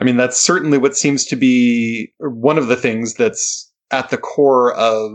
I 0.00 0.04
mean, 0.04 0.16
that's 0.16 0.40
certainly 0.40 0.78
what 0.78 0.96
seems 0.96 1.24
to 1.26 1.36
be 1.36 2.12
one 2.18 2.58
of 2.58 2.68
the 2.68 2.76
things 2.76 3.14
that's 3.14 3.70
at 3.90 4.10
the 4.10 4.18
core 4.18 4.72
of, 4.74 5.12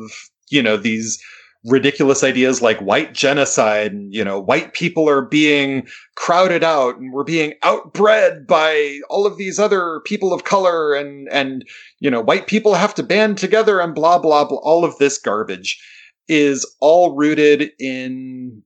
you 0.49 0.61
know, 0.61 0.77
these 0.77 1.21
ridiculous 1.67 2.23
ideas 2.23 2.61
like 2.61 2.79
white 2.79 3.13
genocide 3.13 3.91
and 3.91 4.13
you 4.13 4.23
know 4.23 4.39
white 4.39 4.73
people 4.73 5.07
are 5.07 5.23
being 5.23 5.85
crowded 6.15 6.63
out 6.63 6.97
and 6.97 7.11
we're 7.11 7.23
being 7.23 7.53
outbred 7.63 8.47
by 8.47 8.99
all 9.09 9.27
of 9.27 9.37
these 9.37 9.59
other 9.59 10.01
people 10.05 10.33
of 10.33 10.45
color 10.45 10.93
and 10.93 11.27
and 11.29 11.65
you 11.99 12.09
know 12.09 12.21
white 12.21 12.47
people 12.47 12.73
have 12.73 12.95
to 12.95 13.03
band 13.03 13.37
together 13.37 13.79
and 13.79 13.93
blah 13.93 14.17
blah 14.17 14.45
blah. 14.45 14.59
All 14.59 14.85
of 14.85 14.97
this 14.97 15.17
garbage 15.17 15.79
is 16.27 16.65
all 16.79 17.15
rooted 17.15 17.71
in 17.79 18.63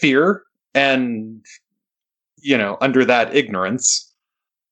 fear 0.00 0.42
and 0.74 1.44
you 2.38 2.58
know 2.58 2.76
under 2.80 3.04
that 3.04 3.34
ignorance 3.34 4.12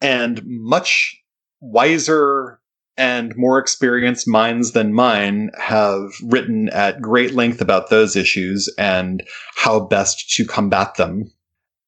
and 0.01 0.43
much 0.45 1.17
wiser 1.61 2.58
and 2.99 3.35
more 3.37 3.59
experienced 3.59 4.27
minds 4.27 4.73
than 4.73 4.93
mine 4.93 5.51
have 5.57 6.11
written 6.23 6.69
at 6.71 7.01
great 7.01 7.33
length 7.33 7.61
about 7.61 7.89
those 7.89 8.17
issues 8.17 8.69
and 8.77 9.23
how 9.55 9.79
best 9.79 10.29
to 10.35 10.45
combat 10.45 10.97
them. 10.97 11.31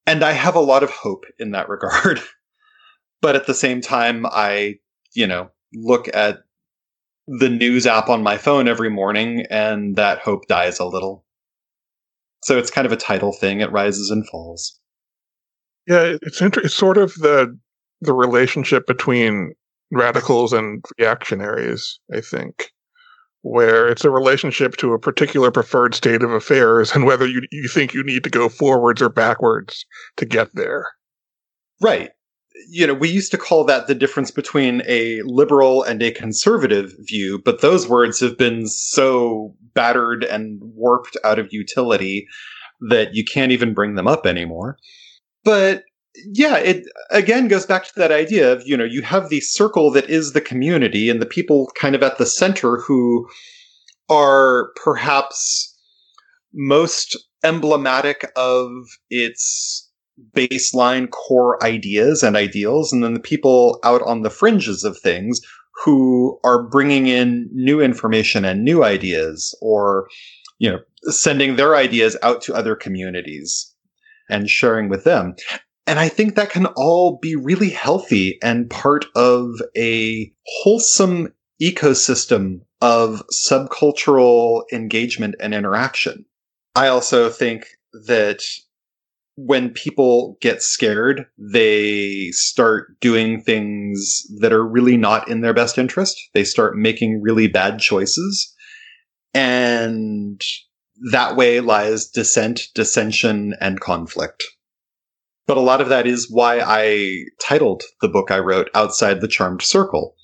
And 0.06 0.22
I 0.22 0.32
have 0.32 0.54
a 0.54 0.60
lot 0.60 0.84
of 0.84 0.90
hope 0.90 1.24
in 1.38 1.50
that 1.50 1.68
regard. 1.68 2.20
but 3.20 3.34
at 3.34 3.46
the 3.46 3.54
same 3.54 3.80
time, 3.80 4.24
I, 4.24 4.76
you 5.12 5.26
know, 5.26 5.50
look 5.74 6.08
at 6.14 6.38
the 7.26 7.48
news 7.48 7.86
app 7.86 8.08
on 8.08 8.22
my 8.22 8.38
phone 8.38 8.68
every 8.68 8.90
morning 8.90 9.46
and 9.50 9.96
that 9.96 10.20
hope 10.20 10.46
dies 10.46 10.78
a 10.78 10.84
little. 10.84 11.24
So 12.44 12.56
it's 12.56 12.70
kind 12.70 12.86
of 12.86 12.92
a 12.92 12.96
tidal 12.96 13.32
thing. 13.32 13.60
It 13.60 13.72
rises 13.72 14.10
and 14.10 14.26
falls. 14.28 14.78
Yeah, 15.86 16.16
it's 16.22 16.40
inter- 16.40 16.62
it's 16.62 16.74
sort 16.74 16.98
of 16.98 17.14
the 17.14 17.58
the 18.00 18.14
relationship 18.14 18.86
between 18.86 19.54
radicals 19.92 20.52
and 20.52 20.84
reactionaries, 20.98 22.00
I 22.14 22.20
think. 22.20 22.70
where 23.42 23.88
it's 23.88 24.04
a 24.04 24.10
relationship 24.10 24.76
to 24.76 24.92
a 24.92 24.98
particular 24.98 25.50
preferred 25.50 25.94
state 25.94 26.22
of 26.22 26.30
affairs 26.30 26.92
and 26.94 27.04
whether 27.04 27.26
you, 27.26 27.42
you 27.50 27.68
think 27.68 27.94
you 27.94 28.02
need 28.02 28.22
to 28.24 28.30
go 28.30 28.48
forwards 28.48 29.00
or 29.00 29.08
backwards 29.08 29.86
to 30.16 30.26
get 30.26 30.54
there. 30.54 30.86
Right. 31.80 32.10
You 32.68 32.86
know, 32.86 32.94
we 32.94 33.08
used 33.08 33.30
to 33.30 33.38
call 33.38 33.64
that 33.64 33.86
the 33.86 33.94
difference 33.94 34.30
between 34.30 34.82
a 34.86 35.22
liberal 35.24 35.82
and 35.82 36.02
a 36.02 36.10
conservative 36.10 36.92
view, 37.00 37.40
but 37.42 37.62
those 37.62 37.88
words 37.88 38.20
have 38.20 38.36
been 38.36 38.66
so 38.66 39.54
battered 39.74 40.24
and 40.24 40.60
warped 40.62 41.16
out 41.24 41.38
of 41.38 41.52
utility 41.52 42.26
that 42.90 43.14
you 43.14 43.24
can't 43.24 43.52
even 43.52 43.72
bring 43.72 43.94
them 43.94 44.06
up 44.06 44.26
anymore. 44.26 44.76
But 45.44 45.84
yeah, 46.26 46.56
it 46.56 46.84
again 47.10 47.48
goes 47.48 47.66
back 47.66 47.84
to 47.84 47.92
that 47.96 48.12
idea 48.12 48.52
of, 48.52 48.66
you 48.66 48.76
know, 48.76 48.84
you 48.84 49.02
have 49.02 49.28
the 49.28 49.40
circle 49.40 49.90
that 49.92 50.08
is 50.10 50.32
the 50.32 50.40
community 50.40 51.08
and 51.08 51.20
the 51.20 51.26
people 51.26 51.70
kind 51.78 51.94
of 51.94 52.02
at 52.02 52.18
the 52.18 52.26
center 52.26 52.78
who 52.78 53.28
are 54.08 54.72
perhaps 54.76 55.76
most 56.52 57.16
emblematic 57.44 58.30
of 58.36 58.68
its 59.08 59.88
baseline 60.34 61.08
core 61.10 61.62
ideas 61.64 62.22
and 62.22 62.36
ideals, 62.36 62.92
and 62.92 63.02
then 63.02 63.14
the 63.14 63.20
people 63.20 63.78
out 63.84 64.02
on 64.02 64.22
the 64.22 64.30
fringes 64.30 64.84
of 64.84 64.98
things 64.98 65.40
who 65.84 66.38
are 66.44 66.68
bringing 66.68 67.06
in 67.06 67.48
new 67.52 67.80
information 67.80 68.44
and 68.44 68.64
new 68.64 68.84
ideas 68.84 69.56
or, 69.62 70.08
you 70.58 70.70
know, 70.70 70.78
sending 71.04 71.56
their 71.56 71.76
ideas 71.76 72.16
out 72.22 72.42
to 72.42 72.54
other 72.54 72.76
communities 72.76 73.74
and 74.28 74.50
sharing 74.50 74.88
with 74.88 75.04
them. 75.04 75.34
And 75.86 75.98
I 75.98 76.08
think 76.08 76.34
that 76.34 76.50
can 76.50 76.66
all 76.66 77.18
be 77.20 77.34
really 77.34 77.70
healthy 77.70 78.38
and 78.42 78.70
part 78.70 79.06
of 79.16 79.60
a 79.76 80.32
wholesome 80.46 81.32
ecosystem 81.60 82.60
of 82.80 83.22
subcultural 83.32 84.62
engagement 84.72 85.34
and 85.40 85.54
interaction. 85.54 86.24
I 86.74 86.88
also 86.88 87.28
think 87.28 87.66
that 88.06 88.42
when 89.36 89.70
people 89.70 90.36
get 90.40 90.62
scared, 90.62 91.26
they 91.38 92.28
start 92.32 93.00
doing 93.00 93.40
things 93.40 94.22
that 94.40 94.52
are 94.52 94.66
really 94.66 94.96
not 94.96 95.28
in 95.28 95.40
their 95.40 95.54
best 95.54 95.78
interest. 95.78 96.16
They 96.34 96.44
start 96.44 96.76
making 96.76 97.22
really 97.22 97.48
bad 97.48 97.78
choices. 97.78 98.54
And 99.32 100.40
that 101.10 101.36
way 101.36 101.60
lies 101.60 102.06
dissent, 102.06 102.68
dissension, 102.74 103.54
and 103.60 103.80
conflict. 103.80 104.44
But 105.46 105.56
a 105.56 105.60
lot 105.60 105.80
of 105.80 105.88
that 105.88 106.06
is 106.06 106.30
why 106.30 106.60
I 106.60 107.24
titled 107.42 107.82
the 108.00 108.08
book 108.08 108.30
I 108.30 108.38
wrote 108.38 108.70
Outside 108.74 109.20
the 109.20 109.28
Charmed 109.28 109.62
Circle, 109.62 110.14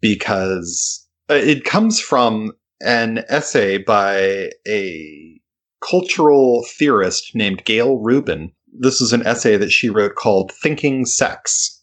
because 0.00 1.06
uh, 1.30 1.34
it 1.34 1.64
comes 1.64 2.00
from 2.00 2.52
an 2.80 3.24
essay 3.28 3.78
by 3.78 4.50
a 4.66 5.40
cultural 5.80 6.64
theorist 6.78 7.30
named 7.34 7.64
Gayle 7.64 7.98
Rubin. 7.98 8.52
This 8.72 9.00
is 9.00 9.12
an 9.12 9.26
essay 9.26 9.56
that 9.56 9.70
she 9.70 9.88
wrote 9.88 10.14
called 10.16 10.52
Thinking 10.52 11.06
Sex. 11.06 11.82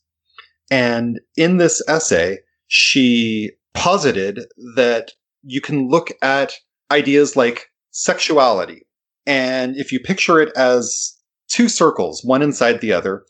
And 0.71 1.19
in 1.35 1.57
this 1.57 1.81
essay, 1.87 2.39
she 2.67 3.51
posited 3.73 4.41
that 4.75 5.11
you 5.43 5.61
can 5.61 5.87
look 5.87 6.11
at 6.21 6.53
ideas 6.91 7.35
like 7.35 7.67
sexuality. 7.91 8.85
And 9.25 9.75
if 9.77 9.91
you 9.91 9.99
picture 9.99 10.39
it 10.39 10.51
as 10.55 11.15
two 11.49 11.67
circles, 11.67 12.23
one 12.23 12.41
inside 12.41 12.79
the 12.79 12.93
other, 12.93 13.25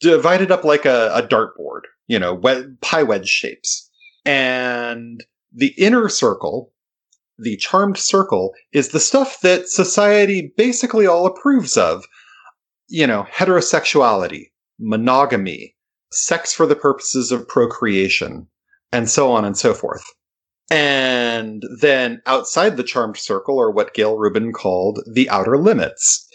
divided 0.00 0.50
up 0.50 0.64
like 0.64 0.84
a, 0.84 1.10
a 1.14 1.22
dartboard, 1.22 1.82
you 2.08 2.18
know, 2.18 2.40
pie 2.80 3.02
wedge 3.02 3.28
shapes. 3.28 3.88
And 4.24 5.24
the 5.52 5.74
inner 5.78 6.08
circle, 6.08 6.72
the 7.38 7.56
charmed 7.56 7.98
circle, 7.98 8.52
is 8.72 8.88
the 8.88 9.00
stuff 9.00 9.40
that 9.40 9.68
society 9.68 10.52
basically 10.56 11.06
all 11.06 11.26
approves 11.26 11.76
of. 11.76 12.04
You 12.88 13.06
know, 13.06 13.26
heterosexuality, 13.32 14.50
monogamy, 14.78 15.76
sex 16.10 16.52
for 16.52 16.66
the 16.66 16.76
purposes 16.76 17.32
of 17.32 17.48
procreation, 17.48 18.48
and 18.92 19.08
so 19.08 19.32
on 19.32 19.46
and 19.46 19.56
so 19.56 19.72
forth. 19.72 20.04
And 20.70 21.62
then 21.80 22.20
outside 22.26 22.76
the 22.76 22.82
charmed 22.82 23.16
circle 23.16 23.60
are 23.60 23.70
what 23.70 23.94
Gayle 23.94 24.18
Rubin 24.18 24.52
called 24.52 25.00
the 25.10 25.28
outer 25.30 25.58
limits 25.58 26.28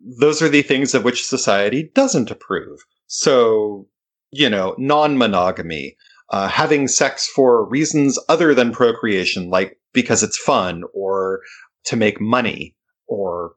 those 0.00 0.42
are 0.42 0.48
the 0.48 0.62
things 0.62 0.94
of 0.94 1.04
which 1.04 1.26
society 1.26 1.90
doesn't 1.94 2.30
approve. 2.30 2.80
So, 3.06 3.88
you 4.30 4.48
know, 4.48 4.74
non 4.78 5.18
monogamy, 5.18 5.96
uh, 6.30 6.48
having 6.48 6.88
sex 6.88 7.28
for 7.28 7.68
reasons 7.68 8.18
other 8.28 8.54
than 8.54 8.72
procreation, 8.72 9.50
like 9.50 9.78
because 9.92 10.22
it's 10.22 10.38
fun 10.38 10.82
or 10.94 11.40
to 11.84 11.96
make 11.96 12.20
money 12.20 12.76
or 13.06 13.52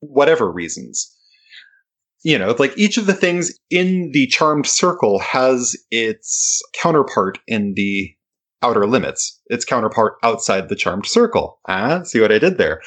whatever 0.00 0.50
reasons. 0.50 1.10
You 2.22 2.38
know, 2.38 2.56
like 2.58 2.76
each 2.78 2.96
of 2.96 3.04
the 3.04 3.12
things 3.12 3.52
in 3.70 4.10
the 4.12 4.26
charmed 4.28 4.66
circle 4.66 5.18
has 5.18 5.76
its 5.90 6.62
counterpart 6.72 7.38
in 7.46 7.74
the 7.76 8.14
outer 8.62 8.86
limits, 8.86 9.38
its 9.48 9.66
counterpart 9.66 10.14
outside 10.22 10.70
the 10.70 10.76
charmed 10.76 11.04
circle. 11.04 11.60
Ah, 11.68 12.02
see 12.02 12.20
what 12.20 12.32
I 12.32 12.38
did 12.38 12.56
there? 12.56 12.80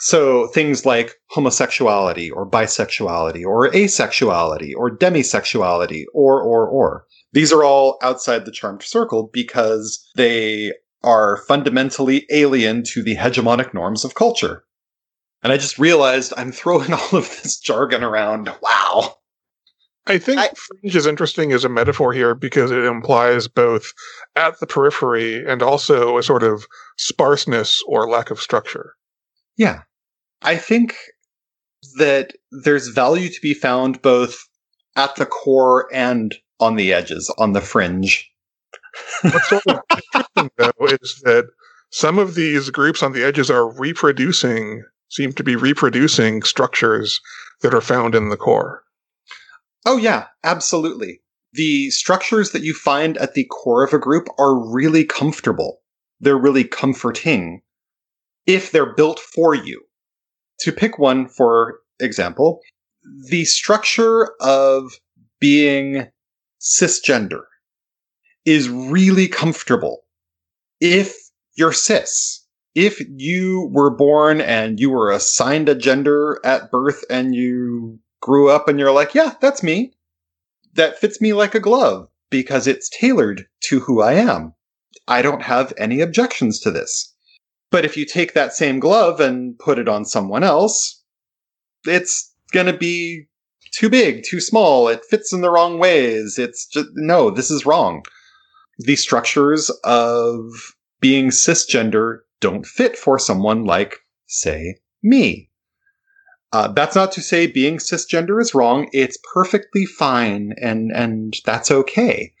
So 0.00 0.46
things 0.46 0.86
like 0.86 1.16
homosexuality 1.28 2.30
or 2.30 2.48
bisexuality 2.48 3.44
or 3.44 3.70
asexuality 3.70 4.72
or 4.74 4.90
demisexuality 4.90 6.04
or, 6.14 6.42
or, 6.42 6.66
or. 6.66 7.04
These 7.32 7.52
are 7.52 7.62
all 7.62 7.98
outside 8.02 8.46
the 8.46 8.50
charmed 8.50 8.82
circle 8.82 9.28
because 9.30 10.02
they 10.16 10.72
are 11.02 11.36
fundamentally 11.46 12.26
alien 12.30 12.82
to 12.84 13.02
the 13.02 13.16
hegemonic 13.16 13.74
norms 13.74 14.04
of 14.04 14.14
culture. 14.14 14.64
And 15.42 15.52
I 15.52 15.58
just 15.58 15.78
realized 15.78 16.32
I'm 16.34 16.50
throwing 16.50 16.92
all 16.94 17.16
of 17.16 17.28
this 17.42 17.58
jargon 17.58 18.02
around. 18.02 18.50
Wow. 18.62 19.16
I 20.06 20.16
think 20.16 20.40
I, 20.40 20.48
fringe 20.56 20.96
is 20.96 21.06
interesting 21.06 21.52
as 21.52 21.62
a 21.62 21.68
metaphor 21.68 22.14
here 22.14 22.34
because 22.34 22.70
it 22.70 22.84
implies 22.84 23.48
both 23.48 23.92
at 24.34 24.58
the 24.60 24.66
periphery 24.66 25.44
and 25.46 25.62
also 25.62 26.16
a 26.16 26.22
sort 26.22 26.42
of 26.42 26.66
sparseness 26.96 27.82
or 27.86 28.08
lack 28.08 28.30
of 28.30 28.40
structure. 28.40 28.94
Yeah. 29.58 29.82
I 30.42 30.56
think 30.56 30.96
that 31.96 32.32
there's 32.50 32.88
value 32.88 33.28
to 33.28 33.40
be 33.40 33.54
found 33.54 34.02
both 34.02 34.46
at 34.96 35.16
the 35.16 35.26
core 35.26 35.88
and 35.92 36.34
on 36.58 36.76
the 36.76 36.92
edges, 36.92 37.32
on 37.38 37.52
the 37.52 37.60
fringe. 37.60 38.30
What's 39.22 39.48
sort 39.48 39.66
of 39.66 39.80
interesting, 39.90 40.50
though, 40.56 40.86
is 40.86 41.20
that 41.24 41.46
some 41.90 42.18
of 42.18 42.34
these 42.34 42.70
groups 42.70 43.02
on 43.02 43.12
the 43.12 43.24
edges 43.24 43.50
are 43.50 43.70
reproducing, 43.70 44.84
seem 45.08 45.32
to 45.34 45.42
be 45.42 45.56
reproducing 45.56 46.42
structures 46.42 47.20
that 47.62 47.74
are 47.74 47.80
found 47.80 48.14
in 48.14 48.28
the 48.28 48.36
core. 48.36 48.82
Oh, 49.86 49.96
yeah, 49.96 50.26
absolutely. 50.44 51.20
The 51.52 51.90
structures 51.90 52.52
that 52.52 52.62
you 52.62 52.74
find 52.74 53.16
at 53.18 53.34
the 53.34 53.44
core 53.46 53.84
of 53.84 53.92
a 53.92 53.98
group 53.98 54.28
are 54.38 54.54
really 54.54 55.04
comfortable. 55.04 55.80
They're 56.20 56.38
really 56.38 56.64
comforting 56.64 57.62
if 58.46 58.70
they're 58.70 58.94
built 58.94 59.18
for 59.18 59.54
you 59.54 59.82
to 60.60 60.72
pick 60.72 60.98
one, 60.98 61.28
for 61.28 61.80
example, 62.00 62.60
the 63.28 63.44
structure 63.44 64.30
of 64.40 64.92
being 65.40 66.06
cisgender 66.60 67.42
is 68.44 68.68
really 68.68 69.28
comfortable 69.28 70.02
if 70.80 71.14
you're 71.56 71.72
cis. 71.72 72.46
If 72.74 73.00
you 73.16 73.68
were 73.72 73.90
born 73.90 74.40
and 74.40 74.78
you 74.78 74.90
were 74.90 75.10
assigned 75.10 75.68
a 75.68 75.74
gender 75.74 76.40
at 76.44 76.70
birth 76.70 77.04
and 77.10 77.34
you 77.34 77.98
grew 78.20 78.48
up 78.48 78.68
and 78.68 78.78
you're 78.78 78.92
like, 78.92 79.14
yeah, 79.14 79.34
that's 79.40 79.62
me. 79.62 79.92
That 80.74 80.98
fits 80.98 81.20
me 81.20 81.32
like 81.32 81.54
a 81.54 81.60
glove 81.60 82.08
because 82.30 82.66
it's 82.66 82.88
tailored 82.88 83.46
to 83.64 83.80
who 83.80 84.00
I 84.00 84.14
am. 84.14 84.54
I 85.08 85.22
don't 85.22 85.42
have 85.42 85.72
any 85.78 86.00
objections 86.00 86.60
to 86.60 86.70
this. 86.70 87.12
But 87.70 87.84
if 87.84 87.96
you 87.96 88.04
take 88.04 88.34
that 88.34 88.52
same 88.52 88.80
glove 88.80 89.20
and 89.20 89.58
put 89.58 89.78
it 89.78 89.88
on 89.88 90.04
someone 90.04 90.42
else, 90.42 91.02
it's 91.86 92.34
going 92.52 92.66
to 92.66 92.76
be 92.76 93.28
too 93.72 93.88
big, 93.88 94.24
too 94.24 94.40
small. 94.40 94.88
It 94.88 95.04
fits 95.04 95.32
in 95.32 95.40
the 95.40 95.50
wrong 95.50 95.78
ways. 95.78 96.38
It's 96.38 96.66
just, 96.66 96.88
no, 96.94 97.30
this 97.30 97.50
is 97.50 97.64
wrong. 97.64 98.04
The 98.78 98.96
structures 98.96 99.70
of 99.84 100.42
being 101.00 101.28
cisgender 101.28 102.20
don't 102.40 102.66
fit 102.66 102.96
for 102.96 103.18
someone 103.18 103.64
like, 103.64 103.98
say, 104.26 104.76
me. 105.02 105.48
Uh, 106.52 106.66
that's 106.68 106.96
not 106.96 107.12
to 107.12 107.20
say 107.20 107.46
being 107.46 107.76
cisgender 107.76 108.40
is 108.40 108.54
wrong. 108.54 108.88
It's 108.92 109.18
perfectly 109.32 109.86
fine 109.86 110.54
and, 110.60 110.90
and 110.92 111.36
that's 111.44 111.70
okay. 111.70 112.32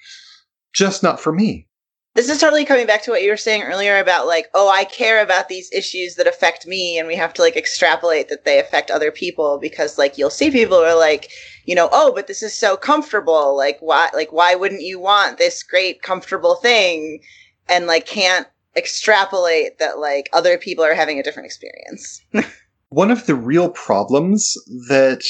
Just 0.72 1.04
not 1.04 1.20
for 1.20 1.32
me 1.32 1.68
this 2.14 2.28
is 2.28 2.38
totally 2.38 2.64
coming 2.64 2.86
back 2.86 3.02
to 3.02 3.10
what 3.10 3.22
you 3.22 3.30
were 3.30 3.36
saying 3.36 3.62
earlier 3.62 3.98
about 3.98 4.26
like 4.26 4.46
oh 4.54 4.68
i 4.68 4.84
care 4.84 5.22
about 5.22 5.48
these 5.48 5.72
issues 5.72 6.16
that 6.16 6.26
affect 6.26 6.66
me 6.66 6.98
and 6.98 7.06
we 7.06 7.14
have 7.14 7.32
to 7.32 7.42
like 7.42 7.56
extrapolate 7.56 8.28
that 8.28 8.44
they 8.44 8.58
affect 8.58 8.90
other 8.90 9.10
people 9.10 9.58
because 9.58 9.98
like 9.98 10.18
you'll 10.18 10.30
see 10.30 10.50
people 10.50 10.78
are 10.78 10.98
like 10.98 11.30
you 11.66 11.74
know 11.74 11.88
oh 11.92 12.12
but 12.14 12.26
this 12.26 12.42
is 12.42 12.52
so 12.52 12.76
comfortable 12.76 13.56
like 13.56 13.78
why 13.80 14.08
like 14.12 14.32
why 14.32 14.54
wouldn't 14.54 14.82
you 14.82 14.98
want 14.98 15.38
this 15.38 15.62
great 15.62 16.02
comfortable 16.02 16.56
thing 16.56 17.20
and 17.68 17.86
like 17.86 18.06
can't 18.06 18.46
extrapolate 18.76 19.78
that 19.78 19.98
like 19.98 20.28
other 20.32 20.58
people 20.58 20.84
are 20.84 20.94
having 20.94 21.18
a 21.18 21.22
different 21.22 21.46
experience. 21.46 22.22
One 22.90 23.10
of 23.10 23.26
the 23.26 23.34
real 23.34 23.70
problems 23.70 24.54
that 24.88 25.22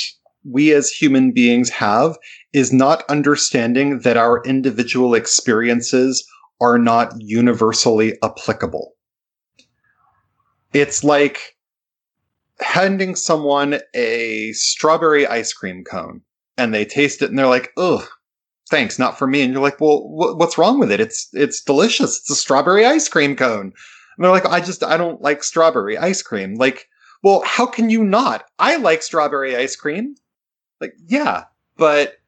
we 0.50 0.72
as 0.72 0.90
human 0.90 1.32
beings 1.32 1.68
have 1.70 2.16
is 2.52 2.72
not 2.72 3.04
understanding 3.10 4.00
that 4.00 4.16
our 4.16 4.42
individual 4.44 5.14
experiences 5.14 6.26
are 6.60 6.78
not 6.78 7.12
universally 7.18 8.16
applicable. 8.22 8.92
It's 10.72 11.02
like 11.02 11.56
handing 12.60 13.16
someone 13.16 13.80
a 13.94 14.52
strawberry 14.52 15.26
ice 15.26 15.52
cream 15.52 15.82
cone 15.84 16.22
and 16.56 16.74
they 16.74 16.84
taste 16.84 17.22
it 17.22 17.30
and 17.30 17.38
they're 17.38 17.46
like, 17.46 17.72
ugh, 17.76 18.06
thanks, 18.68 18.98
not 18.98 19.18
for 19.18 19.26
me. 19.26 19.42
And 19.42 19.52
you're 19.52 19.62
like, 19.62 19.80
well, 19.80 20.00
wh- 20.00 20.36
what's 20.38 20.58
wrong 20.58 20.78
with 20.78 20.92
it? 20.92 21.00
It's, 21.00 21.28
it's 21.32 21.62
delicious. 21.62 22.18
It's 22.18 22.30
a 22.30 22.36
strawberry 22.36 22.84
ice 22.84 23.08
cream 23.08 23.34
cone. 23.34 23.72
And 24.16 24.24
they're 24.24 24.30
like, 24.30 24.46
I 24.46 24.60
just, 24.60 24.84
I 24.84 24.96
don't 24.96 25.22
like 25.22 25.42
strawberry 25.42 25.96
ice 25.96 26.22
cream. 26.22 26.54
Like, 26.54 26.86
well, 27.22 27.42
how 27.44 27.66
can 27.66 27.90
you 27.90 28.04
not? 28.04 28.44
I 28.58 28.76
like 28.76 29.02
strawberry 29.02 29.56
ice 29.56 29.76
cream. 29.76 30.14
Like, 30.80 30.94
yeah, 31.06 31.44
but 31.76 32.18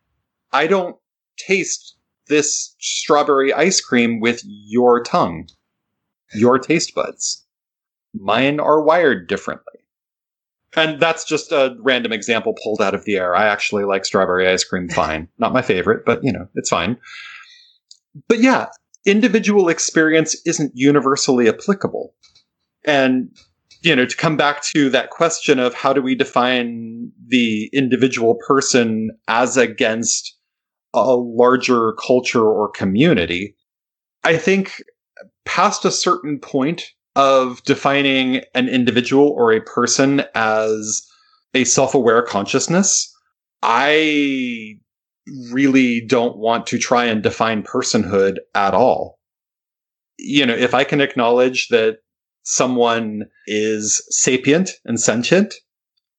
I 0.53 0.67
don't 0.67 0.97
taste 1.37 1.97
this 2.29 2.75
strawberry 2.81 3.53
ice 3.53 3.81
cream 3.81 4.21
with 4.21 4.43
your 4.45 5.03
tongue, 5.03 5.49
your 6.35 6.59
taste 6.59 6.95
buds. 6.95 7.45
Mine 8.15 8.61
are 8.61 8.83
wired 8.83 9.29
differently. 9.29 9.81
And 10.75 11.01
that's 11.01 11.25
just 11.25 11.53
a 11.53 11.77
random 11.81 12.13
example 12.13 12.55
pulled 12.63 12.81
out 12.81 12.95
of 12.95 13.05
the 13.05 13.17
air. 13.17 13.37
I 13.37 13.47
actually 13.47 13.85
like 13.85 14.05
strawberry 14.05 14.49
ice 14.49 14.65
cream 14.65 14.89
fine. 14.89 15.29
Not 15.39 15.53
my 15.53 15.63
favorite, 15.63 16.05
but 16.07 16.23
you 16.25 16.33
know, 16.33 16.49
it's 16.55 16.71
fine. 16.71 16.97
But 18.29 18.41
yeah, 18.41 18.69
individual 19.05 19.69
experience 19.69 20.35
isn't 20.47 20.73
universally 20.75 21.49
applicable. 21.49 22.15
And 22.85 23.31
you 23.83 23.97
know, 23.97 24.07
to 24.07 24.17
come 24.17 24.37
back 24.37 24.63
to 24.63 24.89
that 24.91 25.11
question 25.11 25.59
of 25.59 25.75
how 25.75 25.93
do 25.93 26.01
we 26.01 26.15
define 26.15 27.11
the 27.27 27.69
individual 27.73 28.37
person 28.47 29.11
as 29.27 29.57
against 29.57 30.39
a 30.95 31.17
larger 31.17 31.93
culture 31.95 32.45
or 32.45 32.71
community, 32.71 33.57
I 34.25 34.37
think 34.37 34.83
past 35.45 35.85
a 35.85 35.91
certain 35.91 36.39
point 36.39 36.85
of 37.17 37.63
defining 37.65 38.43
an 38.55 38.69
individual 38.69 39.29
or 39.29 39.53
a 39.53 39.61
person 39.61 40.25
as 40.35 41.07
a 41.55 41.65
self 41.65 41.95
aware 41.95 42.23
consciousness, 42.23 43.15
I 43.63 44.77
really 45.51 46.01
don't 46.01 46.37
want 46.37 46.67
to 46.69 46.79
try 46.79 47.05
and 47.05 47.23
define 47.23 47.63
personhood 47.63 48.39
at 48.55 48.75
all. 48.75 49.19
You 50.19 50.47
know, 50.47 50.55
if 50.55 50.75
I 50.75 50.85
can 50.85 51.01
acknowledge 51.01 51.69
that 51.69 51.99
someone 52.45 53.23
is 53.47 54.05
sapient 54.11 54.71
and 54.85 55.01
sentient, 55.01 55.55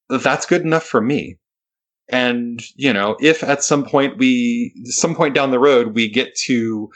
that's 0.10 0.46
good 0.46 0.62
enough 0.62 0.84
for 0.84 1.02
me. 1.02 1.38
And, 2.10 2.62
you 2.76 2.92
know, 2.92 3.16
if 3.22 3.44
at 3.44 3.64
some 3.64 3.86
point 3.86 4.18
we, 4.18 4.74
some 4.86 5.16
point 5.16 5.34
down 5.34 5.52
the 5.52 5.60
road, 5.60 5.96
we 5.96 6.10
get 6.10 6.36
to 6.46 6.90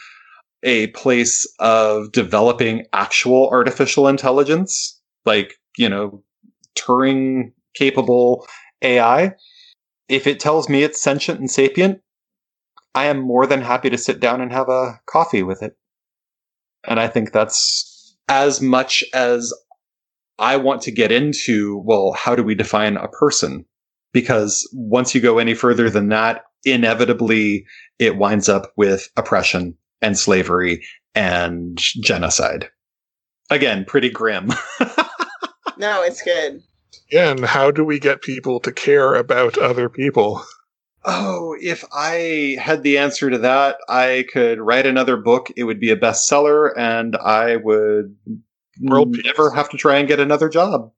a 0.63 0.87
place 0.87 1.47
of 1.59 2.11
developing 2.11 2.85
actual 2.93 3.49
artificial 3.49 4.07
intelligence, 4.07 4.99
like, 5.25 5.53
you 5.77 5.87
know, 5.87 6.23
Turing 6.77 7.53
capable 7.73 8.45
AI, 8.81 9.33
if 10.09 10.27
it 10.27 10.39
tells 10.39 10.69
me 10.69 10.83
it's 10.83 11.01
sentient 11.01 11.39
and 11.39 11.49
sapient, 11.49 12.01
I 12.95 13.05
am 13.05 13.19
more 13.19 13.45
than 13.45 13.61
happy 13.61 13.89
to 13.89 13.97
sit 13.97 14.19
down 14.19 14.41
and 14.41 14.51
have 14.51 14.69
a 14.69 14.99
coffee 15.05 15.43
with 15.43 15.61
it. 15.61 15.75
And 16.87 16.99
I 16.99 17.07
think 17.07 17.31
that's 17.31 18.15
as 18.29 18.61
much 18.61 19.03
as 19.13 19.53
I 20.39 20.57
want 20.57 20.81
to 20.83 20.91
get 20.91 21.11
into, 21.11 21.81
well, 21.85 22.13
how 22.13 22.35
do 22.35 22.43
we 22.43 22.55
define 22.55 22.97
a 22.97 23.07
person? 23.07 23.65
Because 24.13 24.67
once 24.73 25.13
you 25.13 25.21
go 25.21 25.37
any 25.37 25.53
further 25.53 25.89
than 25.89 26.09
that, 26.09 26.43
inevitably 26.65 27.65
it 27.99 28.17
winds 28.17 28.49
up 28.49 28.71
with 28.75 29.09
oppression 29.17 29.77
and 30.01 30.17
slavery 30.17 30.83
and 31.15 31.77
genocide. 31.77 32.69
Again, 33.49 33.85
pretty 33.85 34.09
grim. 34.09 34.47
no, 35.77 36.03
it's 36.03 36.21
good. 36.21 36.61
Yeah, 37.11 37.31
and 37.31 37.45
how 37.45 37.71
do 37.71 37.83
we 37.83 37.99
get 37.99 38.21
people 38.21 38.59
to 38.61 38.71
care 38.71 39.15
about 39.15 39.57
other 39.57 39.89
people? 39.89 40.43
Oh, 41.05 41.55
if 41.61 41.85
I 41.93 42.57
had 42.59 42.83
the 42.83 42.97
answer 42.97 43.29
to 43.29 43.37
that, 43.37 43.77
I 43.87 44.25
could 44.31 44.59
write 44.59 44.85
another 44.85 45.15
book. 45.15 45.49
It 45.55 45.63
would 45.63 45.79
be 45.79 45.89
a 45.89 45.95
bestseller, 45.95 46.71
and 46.77 47.15
I 47.15 47.55
would 47.55 48.15
World 48.81 49.15
never 49.23 49.51
have 49.51 49.69
to 49.69 49.77
try 49.77 49.97
and 49.97 50.07
get 50.07 50.19
another 50.19 50.49
job. 50.49 50.91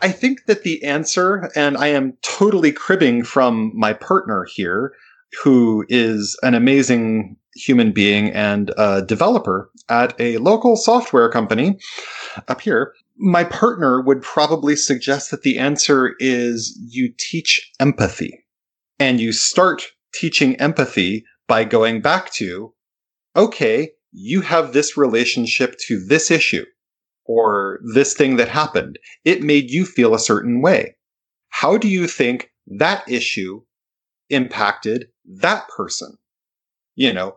I 0.00 0.10
think 0.12 0.46
that 0.46 0.62
the 0.62 0.82
answer, 0.84 1.50
and 1.56 1.76
I 1.76 1.88
am 1.88 2.16
totally 2.22 2.72
cribbing 2.72 3.24
from 3.24 3.72
my 3.74 3.92
partner 3.92 4.46
here, 4.54 4.92
who 5.42 5.84
is 5.88 6.38
an 6.42 6.54
amazing 6.54 7.36
human 7.54 7.92
being 7.92 8.30
and 8.30 8.72
a 8.78 9.02
developer 9.02 9.70
at 9.88 10.14
a 10.20 10.38
local 10.38 10.76
software 10.76 11.28
company 11.28 11.78
up 12.46 12.60
here. 12.60 12.94
My 13.16 13.42
partner 13.42 14.00
would 14.00 14.22
probably 14.22 14.76
suggest 14.76 15.32
that 15.32 15.42
the 15.42 15.58
answer 15.58 16.14
is 16.20 16.78
you 16.88 17.12
teach 17.18 17.72
empathy. 17.80 18.44
And 19.00 19.20
you 19.20 19.32
start 19.32 19.88
teaching 20.14 20.56
empathy 20.56 21.24
by 21.48 21.64
going 21.64 22.00
back 22.00 22.32
to, 22.34 22.74
okay, 23.36 23.90
you 24.12 24.40
have 24.42 24.72
this 24.72 24.96
relationship 24.96 25.76
to 25.86 25.98
this 26.04 26.30
issue 26.30 26.64
or 27.28 27.78
this 27.94 28.14
thing 28.14 28.36
that 28.36 28.48
happened. 28.48 28.98
It 29.24 29.42
made 29.42 29.70
you 29.70 29.84
feel 29.84 30.14
a 30.14 30.18
certain 30.18 30.60
way. 30.62 30.96
How 31.50 31.76
do 31.76 31.86
you 31.86 32.08
think 32.08 32.50
that 32.66 33.08
issue 33.08 33.60
impacted 34.30 35.06
that 35.40 35.68
person? 35.68 36.16
You 36.96 37.12
know, 37.12 37.34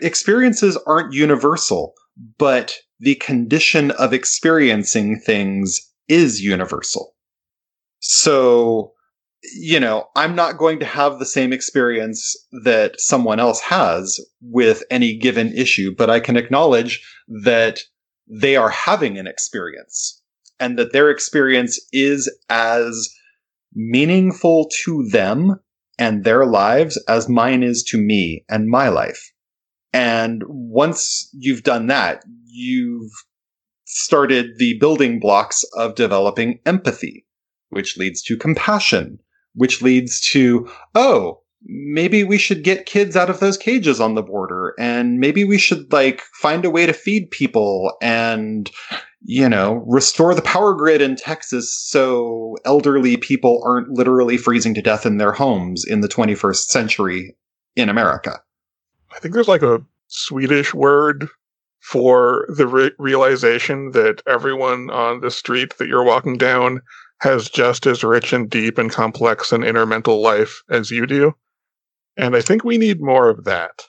experiences 0.00 0.78
aren't 0.86 1.12
universal, 1.12 1.94
but 2.38 2.76
the 3.00 3.16
condition 3.16 3.90
of 3.92 4.14
experiencing 4.14 5.20
things 5.20 5.80
is 6.08 6.40
universal. 6.40 7.14
So, 8.00 8.92
you 9.54 9.78
know, 9.78 10.06
I'm 10.16 10.34
not 10.34 10.58
going 10.58 10.78
to 10.78 10.86
have 10.86 11.18
the 11.18 11.26
same 11.26 11.52
experience 11.52 12.34
that 12.64 12.98
someone 12.98 13.40
else 13.40 13.60
has 13.60 14.18
with 14.40 14.82
any 14.90 15.16
given 15.16 15.52
issue, 15.52 15.94
but 15.94 16.08
I 16.08 16.20
can 16.20 16.36
acknowledge 16.36 17.04
that 17.44 17.80
they 18.28 18.56
are 18.56 18.70
having 18.70 19.18
an 19.18 19.26
experience 19.26 20.22
and 20.58 20.78
that 20.78 20.92
their 20.92 21.10
experience 21.10 21.78
is 21.92 22.34
as 22.48 23.08
meaningful 23.74 24.68
to 24.84 25.06
them 25.10 25.60
and 25.98 26.24
their 26.24 26.46
lives 26.46 27.02
as 27.08 27.28
mine 27.28 27.62
is 27.62 27.82
to 27.82 27.98
me 27.98 28.44
and 28.48 28.68
my 28.68 28.88
life. 28.88 29.32
And 29.92 30.42
once 30.46 31.30
you've 31.32 31.62
done 31.62 31.86
that, 31.86 32.22
you've 32.44 33.12
started 33.86 34.58
the 34.58 34.78
building 34.78 35.20
blocks 35.20 35.64
of 35.74 35.94
developing 35.94 36.58
empathy, 36.66 37.26
which 37.70 37.96
leads 37.96 38.22
to 38.22 38.36
compassion, 38.36 39.18
which 39.54 39.80
leads 39.80 40.20
to, 40.32 40.68
oh, 40.94 41.42
maybe 41.64 42.24
we 42.24 42.38
should 42.38 42.62
get 42.62 42.86
kids 42.86 43.16
out 43.16 43.30
of 43.30 43.40
those 43.40 43.56
cages 43.56 44.00
on 44.00 44.14
the 44.14 44.22
border 44.22 44.74
and 44.78 45.18
maybe 45.18 45.44
we 45.44 45.58
should 45.58 45.92
like 45.92 46.22
find 46.34 46.64
a 46.64 46.70
way 46.70 46.86
to 46.86 46.92
feed 46.92 47.30
people 47.30 47.92
and 48.00 48.70
you 49.22 49.48
know 49.48 49.82
restore 49.86 50.34
the 50.34 50.42
power 50.42 50.74
grid 50.74 51.00
in 51.00 51.16
Texas 51.16 51.74
so 51.74 52.56
elderly 52.64 53.16
people 53.16 53.62
aren't 53.64 53.88
literally 53.88 54.36
freezing 54.36 54.74
to 54.74 54.82
death 54.82 55.06
in 55.06 55.18
their 55.18 55.32
homes 55.32 55.84
in 55.84 56.00
the 56.00 56.08
21st 56.08 56.66
century 56.66 57.36
in 57.74 57.88
America. 57.88 58.40
I 59.14 59.18
think 59.18 59.34
there's 59.34 59.48
like 59.48 59.62
a 59.62 59.82
Swedish 60.08 60.74
word 60.74 61.28
for 61.80 62.46
the 62.48 62.66
re- 62.66 62.90
realization 62.98 63.92
that 63.92 64.22
everyone 64.26 64.90
on 64.90 65.20
the 65.20 65.30
street 65.30 65.76
that 65.78 65.88
you're 65.88 66.04
walking 66.04 66.36
down 66.36 66.80
has 67.20 67.48
just 67.48 67.86
as 67.86 68.04
rich 68.04 68.32
and 68.32 68.50
deep 68.50 68.76
and 68.76 68.90
complex 68.90 69.52
an 69.52 69.64
inner 69.64 69.86
mental 69.86 70.20
life 70.20 70.62
as 70.68 70.90
you 70.90 71.06
do. 71.06 71.34
And 72.16 72.34
I 72.34 72.40
think 72.40 72.64
we 72.64 72.78
need 72.78 73.00
more 73.00 73.28
of 73.28 73.44
that. 73.44 73.82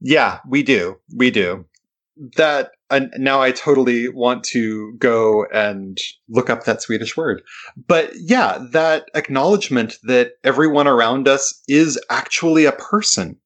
Yeah, 0.00 0.40
we 0.48 0.62
do. 0.62 0.96
We 1.14 1.30
do. 1.30 1.66
That 2.36 2.70
and 2.88 3.12
now 3.18 3.42
I 3.42 3.50
totally 3.50 4.08
want 4.08 4.44
to 4.44 4.94
go 4.98 5.44
and 5.52 5.98
look 6.28 6.48
up 6.48 6.64
that 6.64 6.82
Swedish 6.82 7.16
word. 7.16 7.42
But 7.76 8.12
yeah, 8.16 8.64
that 8.70 9.08
acknowledgement 9.14 9.96
that 10.04 10.32
everyone 10.44 10.86
around 10.86 11.26
us 11.26 11.62
is 11.66 12.00
actually 12.10 12.64
a 12.64 12.72
person. 12.72 13.38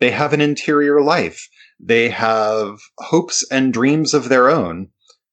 They 0.00 0.10
have 0.10 0.32
an 0.32 0.40
interior 0.40 1.00
life. 1.00 1.48
They 1.78 2.08
have 2.08 2.80
hopes 2.98 3.44
and 3.50 3.72
dreams 3.72 4.12
of 4.12 4.28
their 4.28 4.50
own. 4.50 4.88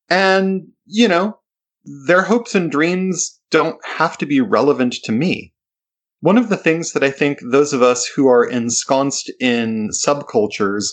And, 0.09 0.67
you 0.86 1.07
know, 1.07 1.39
their 2.07 2.22
hopes 2.22 2.53
and 2.53 2.72
dreams 2.72 3.39
don't 3.49 3.84
have 3.84 4.17
to 4.20 4.28
be 4.28 4.41
relevant 4.41 4.93
to 5.05 5.11
me. 5.11 5.53
One 6.22 6.38
of 6.38 6.49
the 6.49 6.57
things 6.57 6.93
that 6.93 7.03
I 7.03 7.11
think 7.11 7.39
those 7.51 7.74
of 7.74 7.82
us 7.82 8.05
who 8.05 8.28
are 8.28 8.43
ensconced 8.43 9.32
in 9.39 9.89
subcultures 9.89 10.88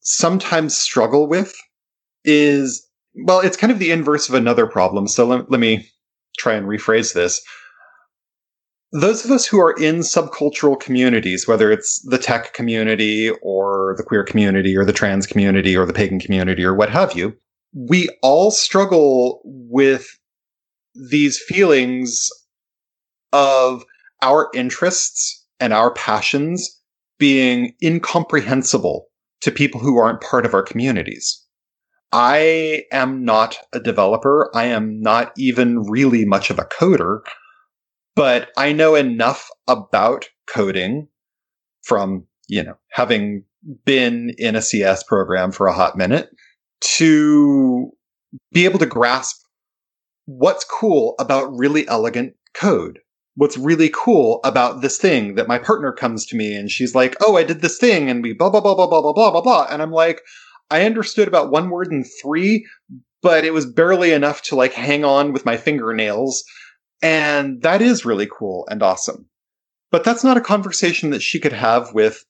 sometimes 0.00 0.76
struggle 0.76 1.26
with 1.26 1.54
is 2.24 2.86
well, 3.24 3.40
it's 3.40 3.56
kind 3.56 3.72
of 3.72 3.78
the 3.78 3.90
inverse 3.90 4.28
of 4.28 4.34
another 4.34 4.66
problem. 4.66 5.08
So 5.08 5.26
let, 5.26 5.50
let 5.50 5.60
me 5.60 5.88
try 6.38 6.54
and 6.54 6.66
rephrase 6.66 7.14
this. 7.14 7.40
Those 8.92 9.24
of 9.24 9.30
us 9.30 9.46
who 9.46 9.58
are 9.58 9.72
in 9.72 9.96
subcultural 9.96 10.78
communities, 10.78 11.48
whether 11.48 11.72
it's 11.72 12.00
the 12.08 12.18
tech 12.18 12.54
community 12.54 13.30
or 13.42 13.94
the 13.96 14.02
queer 14.02 14.22
community 14.22 14.76
or 14.76 14.84
the 14.84 14.92
trans 14.92 15.26
community 15.26 15.76
or 15.76 15.86
the 15.86 15.92
pagan 15.92 16.20
community 16.20 16.62
or 16.64 16.74
what 16.74 16.90
have 16.90 17.16
you, 17.16 17.34
we 17.74 18.08
all 18.22 18.50
struggle 18.50 19.40
with 19.44 20.06
these 20.94 21.38
feelings 21.38 22.30
of 23.32 23.84
our 24.26 24.50
interests 24.54 25.46
and 25.60 25.72
our 25.72 25.94
passions 25.94 26.82
being 27.18 27.72
incomprehensible 27.82 29.06
to 29.40 29.52
people 29.52 29.80
who 29.80 29.98
aren't 29.98 30.20
part 30.20 30.44
of 30.44 30.52
our 30.52 30.64
communities. 30.64 31.42
I 32.12 32.84
am 32.90 33.24
not 33.24 33.56
a 33.72 33.78
developer. 33.78 34.50
I 34.52 34.64
am 34.64 35.00
not 35.00 35.32
even 35.36 35.82
really 35.82 36.24
much 36.24 36.50
of 36.50 36.58
a 36.58 36.64
coder, 36.64 37.20
but 38.16 38.50
I 38.56 38.72
know 38.72 38.96
enough 38.96 39.48
about 39.68 40.28
coding 40.48 41.06
from, 41.82 42.24
you 42.48 42.64
know, 42.64 42.76
having 42.90 43.44
been 43.84 44.34
in 44.38 44.56
a 44.56 44.62
CS 44.62 45.04
program 45.04 45.52
for 45.52 45.68
a 45.68 45.72
hot 45.72 45.96
minute 45.96 46.30
to 46.80 47.90
be 48.52 48.64
able 48.64 48.80
to 48.80 48.86
grasp 48.86 49.36
what's 50.24 50.64
cool 50.64 51.14
about 51.20 51.56
really 51.56 51.86
elegant 51.86 52.34
code. 52.54 52.98
What's 53.36 53.56
really 53.58 53.90
cool 53.94 54.40
about 54.44 54.80
this 54.80 54.98
thing 54.98 55.34
that 55.34 55.48
my 55.48 55.58
partner 55.58 55.92
comes 55.92 56.26
to 56.26 56.36
me 56.36 56.54
and 56.54 56.70
she's 56.70 56.94
like, 56.94 57.16
Oh, 57.20 57.36
I 57.36 57.44
did 57.44 57.60
this 57.60 57.78
thing 57.78 58.10
and 58.10 58.22
we 58.22 58.32
blah, 58.32 58.50
blah, 58.50 58.60
blah, 58.60 58.74
blah, 58.74 58.86
blah, 58.86 59.02
blah, 59.02 59.12
blah, 59.12 59.30
blah, 59.30 59.40
blah. 59.40 59.66
And 59.70 59.82
I'm 59.82 59.92
like, 59.92 60.22
I 60.70 60.84
understood 60.84 61.28
about 61.28 61.50
one 61.50 61.70
word 61.70 61.92
in 61.92 62.04
three, 62.22 62.66
but 63.22 63.44
it 63.44 63.52
was 63.52 63.66
barely 63.66 64.12
enough 64.12 64.42
to 64.42 64.56
like 64.56 64.72
hang 64.72 65.04
on 65.04 65.32
with 65.32 65.44
my 65.44 65.56
fingernails. 65.56 66.44
And 67.02 67.62
that 67.62 67.82
is 67.82 68.04
really 68.04 68.26
cool 68.26 68.66
and 68.70 68.82
awesome. 68.82 69.28
But 69.90 70.04
that's 70.04 70.24
not 70.24 70.36
a 70.36 70.42
conversation 70.42 71.10
that 71.10 71.22
she 71.22 71.38
could 71.38 71.52
have 71.52 71.92
with, 71.94 72.24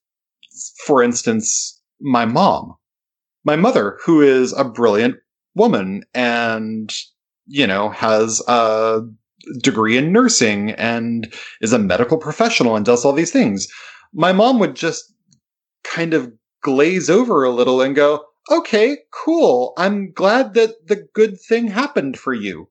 for 0.85 1.03
instance, 1.03 1.81
my 2.01 2.25
mom. 2.25 2.77
My 3.45 3.57
mother, 3.57 3.99
who 4.05 4.21
is 4.21 4.53
a 4.53 4.65
brilliant 4.65 5.17
woman 5.55 6.03
and, 6.15 6.93
you 7.47 7.67
know, 7.67 7.91
has 7.91 8.43
a 8.49 9.03
degree 9.63 9.97
in 9.97 10.13
nursing 10.13 10.71
and 10.73 11.33
is 11.61 11.73
a 11.73 11.79
medical 11.79 12.19
professional 12.19 12.77
and 12.77 12.85
does 12.85 13.05
all 13.05 13.13
these 13.13 13.33
things. 13.33 13.67
My 14.13 14.33
mom 14.33 14.59
would 14.59 14.75
just 14.77 15.13
kind 15.85 16.15
of 16.15 16.33
glaze 16.63 17.09
over 17.09 17.45
a 17.45 17.51
little 17.51 17.81
and 17.81 17.95
go, 17.95 18.25
okay, 18.51 18.99
cool. 19.13 19.73
I'm 19.77 20.13
glad 20.13 20.55
that 20.55 20.87
the 20.87 21.07
good 21.15 21.41
thing 21.41 21.69
happened 21.69 22.19
for 22.19 22.35
you. 22.35 22.69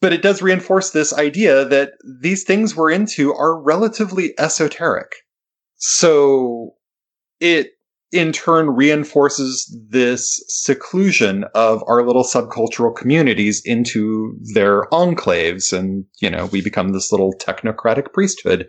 But 0.00 0.12
it 0.12 0.22
does 0.22 0.42
reinforce 0.42 0.90
this 0.90 1.12
idea 1.12 1.64
that 1.64 1.92
these 2.20 2.44
things 2.44 2.76
we're 2.76 2.90
into 2.90 3.32
are 3.32 3.60
relatively 3.60 4.34
esoteric. 4.38 5.12
So 5.76 6.74
it 7.40 7.70
in 8.14 8.30
turn 8.30 8.70
reinforces 8.70 9.76
this 9.90 10.42
seclusion 10.46 11.44
of 11.54 11.82
our 11.88 12.06
little 12.06 12.22
subcultural 12.22 12.94
communities 12.94 13.60
into 13.64 14.38
their 14.54 14.84
enclaves. 14.92 15.76
And, 15.76 16.04
you 16.20 16.30
know, 16.30 16.46
we 16.46 16.62
become 16.62 16.92
this 16.92 17.10
little 17.10 17.34
technocratic 17.34 18.12
priesthood. 18.12 18.68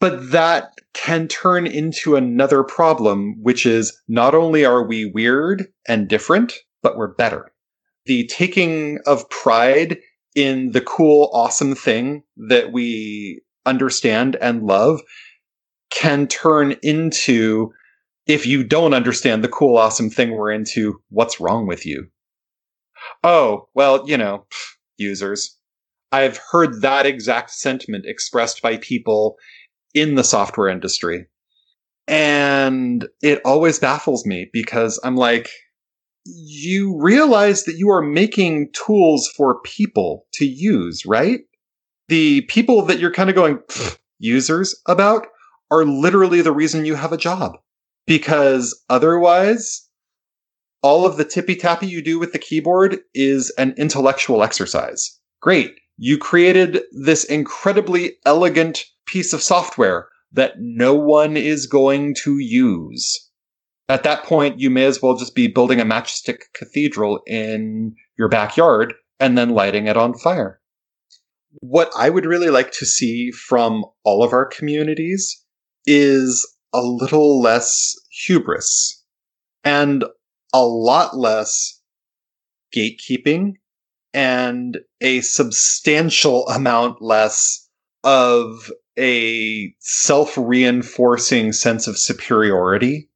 But 0.00 0.32
that 0.32 0.74
can 0.92 1.28
turn 1.28 1.66
into 1.66 2.14
another 2.14 2.62
problem, 2.62 3.36
which 3.40 3.64
is 3.64 3.98
not 4.06 4.34
only 4.34 4.66
are 4.66 4.86
we 4.86 5.06
weird 5.06 5.66
and 5.88 6.06
different, 6.06 6.52
but 6.82 6.98
we're 6.98 7.14
better. 7.14 7.50
The 8.04 8.26
taking 8.26 8.98
of 9.06 9.28
pride 9.30 9.96
in 10.34 10.72
the 10.72 10.82
cool, 10.82 11.30
awesome 11.32 11.74
thing 11.74 12.22
that 12.48 12.70
we 12.70 13.40
understand 13.64 14.36
and 14.42 14.64
love 14.64 15.00
can 15.90 16.26
turn 16.26 16.76
into 16.82 17.72
if 18.26 18.46
you 18.46 18.64
don't 18.64 18.94
understand 18.94 19.44
the 19.44 19.48
cool, 19.48 19.76
awesome 19.76 20.10
thing 20.10 20.32
we're 20.32 20.52
into, 20.52 21.00
what's 21.10 21.40
wrong 21.40 21.66
with 21.66 21.84
you? 21.84 22.08
Oh, 23.22 23.68
well, 23.74 24.08
you 24.08 24.16
know, 24.16 24.46
users. 24.96 25.58
I've 26.12 26.38
heard 26.50 26.80
that 26.82 27.06
exact 27.06 27.50
sentiment 27.50 28.06
expressed 28.06 28.62
by 28.62 28.78
people 28.78 29.36
in 29.94 30.14
the 30.14 30.24
software 30.24 30.68
industry. 30.68 31.26
And 32.06 33.06
it 33.22 33.40
always 33.44 33.78
baffles 33.78 34.24
me 34.24 34.48
because 34.52 35.00
I'm 35.04 35.16
like, 35.16 35.50
you 36.24 36.98
realize 37.00 37.64
that 37.64 37.76
you 37.76 37.90
are 37.90 38.02
making 38.02 38.70
tools 38.72 39.28
for 39.36 39.60
people 39.60 40.26
to 40.34 40.46
use, 40.46 41.04
right? 41.04 41.40
The 42.08 42.42
people 42.42 42.82
that 42.82 42.98
you're 42.98 43.12
kind 43.12 43.28
of 43.28 43.36
going 43.36 43.58
users 44.18 44.80
about 44.86 45.26
are 45.70 45.84
literally 45.84 46.40
the 46.40 46.52
reason 46.52 46.84
you 46.84 46.94
have 46.94 47.12
a 47.12 47.18
job 47.18 47.56
because 48.06 48.78
otherwise, 48.88 49.88
all 50.82 51.06
of 51.06 51.16
the 51.16 51.24
tippy 51.24 51.56
tappy 51.56 51.86
you 51.86 52.02
do 52.02 52.18
with 52.18 52.32
the 52.32 52.38
keyboard 52.38 52.98
is 53.14 53.50
an 53.56 53.74
intellectual 53.78 54.42
exercise. 54.42 55.18
Great. 55.40 55.74
You 55.96 56.18
created 56.18 56.82
this 56.92 57.24
incredibly 57.24 58.16
elegant 58.26 58.84
piece 59.06 59.32
of 59.32 59.42
software 59.42 60.08
that 60.32 60.54
no 60.58 60.94
one 60.94 61.36
is 61.36 61.66
going 61.66 62.14
to 62.24 62.38
use. 62.38 63.30
At 63.88 64.02
that 64.02 64.24
point, 64.24 64.58
you 64.58 64.70
may 64.70 64.84
as 64.84 65.00
well 65.00 65.16
just 65.16 65.34
be 65.34 65.46
building 65.46 65.80
a 65.80 65.84
matchstick 65.84 66.40
cathedral 66.54 67.20
in 67.26 67.94
your 68.18 68.28
backyard 68.28 68.94
and 69.20 69.38
then 69.38 69.50
lighting 69.50 69.86
it 69.86 69.96
on 69.96 70.14
fire. 70.14 70.60
What 71.60 71.90
I 71.96 72.10
would 72.10 72.26
really 72.26 72.50
like 72.50 72.72
to 72.72 72.86
see 72.86 73.30
from 73.30 73.84
all 74.04 74.24
of 74.24 74.32
our 74.32 74.46
communities 74.46 75.44
is 75.86 76.53
a 76.74 76.82
little 76.82 77.40
less 77.40 77.94
hubris 78.10 79.02
and 79.62 80.04
a 80.52 80.66
lot 80.66 81.16
less 81.16 81.80
gatekeeping 82.74 83.52
and 84.12 84.78
a 85.00 85.20
substantial 85.20 86.46
amount 86.48 87.00
less 87.00 87.68
of 88.02 88.70
a 88.98 89.72
self 89.78 90.36
reinforcing 90.36 91.52
sense 91.52 91.86
of 91.86 91.98
superiority 91.98 93.08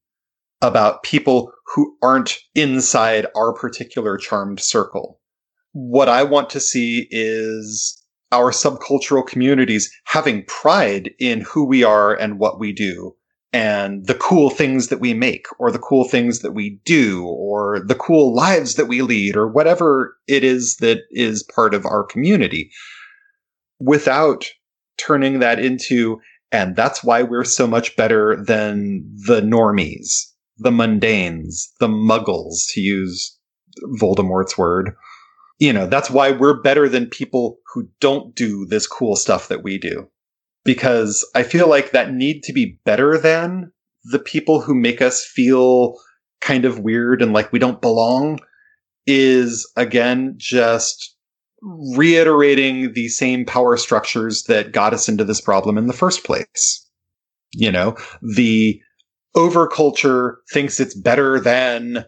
about 0.63 1.03
people 1.03 1.53
who 1.67 1.97
aren't 2.03 2.39
inside 2.55 3.27
our 3.37 3.53
particular 3.53 4.17
charmed 4.17 4.61
circle. 4.61 5.21
What 5.73 6.09
I 6.09 6.23
want 6.23 6.51
to 6.51 6.61
see 6.61 7.07
is 7.11 8.03
our 8.33 8.51
subcultural 8.51 9.27
communities 9.27 9.91
having 10.05 10.45
pride 10.47 11.11
in 11.19 11.41
who 11.41 11.65
we 11.65 11.85
are 11.85 12.15
and 12.15 12.39
what 12.39 12.59
we 12.59 12.73
do 12.73 13.15
and 13.53 14.07
the 14.07 14.15
cool 14.15 14.51
things 14.51 14.89
that 14.89 15.01
we 15.01 15.15
make 15.15 15.47
or 15.59 15.71
the 15.71 15.79
cool 15.79 16.05
things 16.05 16.41
that 16.41 16.53
we 16.53 16.79
do 16.85 17.25
or 17.27 17.81
the 17.81 17.95
cool 17.95 18.35
lives 18.35 18.75
that 18.75 18.87
we 18.87 19.03
lead 19.03 19.37
or 19.37 19.49
whatever 19.49 20.17
it 20.27 20.45
is 20.45 20.77
that 20.77 21.01
is 21.11 21.43
part 21.55 21.75
of 21.75 21.87
our 21.87 22.05
community 22.05 22.71
without 23.81 24.45
turning 24.99 25.39
that 25.39 25.59
into 25.59 26.21
and 26.51 26.77
that's 26.77 27.05
why 27.05 27.23
we're 27.23 27.45
so 27.45 27.67
much 27.67 27.97
better 27.97 28.37
than 28.43 29.03
the 29.27 29.41
normies 29.41 30.27
the 30.59 30.71
mundanes 30.71 31.69
the 31.81 31.89
muggles 31.89 32.67
to 32.69 32.81
use 32.81 33.39
voldemort's 34.01 34.59
word. 34.59 34.95
You 35.59 35.73
know 35.73 35.87
that's 35.87 36.11
why 36.11 36.31
we're 36.31 36.61
better 36.61 36.89
than 36.89 37.07
people 37.07 37.59
who 37.73 37.89
don't 38.01 38.35
do 38.35 38.67
this 38.67 38.87
cool 38.87 39.17
stuff 39.17 39.49
that 39.49 39.63
we 39.63 39.79
do 39.79 40.09
because 40.69 41.27
I 41.35 41.45
feel 41.45 41.67
like 41.67 41.93
that 41.93 42.13
need 42.13 42.43
to 42.43 42.53
be 42.53 42.79
better 42.85 43.17
than 43.17 43.73
the 44.05 44.19
people 44.19 44.61
who 44.61 44.75
make 44.75 45.01
us 45.01 45.25
feel 45.25 45.95
kind 46.43 46.67
of 46.67 46.81
weird 46.81 47.23
and 47.23 47.33
like 47.33 47.51
we 47.51 47.59
don't 47.59 47.81
belong 47.81 48.39
is 49.07 49.67
again 49.77 50.35
just 50.37 51.17
reiterating 51.63 52.93
the 52.93 53.09
same 53.09 53.47
power 53.47 53.79
structures 53.79 54.43
that 54.43 54.73
got 54.73 54.93
us 54.93 55.09
into 55.09 55.25
this 55.25 55.41
problem 55.41 55.79
in 55.79 55.87
the 55.87 55.95
first 55.95 56.23
place. 56.23 56.87
You 57.55 57.73
know, 57.73 57.97
the 58.21 58.79
overculture 59.35 60.35
thinks 60.53 60.81
it's 60.81 60.95
better 60.95 61.41
than 61.41 62.05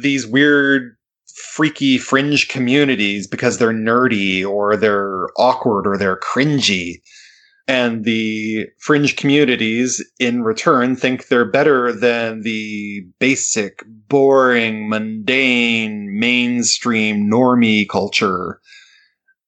these 0.00 0.26
weird 0.26 0.96
freaky 1.52 1.98
fringe 1.98 2.48
communities 2.48 3.26
because 3.26 3.58
they're 3.58 3.68
nerdy 3.68 4.48
or 4.48 4.78
they're 4.78 5.26
awkward 5.36 5.86
or 5.86 5.98
they're 5.98 6.18
cringy 6.18 7.02
and 7.68 8.04
the 8.04 8.66
fringe 8.78 9.16
communities 9.16 10.04
in 10.18 10.42
return 10.42 10.94
think 10.94 11.28
they're 11.28 11.50
better 11.50 11.92
than 11.92 12.42
the 12.42 13.04
basic, 13.18 13.82
boring, 13.86 14.88
mundane, 14.88 16.18
mainstream, 16.18 17.28
normie 17.30 17.88
culture. 17.88 18.60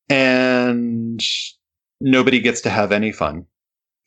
And 0.08 1.20
nobody 2.00 2.40
gets 2.40 2.60
to 2.62 2.70
have 2.70 2.92
any 2.92 3.12
fun 3.12 3.46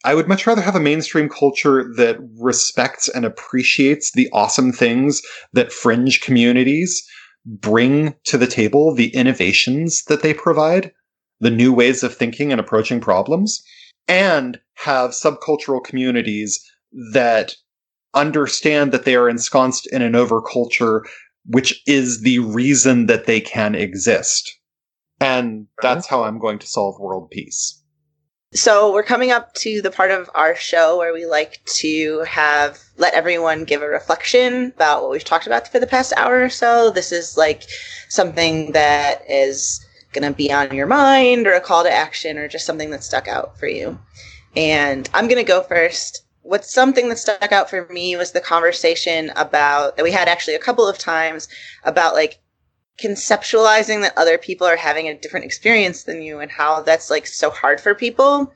I 0.03 0.15
would 0.15 0.27
much 0.27 0.47
rather 0.47 0.61
have 0.61 0.75
a 0.75 0.79
mainstream 0.79 1.29
culture 1.29 1.91
that 1.95 2.17
respects 2.39 3.07
and 3.07 3.23
appreciates 3.23 4.11
the 4.11 4.29
awesome 4.33 4.71
things 4.71 5.21
that 5.53 5.71
fringe 5.71 6.21
communities 6.21 7.07
bring 7.45 8.15
to 8.23 8.37
the 8.37 8.47
table, 8.47 8.95
the 8.95 9.13
innovations 9.15 10.03
that 10.05 10.23
they 10.23 10.33
provide, 10.33 10.91
the 11.39 11.51
new 11.51 11.71
ways 11.71 12.01
of 12.03 12.15
thinking 12.15 12.51
and 12.51 12.59
approaching 12.59 12.99
problems, 12.99 13.63
and 14.07 14.59
have 14.73 15.11
subcultural 15.11 15.83
communities 15.83 16.63
that 17.13 17.55
understand 18.13 18.91
that 18.91 19.05
they 19.05 19.15
are 19.15 19.29
ensconced 19.29 19.87
in 19.93 20.01
an 20.01 20.13
overculture, 20.13 21.01
which 21.45 21.81
is 21.87 22.21
the 22.21 22.39
reason 22.39 23.05
that 23.05 23.25
they 23.25 23.39
can 23.39 23.75
exist. 23.75 24.57
And 25.19 25.67
that's 25.81 26.07
how 26.07 26.23
I'm 26.23 26.39
going 26.39 26.59
to 26.59 26.67
solve 26.67 26.99
world 26.99 27.29
peace. 27.29 27.81
So 28.53 28.91
we're 28.91 29.03
coming 29.03 29.31
up 29.31 29.53
to 29.55 29.81
the 29.81 29.91
part 29.91 30.11
of 30.11 30.29
our 30.35 30.55
show 30.55 30.97
where 30.97 31.13
we 31.13 31.25
like 31.25 31.63
to 31.77 32.19
have 32.27 32.79
let 32.97 33.13
everyone 33.13 33.63
give 33.63 33.81
a 33.81 33.87
reflection 33.87 34.73
about 34.75 35.03
what 35.03 35.11
we've 35.11 35.23
talked 35.23 35.47
about 35.47 35.69
for 35.69 35.79
the 35.79 35.87
past 35.87 36.11
hour 36.17 36.43
or 36.43 36.49
so. 36.49 36.91
This 36.91 37.13
is 37.13 37.37
like 37.37 37.63
something 38.09 38.73
that 38.73 39.21
is 39.29 39.85
going 40.13 40.29
to 40.29 40.35
be 40.35 40.51
on 40.51 40.75
your 40.75 40.87
mind 40.87 41.47
or 41.47 41.53
a 41.53 41.61
call 41.61 41.83
to 41.83 41.91
action 41.91 42.37
or 42.37 42.47
just 42.47 42.65
something 42.65 42.89
that 42.91 43.03
stuck 43.03 43.27
out 43.27 43.57
for 43.57 43.67
you. 43.67 43.97
And 44.55 45.09
I'm 45.13 45.27
going 45.27 45.37
to 45.37 45.43
go 45.43 45.61
first. 45.61 46.25
What's 46.43 46.73
something 46.73 47.09
that 47.09 47.19
stuck 47.19 47.51
out 47.51 47.69
for 47.69 47.87
me 47.87 48.15
was 48.15 48.31
the 48.31 48.41
conversation 48.41 49.31
about 49.35 49.95
that 49.95 50.03
we 50.03 50.11
had 50.11 50.27
actually 50.27 50.55
a 50.55 50.59
couple 50.59 50.87
of 50.87 50.97
times 50.97 51.47
about 51.83 52.15
like 52.15 52.39
conceptualizing 53.01 54.01
that 54.01 54.17
other 54.17 54.37
people 54.37 54.67
are 54.67 54.75
having 54.75 55.07
a 55.07 55.17
different 55.17 55.45
experience 55.45 56.03
than 56.03 56.21
you 56.21 56.39
and 56.39 56.51
how 56.51 56.81
that's 56.81 57.09
like 57.09 57.25
so 57.25 57.49
hard 57.49 57.79
for 57.79 57.95
people 57.95 58.51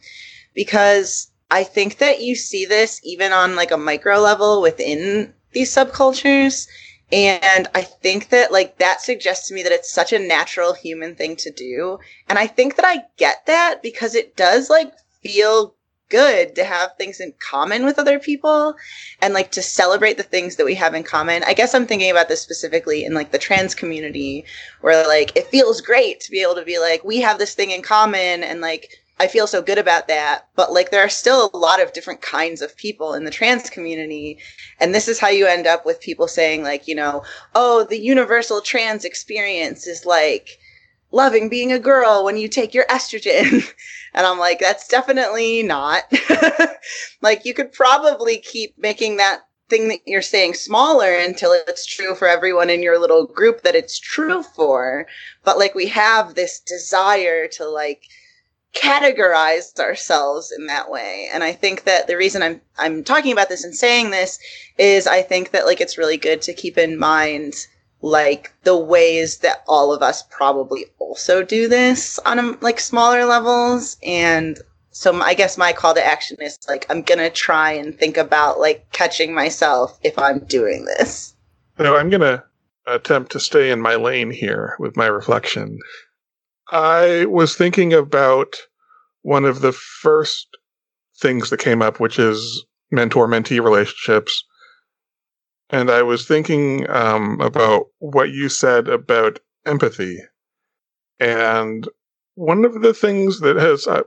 because 0.53 1.31
I 1.51 1.63
think 1.63 1.97
that 1.97 2.21
you 2.21 2.35
see 2.35 2.65
this 2.65 2.99
even 3.03 3.31
on 3.31 3.55
like 3.55 3.71
a 3.71 3.77
micro 3.77 4.19
level 4.19 4.61
within 4.61 5.33
these 5.51 5.73
subcultures 5.73 6.67
and 7.15 7.69
I 7.73 7.81
think 7.81 8.29
that 8.29 8.51
like 8.51 8.77
that 8.79 9.01
suggests 9.01 9.47
to 9.47 9.53
me 9.53 9.63
that 9.63 9.71
it's 9.71 9.91
such 9.91 10.11
a 10.11 10.19
natural 10.19 10.73
human 10.73 11.15
thing 11.15 11.37
to 11.37 11.51
do 11.51 11.97
and 12.27 12.37
I 12.37 12.45
think 12.45 12.75
that 12.75 12.85
I 12.85 13.05
get 13.15 13.45
that 13.45 13.81
because 13.81 14.15
it 14.15 14.35
does 14.35 14.69
like 14.69 14.91
feel 15.23 15.75
good 16.09 16.55
to 16.55 16.63
have 16.63 16.91
things 16.97 17.19
in 17.19 17.33
common 17.39 17.85
with 17.85 17.97
other 17.97 18.19
people 18.19 18.75
and 19.21 19.33
like 19.33 19.51
to 19.51 19.61
celebrate 19.61 20.17
the 20.17 20.23
things 20.23 20.55
that 20.55 20.65
we 20.65 20.75
have 20.75 20.93
in 20.93 21.03
common. 21.03 21.43
I 21.47 21.53
guess 21.53 21.73
I'm 21.73 21.87
thinking 21.87 22.11
about 22.11 22.27
this 22.27 22.41
specifically 22.41 23.05
in 23.05 23.13
like 23.13 23.31
the 23.31 23.39
trans 23.39 23.73
community 23.73 24.45
where 24.81 25.07
like 25.07 25.35
it 25.35 25.47
feels 25.47 25.81
great 25.81 26.19
to 26.21 26.31
be 26.31 26.41
able 26.41 26.55
to 26.55 26.65
be 26.65 26.79
like, 26.79 27.03
we 27.03 27.21
have 27.21 27.39
this 27.39 27.55
thing 27.55 27.71
in 27.71 27.81
common 27.81 28.43
and 28.43 28.61
like 28.61 28.89
I 29.19 29.27
feel 29.27 29.47
so 29.47 29.61
good 29.61 29.77
about 29.77 30.07
that. 30.07 30.47
But 30.55 30.73
like 30.73 30.91
there 30.91 31.03
are 31.03 31.09
still 31.09 31.49
a 31.53 31.57
lot 31.57 31.81
of 31.81 31.93
different 31.93 32.21
kinds 32.21 32.61
of 32.61 32.75
people 32.75 33.13
in 33.13 33.23
the 33.23 33.31
trans 33.31 33.69
community. 33.69 34.39
And 34.79 34.93
this 34.93 35.07
is 35.07 35.19
how 35.19 35.29
you 35.29 35.47
end 35.47 35.67
up 35.67 35.85
with 35.85 36.01
people 36.01 36.27
saying 36.27 36.63
like, 36.63 36.87
you 36.87 36.95
know, 36.95 37.23
oh, 37.53 37.85
the 37.85 37.99
universal 37.99 38.61
trans 38.61 39.05
experience 39.05 39.87
is 39.87 40.05
like, 40.05 40.59
loving 41.15 41.47
being 41.47 41.71
a 41.71 41.79
girl 41.79 42.25
when 42.25 42.37
you 42.37 42.47
take 42.47 42.73
your 42.73 42.85
estrogen. 42.85 43.65
and 44.13 44.27
I'm 44.27 44.37
like, 44.37 44.59
that's 44.59 44.87
definitely 44.87 45.63
not. 45.63 46.03
like, 47.21 47.45
you 47.45 47.53
could 47.53 47.71
probably 47.71 48.37
keep 48.37 48.77
making 48.77 49.17
that 49.17 49.41
thing 49.69 49.87
that 49.87 50.01
you're 50.05 50.21
saying 50.21 50.53
smaller 50.53 51.15
until 51.15 51.51
it's 51.51 51.85
true 51.85 52.13
for 52.13 52.27
everyone 52.27 52.69
in 52.69 52.83
your 52.83 52.99
little 52.99 53.25
group 53.25 53.63
that 53.63 53.75
it's 53.75 53.97
true 53.97 54.43
for. 54.43 55.07
But 55.43 55.57
like, 55.57 55.73
we 55.73 55.87
have 55.87 56.35
this 56.35 56.59
desire 56.59 57.47
to 57.53 57.67
like, 57.67 58.03
categorize 58.75 59.77
ourselves 59.79 60.51
in 60.51 60.67
that 60.67 60.91
way. 60.91 61.29
And 61.33 61.43
I 61.43 61.53
think 61.53 61.85
that 61.85 62.07
the 62.07 62.17
reason 62.17 62.43
I'm 62.43 62.61
I'm 62.77 63.03
talking 63.03 63.31
about 63.31 63.49
this 63.49 63.63
and 63.63 63.75
saying 63.75 64.11
this 64.11 64.39
is 64.77 65.07
I 65.07 65.21
think 65.21 65.51
that 65.51 65.65
like 65.65 65.81
it's 65.81 65.97
really 65.97 66.17
good 66.17 66.41
to 66.43 66.53
keep 66.53 66.77
in 66.77 66.99
mind 66.99 67.53
like 68.01 68.53
the 68.63 68.77
ways 68.77 69.39
that 69.39 69.63
all 69.67 69.93
of 69.93 70.03
us 70.03 70.23
probably 70.29 70.85
also 70.99 71.43
do 71.43 71.67
this 71.67 72.19
on 72.19 72.37
a, 72.37 72.57
like 72.61 72.79
smaller 72.79 73.25
levels. 73.25 73.97
And 74.03 74.59
so 74.95 75.13
i 75.21 75.33
guess 75.33 75.57
my 75.57 75.73
call 75.73 75.93
to 75.93 76.03
action 76.03 76.37
is 76.39 76.57
like 76.69 76.85
i'm 76.89 77.01
gonna 77.01 77.29
try 77.29 77.69
and 77.71 77.99
think 77.99 78.15
about 78.15 78.61
like 78.61 78.89
catching 78.93 79.35
myself 79.35 79.99
if 80.03 80.17
i'm 80.17 80.39
doing 80.45 80.85
this. 80.85 81.35
No 81.77 81.97
i'm 81.97 82.09
gonna 82.09 82.45
attempt 82.87 83.31
to 83.33 83.39
stay 83.39 83.71
in 83.71 83.81
my 83.81 83.95
lane 83.95 84.31
here 84.31 84.75
with 84.79 84.95
my 84.95 85.07
reflection 85.07 85.79
i 86.71 87.25
was 87.25 87.55
thinking 87.55 87.93
about 87.93 88.55
one 89.21 89.45
of 89.45 89.61
the 89.61 89.71
first 89.71 90.47
things 91.19 91.49
that 91.49 91.59
came 91.59 91.81
up 91.81 91.99
which 91.99 92.19
is 92.19 92.65
mentor 92.91 93.27
mentee 93.27 93.63
relationships. 93.63 94.43
And 95.69 95.89
I 95.89 96.03
was 96.03 96.27
thinking 96.27 96.89
um, 96.89 97.41
about 97.41 97.87
what 97.99 98.29
you 98.29 98.49
said 98.49 98.87
about 98.87 99.39
empathy, 99.65 100.19
and 101.19 101.87
one 102.35 102.65
of 102.65 102.81
the 102.81 102.93
things 102.93 103.39
that 103.39 103.55
has 103.55 103.87
uh, 103.87 104.03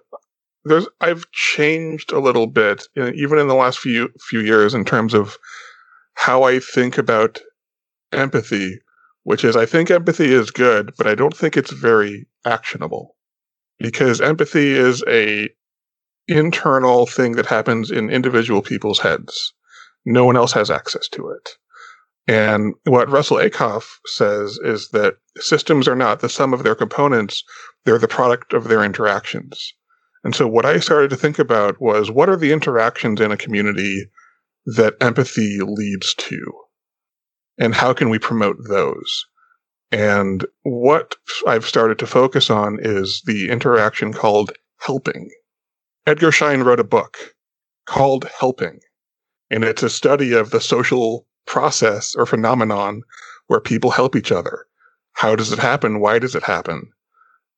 there's 0.64 0.86
I've 1.00 1.28
changed 1.32 2.12
a 2.12 2.20
little 2.20 2.46
bit, 2.46 2.86
even 2.96 3.38
in 3.38 3.48
the 3.48 3.56
last 3.56 3.80
few 3.80 4.08
few 4.28 4.40
years, 4.40 4.72
in 4.72 4.84
terms 4.84 5.14
of 5.14 5.36
how 6.14 6.44
I 6.44 6.60
think 6.60 6.96
about 6.96 7.40
empathy, 8.12 8.78
which 9.28 9.44
is 9.44 9.56
I 9.56 9.66
think 9.66 9.90
empathy 9.90 10.32
is 10.32 10.50
good, 10.50 10.94
but 10.96 11.06
I 11.06 11.14
don't 11.14 11.36
think 11.36 11.54
it's 11.54 11.70
very 11.70 12.26
actionable 12.46 13.14
because 13.78 14.22
empathy 14.22 14.72
is 14.72 15.04
a 15.06 15.50
internal 16.28 17.04
thing 17.04 17.32
that 17.32 17.44
happens 17.44 17.90
in 17.90 18.08
individual 18.08 18.62
people's 18.62 19.00
heads 19.00 19.52
no 20.06 20.24
one 20.24 20.38
else 20.38 20.52
has 20.52 20.70
access 20.70 21.08
to 21.08 21.28
it. 21.28 21.50
And 22.26 22.72
what 22.84 23.10
Russell 23.10 23.36
Ackoff 23.36 23.98
says 24.06 24.58
is 24.64 24.88
that 24.92 25.16
systems 25.36 25.86
are 25.86 25.96
not 25.96 26.20
the 26.20 26.30
sum 26.30 26.54
of 26.54 26.62
their 26.62 26.74
components, 26.74 27.44
they're 27.84 27.98
the 27.98 28.08
product 28.08 28.54
of 28.54 28.68
their 28.68 28.82
interactions. 28.82 29.74
And 30.24 30.34
so 30.34 30.48
what 30.48 30.64
I 30.64 30.78
started 30.78 31.10
to 31.10 31.16
think 31.16 31.38
about 31.38 31.82
was 31.82 32.10
what 32.10 32.30
are 32.30 32.36
the 32.36 32.52
interactions 32.52 33.20
in 33.20 33.30
a 33.30 33.36
community 33.36 34.10
that 34.64 34.94
empathy 35.02 35.58
leads 35.60 36.14
to? 36.14 36.67
And 37.58 37.74
how 37.74 37.92
can 37.92 38.08
we 38.08 38.18
promote 38.18 38.56
those? 38.68 39.26
And 39.90 40.46
what 40.62 41.16
I've 41.46 41.66
started 41.66 41.98
to 41.98 42.06
focus 42.06 42.50
on 42.50 42.78
is 42.80 43.22
the 43.26 43.48
interaction 43.50 44.12
called 44.12 44.52
helping. 44.78 45.30
Edgar 46.06 46.30
Schein 46.30 46.62
wrote 46.62 46.80
a 46.80 46.84
book 46.84 47.34
called 47.86 48.24
Helping. 48.38 48.80
And 49.50 49.64
it's 49.64 49.82
a 49.82 49.90
study 49.90 50.34
of 50.34 50.50
the 50.50 50.60
social 50.60 51.26
process 51.46 52.14
or 52.14 52.26
phenomenon 52.26 53.02
where 53.46 53.60
people 53.60 53.90
help 53.90 54.14
each 54.14 54.30
other. 54.30 54.66
How 55.14 55.34
does 55.34 55.52
it 55.52 55.58
happen? 55.58 56.00
Why 56.00 56.18
does 56.18 56.36
it 56.36 56.42
happen? 56.42 56.92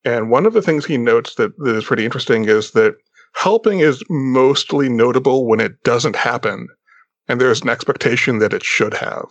And 0.05 0.31
one 0.31 0.47
of 0.47 0.53
the 0.53 0.63
things 0.63 0.87
he 0.87 0.97
notes 0.97 1.35
that, 1.35 1.57
that 1.59 1.77
is 1.77 1.85
pretty 1.85 2.05
interesting 2.05 2.49
is 2.49 2.71
that 2.71 2.95
helping 3.35 3.81
is 3.81 4.03
mostly 4.09 4.89
notable 4.89 5.47
when 5.47 5.61
it 5.61 5.83
doesn't 5.83 6.17
happen 6.17 6.69
and 7.29 7.41
there's 7.41 7.61
an 7.61 7.69
expectation 7.69 8.39
that 8.39 8.53
it 8.53 8.65
should 8.65 8.95
have. 8.95 9.29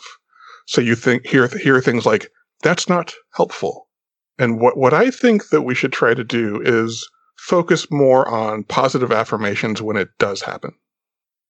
So 0.69 0.81
you 0.81 0.93
think 0.93 1.25
hear 1.25 1.47
hear 1.47 1.81
things 1.81 2.05
like 2.05 2.29
that's 2.61 2.87
not 2.87 3.15
helpful. 3.33 3.89
And 4.37 4.59
what 4.61 4.77
what 4.77 4.93
I 4.93 5.09
think 5.09 5.49
that 5.49 5.63
we 5.63 5.73
should 5.73 5.91
try 5.91 6.13
to 6.13 6.23
do 6.23 6.61
is 6.63 7.09
focus 7.39 7.89
more 7.89 8.29
on 8.29 8.65
positive 8.65 9.11
affirmations 9.11 9.81
when 9.81 9.97
it 9.97 10.09
does 10.19 10.43
happen. 10.43 10.73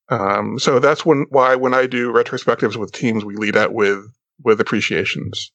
Um, 0.07 0.57
so 0.57 0.80
that's 0.80 1.05
when 1.05 1.26
why 1.32 1.57
when 1.57 1.74
I 1.74 1.86
do 1.86 2.13
retrospectives 2.13 2.78
with 2.78 2.93
teams, 2.93 3.26
we 3.26 3.36
lead 3.36 3.57
out 3.57 3.74
with 3.74 4.05
with 4.45 4.61
appreciations. 4.61 5.51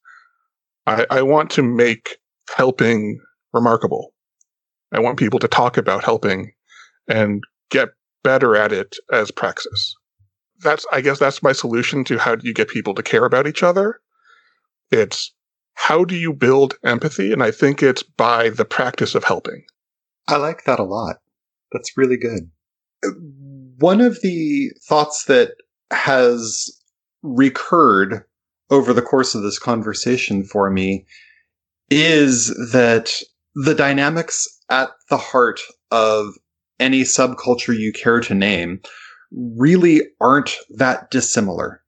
I, 0.87 1.07
I 1.09 1.23
want 1.23 1.49
to 1.53 1.63
make 1.63 2.19
helping 2.55 3.19
remarkable. 3.55 4.13
I 4.93 5.01
want 5.01 5.19
people 5.19 5.39
to 5.39 5.49
talk 5.49 5.79
about 5.79 6.05
helping 6.05 6.53
and 7.09 7.43
get 7.71 7.89
better 8.23 8.57
at 8.57 8.73
it 8.73 8.97
as 9.11 9.31
praxis. 9.31 9.95
That's 10.63 10.87
I 10.93 11.01
guess 11.01 11.19
that's 11.19 11.43
my 11.43 11.53
solution 11.53 12.05
to 12.05 12.19
how 12.19 12.35
do 12.37 12.47
you 12.47 12.55
get 12.55 12.69
people 12.69 12.95
to 12.95 13.03
care 13.03 13.25
about 13.25 13.47
each 13.47 13.63
other. 13.63 14.01
It's 14.91 15.33
how 15.75 16.05
do 16.05 16.15
you 16.15 16.33
build 16.33 16.77
empathy? 16.85 17.33
And 17.33 17.43
I 17.43 17.51
think 17.51 17.83
it's 17.83 18.03
by 18.03 18.51
the 18.51 18.65
practice 18.65 19.15
of 19.15 19.25
helping. 19.25 19.65
I 20.29 20.37
like 20.37 20.65
that 20.65 20.79
a 20.79 20.85
lot. 20.85 21.17
That's 21.73 21.97
really 21.97 22.17
good 22.17 22.51
one 23.79 24.01
of 24.01 24.21
the 24.23 24.71
thoughts 24.89 25.25
that 25.25 25.53
has 25.91 26.71
recurred 27.23 28.25
over 28.71 28.93
the 28.93 29.03
course 29.03 29.35
of 29.35 29.43
this 29.43 29.59
conversation 29.59 30.45
for 30.45 30.71
me 30.71 31.05
is 31.91 32.49
that 32.73 33.13
the 33.55 33.75
dynamics 33.75 34.47
at 34.71 34.91
the 35.11 35.17
heart 35.17 35.61
of 35.91 36.35
any 36.81 37.03
subculture 37.03 37.77
you 37.77 37.93
care 37.93 38.21
to 38.21 38.35
name 38.35 38.81
really 39.35 40.03
aren't 40.21 40.55
that 40.71 41.11
dissimilar 41.11 41.83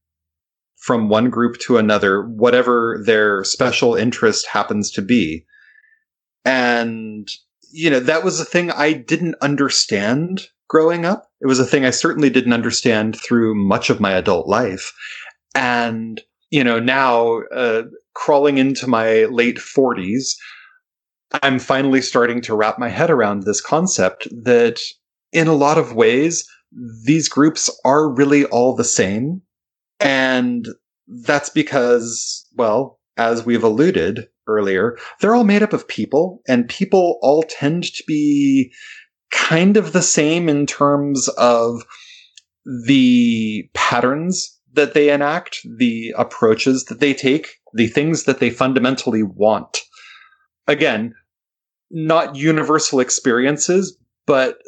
from 0.76 1.08
one 1.08 1.30
group 1.30 1.58
to 1.58 1.78
another, 1.78 2.22
whatever 2.28 3.02
their 3.04 3.42
special 3.44 3.94
interest 3.94 4.46
happens 4.46 4.90
to 4.92 5.02
be. 5.02 5.44
And, 6.44 7.28
you 7.72 7.90
know, 7.90 8.00
that 8.00 8.22
was 8.22 8.38
a 8.38 8.44
thing 8.44 8.70
I 8.70 8.92
didn't 8.92 9.34
understand 9.42 10.46
growing 10.68 11.04
up. 11.04 11.28
It 11.40 11.46
was 11.46 11.58
a 11.58 11.64
thing 11.64 11.84
I 11.84 11.90
certainly 11.90 12.30
didn't 12.30 12.52
understand 12.52 13.16
through 13.16 13.54
much 13.56 13.90
of 13.90 14.00
my 14.00 14.12
adult 14.12 14.46
life. 14.46 14.92
And, 15.54 16.20
you 16.50 16.62
know, 16.62 16.78
now 16.78 17.40
uh, 17.54 17.82
crawling 18.14 18.58
into 18.58 18.86
my 18.86 19.24
late 19.24 19.58
40s, 19.58 20.34
I'm 21.42 21.58
finally 21.58 22.00
starting 22.00 22.40
to 22.42 22.54
wrap 22.54 22.78
my 22.78 22.88
head 22.88 23.10
around 23.10 23.42
this 23.42 23.60
concept 23.60 24.28
that 24.44 24.80
in 25.32 25.48
a 25.48 25.54
lot 25.54 25.78
of 25.78 25.94
ways, 25.94 26.46
these 27.04 27.28
groups 27.28 27.70
are 27.84 28.12
really 28.12 28.44
all 28.46 28.74
the 28.74 28.84
same. 28.84 29.42
And 30.00 30.68
that's 31.24 31.48
because, 31.48 32.46
well, 32.54 32.98
as 33.16 33.46
we've 33.46 33.64
alluded 33.64 34.28
earlier, 34.46 34.96
they're 35.20 35.34
all 35.34 35.44
made 35.44 35.62
up 35.62 35.72
of 35.72 35.88
people, 35.88 36.42
and 36.46 36.68
people 36.68 37.18
all 37.22 37.42
tend 37.42 37.84
to 37.84 38.04
be 38.06 38.72
kind 39.30 39.76
of 39.76 39.92
the 39.92 40.02
same 40.02 40.48
in 40.48 40.66
terms 40.66 41.28
of 41.38 41.82
the 42.86 43.68
patterns 43.74 44.58
that 44.72 44.94
they 44.94 45.10
enact, 45.10 45.60
the 45.78 46.14
approaches 46.18 46.84
that 46.84 47.00
they 47.00 47.14
take, 47.14 47.48
the 47.72 47.86
things 47.86 48.24
that 48.24 48.38
they 48.38 48.50
fundamentally 48.50 49.22
want. 49.22 49.80
Again, 50.66 51.14
not 51.90 52.36
universal 52.36 53.00
experiences, 53.00 53.96
but 54.26 54.58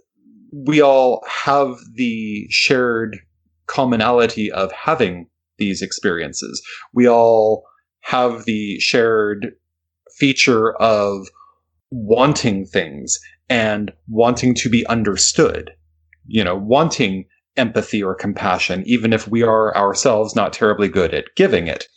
we 0.52 0.80
all 0.80 1.24
have 1.26 1.76
the 1.94 2.46
shared 2.50 3.18
commonality 3.66 4.50
of 4.50 4.72
having 4.72 5.28
these 5.58 5.82
experiences. 5.82 6.62
We 6.92 7.08
all 7.08 7.64
have 8.00 8.44
the 8.44 8.78
shared 8.80 9.52
feature 10.16 10.74
of 10.76 11.28
wanting 11.90 12.66
things 12.66 13.18
and 13.48 13.92
wanting 14.08 14.54
to 14.54 14.68
be 14.68 14.86
understood, 14.86 15.72
you 16.26 16.42
know, 16.44 16.56
wanting 16.56 17.26
empathy 17.56 18.02
or 18.02 18.14
compassion, 18.14 18.82
even 18.86 19.12
if 19.12 19.28
we 19.28 19.42
are 19.42 19.76
ourselves 19.76 20.34
not 20.34 20.52
terribly 20.52 20.88
good 20.88 21.12
at 21.12 21.34
giving 21.36 21.66
it. 21.66 21.88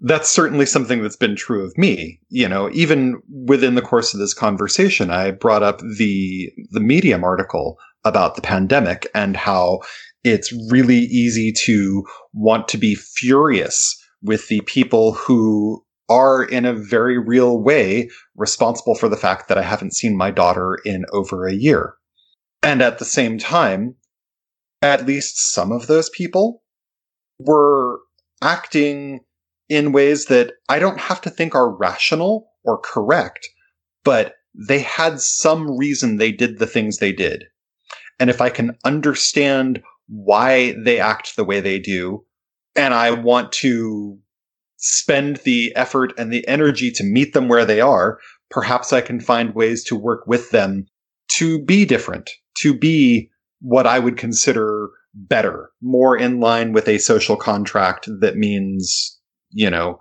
That's 0.00 0.30
certainly 0.30 0.66
something 0.66 1.02
that's 1.02 1.16
been 1.16 1.36
true 1.36 1.64
of 1.64 1.76
me. 1.76 2.20
You 2.28 2.48
know, 2.48 2.70
even 2.72 3.20
within 3.46 3.74
the 3.74 3.82
course 3.82 4.14
of 4.14 4.20
this 4.20 4.34
conversation, 4.34 5.10
I 5.10 5.30
brought 5.30 5.62
up 5.62 5.80
the, 5.80 6.50
the 6.70 6.80
Medium 6.80 7.22
article 7.22 7.78
about 8.04 8.34
the 8.34 8.42
pandemic 8.42 9.06
and 9.14 9.36
how 9.36 9.80
it's 10.24 10.52
really 10.70 11.00
easy 11.00 11.52
to 11.52 12.04
want 12.32 12.68
to 12.68 12.78
be 12.78 12.94
furious 12.94 13.96
with 14.22 14.48
the 14.48 14.60
people 14.62 15.12
who 15.12 15.84
are 16.08 16.44
in 16.44 16.64
a 16.64 16.74
very 16.74 17.18
real 17.18 17.62
way 17.62 18.10
responsible 18.34 18.94
for 18.94 19.08
the 19.08 19.16
fact 19.16 19.48
that 19.48 19.58
I 19.58 19.62
haven't 19.62 19.94
seen 19.94 20.16
my 20.16 20.30
daughter 20.30 20.78
in 20.84 21.04
over 21.12 21.46
a 21.46 21.54
year. 21.54 21.94
And 22.62 22.82
at 22.82 22.98
the 22.98 23.04
same 23.04 23.38
time, 23.38 23.94
at 24.82 25.06
least 25.06 25.52
some 25.52 25.72
of 25.72 25.86
those 25.86 26.10
people 26.10 26.62
were 27.38 28.00
acting 28.42 29.20
in 29.70 29.92
ways 29.92 30.26
that 30.26 30.52
I 30.68 30.78
don't 30.78 31.00
have 31.00 31.22
to 31.22 31.30
think 31.30 31.54
are 31.54 31.74
rational 31.74 32.50
or 32.64 32.78
correct, 32.78 33.48
but 34.04 34.34
they 34.54 34.80
had 34.80 35.20
some 35.20 35.78
reason 35.78 36.16
they 36.16 36.32
did 36.32 36.58
the 36.58 36.66
things 36.66 36.98
they 36.98 37.12
did. 37.12 37.44
And 38.18 38.28
if 38.28 38.42
I 38.42 38.50
can 38.50 38.76
understand 38.84 39.82
why 40.08 40.74
they 40.84 41.00
act 41.00 41.36
the 41.36 41.44
way 41.44 41.60
they 41.60 41.78
do, 41.78 42.26
and 42.76 42.92
I 42.92 43.12
want 43.12 43.52
to 43.52 44.18
spend 44.76 45.36
the 45.38 45.72
effort 45.76 46.12
and 46.18 46.32
the 46.32 46.46
energy 46.48 46.90
to 46.90 47.04
meet 47.04 47.32
them 47.32 47.48
where 47.48 47.64
they 47.64 47.80
are, 47.80 48.18
perhaps 48.50 48.92
I 48.92 49.00
can 49.00 49.20
find 49.20 49.54
ways 49.54 49.84
to 49.84 49.96
work 49.96 50.26
with 50.26 50.50
them 50.50 50.86
to 51.36 51.62
be 51.64 51.84
different, 51.84 52.28
to 52.58 52.76
be 52.76 53.30
what 53.60 53.86
I 53.86 53.98
would 54.00 54.16
consider 54.16 54.88
better, 55.14 55.70
more 55.80 56.16
in 56.16 56.40
line 56.40 56.72
with 56.72 56.88
a 56.88 56.98
social 56.98 57.36
contract 57.36 58.08
that 58.20 58.36
means, 58.36 59.19
you 59.50 59.70
know, 59.70 59.98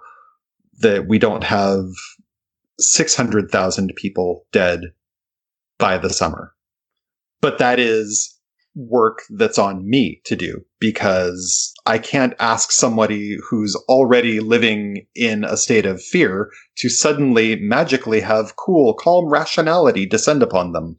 that 0.80 1.08
we 1.08 1.20
don't 1.20 1.44
have 1.44 1.86
600,000 2.80 3.94
people 3.96 4.46
dead 4.52 4.82
by 5.78 5.98
the 5.98 6.10
summer. 6.10 6.54
But 7.42 7.58
that 7.58 7.80
is 7.80 8.40
work 8.76 9.24
that's 9.30 9.58
on 9.58 9.90
me 9.90 10.22
to 10.26 10.36
do 10.36 10.64
because 10.80 11.74
I 11.86 11.98
can't 11.98 12.34
ask 12.40 12.72
somebody 12.72 13.38
who's 13.50 13.76
already 13.88 14.40
living 14.40 15.06
in 15.16 15.44
a 15.44 15.58
state 15.58 15.86
of 15.86 16.02
fear 16.02 16.52
to 16.78 16.90
suddenly 16.90 17.58
magically 17.58 18.22
have 18.22 18.56
cool, 18.56 18.94
calm 18.94 19.26
rationality 19.26 20.06
descend 20.06 20.44
upon 20.44 20.72
them. 20.72 20.98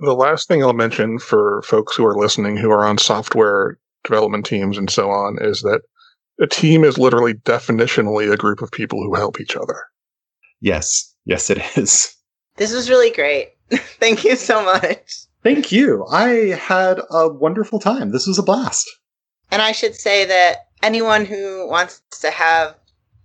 The 0.00 0.14
last 0.14 0.48
thing 0.48 0.62
I'll 0.62 0.72
mention 0.72 1.18
for 1.18 1.62
folks 1.62 1.96
who 1.96 2.04
are 2.04 2.16
listening 2.16 2.56
who 2.56 2.70
are 2.70 2.84
on 2.84 2.98
software 2.98 3.78
development 4.04 4.46
teams 4.46 4.78
and 4.78 4.90
so 4.90 5.10
on 5.10 5.38
is 5.40 5.62
that 5.62 5.82
a 6.40 6.46
team 6.46 6.84
is 6.84 6.98
literally 6.98 7.34
definitionally 7.34 8.30
a 8.32 8.36
group 8.36 8.62
of 8.62 8.70
people 8.70 9.02
who 9.02 9.14
help 9.14 9.40
each 9.40 9.56
other. 9.56 9.84
Yes, 10.60 11.14
yes, 11.24 11.50
it 11.50 11.58
is. 11.76 12.14
This 12.56 12.72
was 12.72 12.90
really 12.90 13.10
great. 13.10 13.52
Thank 13.70 14.24
you 14.24 14.36
so 14.36 14.64
much. 14.64 15.26
Thank 15.42 15.70
you. 15.70 16.06
I 16.06 16.56
had 16.58 17.00
a 17.10 17.28
wonderful 17.28 17.78
time. 17.78 18.10
This 18.10 18.26
was 18.26 18.38
a 18.38 18.42
blast. 18.42 18.88
And 19.50 19.62
I 19.62 19.72
should 19.72 19.94
say 19.94 20.24
that 20.24 20.68
anyone 20.82 21.24
who 21.24 21.68
wants 21.68 22.02
to 22.20 22.30
have 22.30 22.74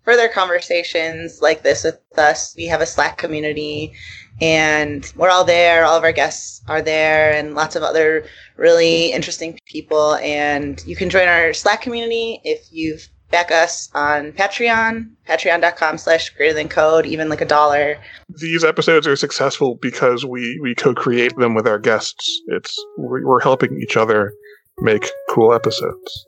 further 0.03 0.27
conversations 0.27 1.41
like 1.41 1.63
this 1.63 1.83
with 1.83 1.99
us, 2.17 2.53
we 2.55 2.65
have 2.65 2.81
a 2.81 2.85
Slack 2.85 3.17
community 3.17 3.93
and 4.41 5.11
we're 5.15 5.29
all 5.29 5.45
there. 5.45 5.85
All 5.85 5.95
of 5.95 6.03
our 6.03 6.11
guests 6.11 6.61
are 6.67 6.81
there 6.81 7.31
and 7.31 7.53
lots 7.53 7.75
of 7.75 7.83
other 7.83 8.25
really 8.57 9.11
interesting 9.11 9.57
people. 9.65 10.15
And 10.15 10.83
you 10.85 10.95
can 10.95 11.09
join 11.09 11.27
our 11.27 11.53
Slack 11.53 11.81
community 11.81 12.41
if 12.43 12.67
you've 12.71 13.07
back 13.29 13.49
us 13.49 13.89
on 13.93 14.33
Patreon, 14.33 15.09
patreon.com 15.27 15.97
slash 15.97 16.29
greater 16.31 16.53
than 16.53 16.67
code, 16.67 17.05
even 17.05 17.29
like 17.29 17.39
a 17.39 17.45
dollar. 17.45 17.97
These 18.27 18.65
episodes 18.65 19.07
are 19.07 19.15
successful 19.15 19.75
because 19.81 20.25
we, 20.25 20.59
we 20.61 20.75
co-create 20.75 21.33
them 21.37 21.55
with 21.55 21.65
our 21.65 21.79
guests. 21.79 22.41
It's, 22.47 22.77
we're 22.97 23.39
helping 23.39 23.79
each 23.81 23.95
other 23.95 24.33
make 24.79 25.09
cool 25.29 25.53
episodes. 25.53 26.25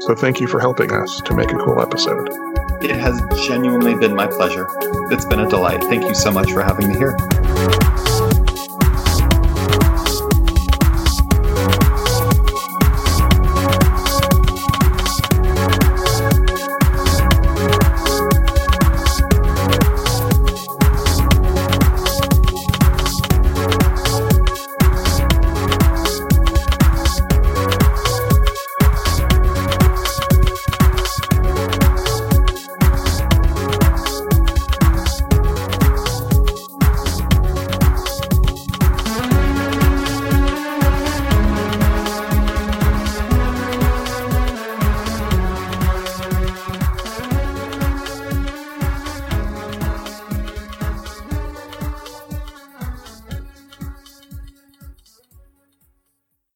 So 0.00 0.14
thank 0.14 0.40
you 0.40 0.46
for 0.46 0.58
helping 0.58 0.90
us 0.90 1.20
to 1.22 1.34
make 1.34 1.50
a 1.50 1.56
cool 1.56 1.80
episode. 1.80 2.53
It 2.84 2.96
has 2.96 3.18
genuinely 3.46 3.94
been 3.94 4.14
my 4.14 4.26
pleasure. 4.26 4.68
It's 5.10 5.24
been 5.24 5.40
a 5.40 5.48
delight. 5.48 5.82
Thank 5.84 6.04
you 6.04 6.14
so 6.14 6.30
much 6.30 6.52
for 6.52 6.62
having 6.62 6.88
me 6.88 6.98
here. 6.98 7.16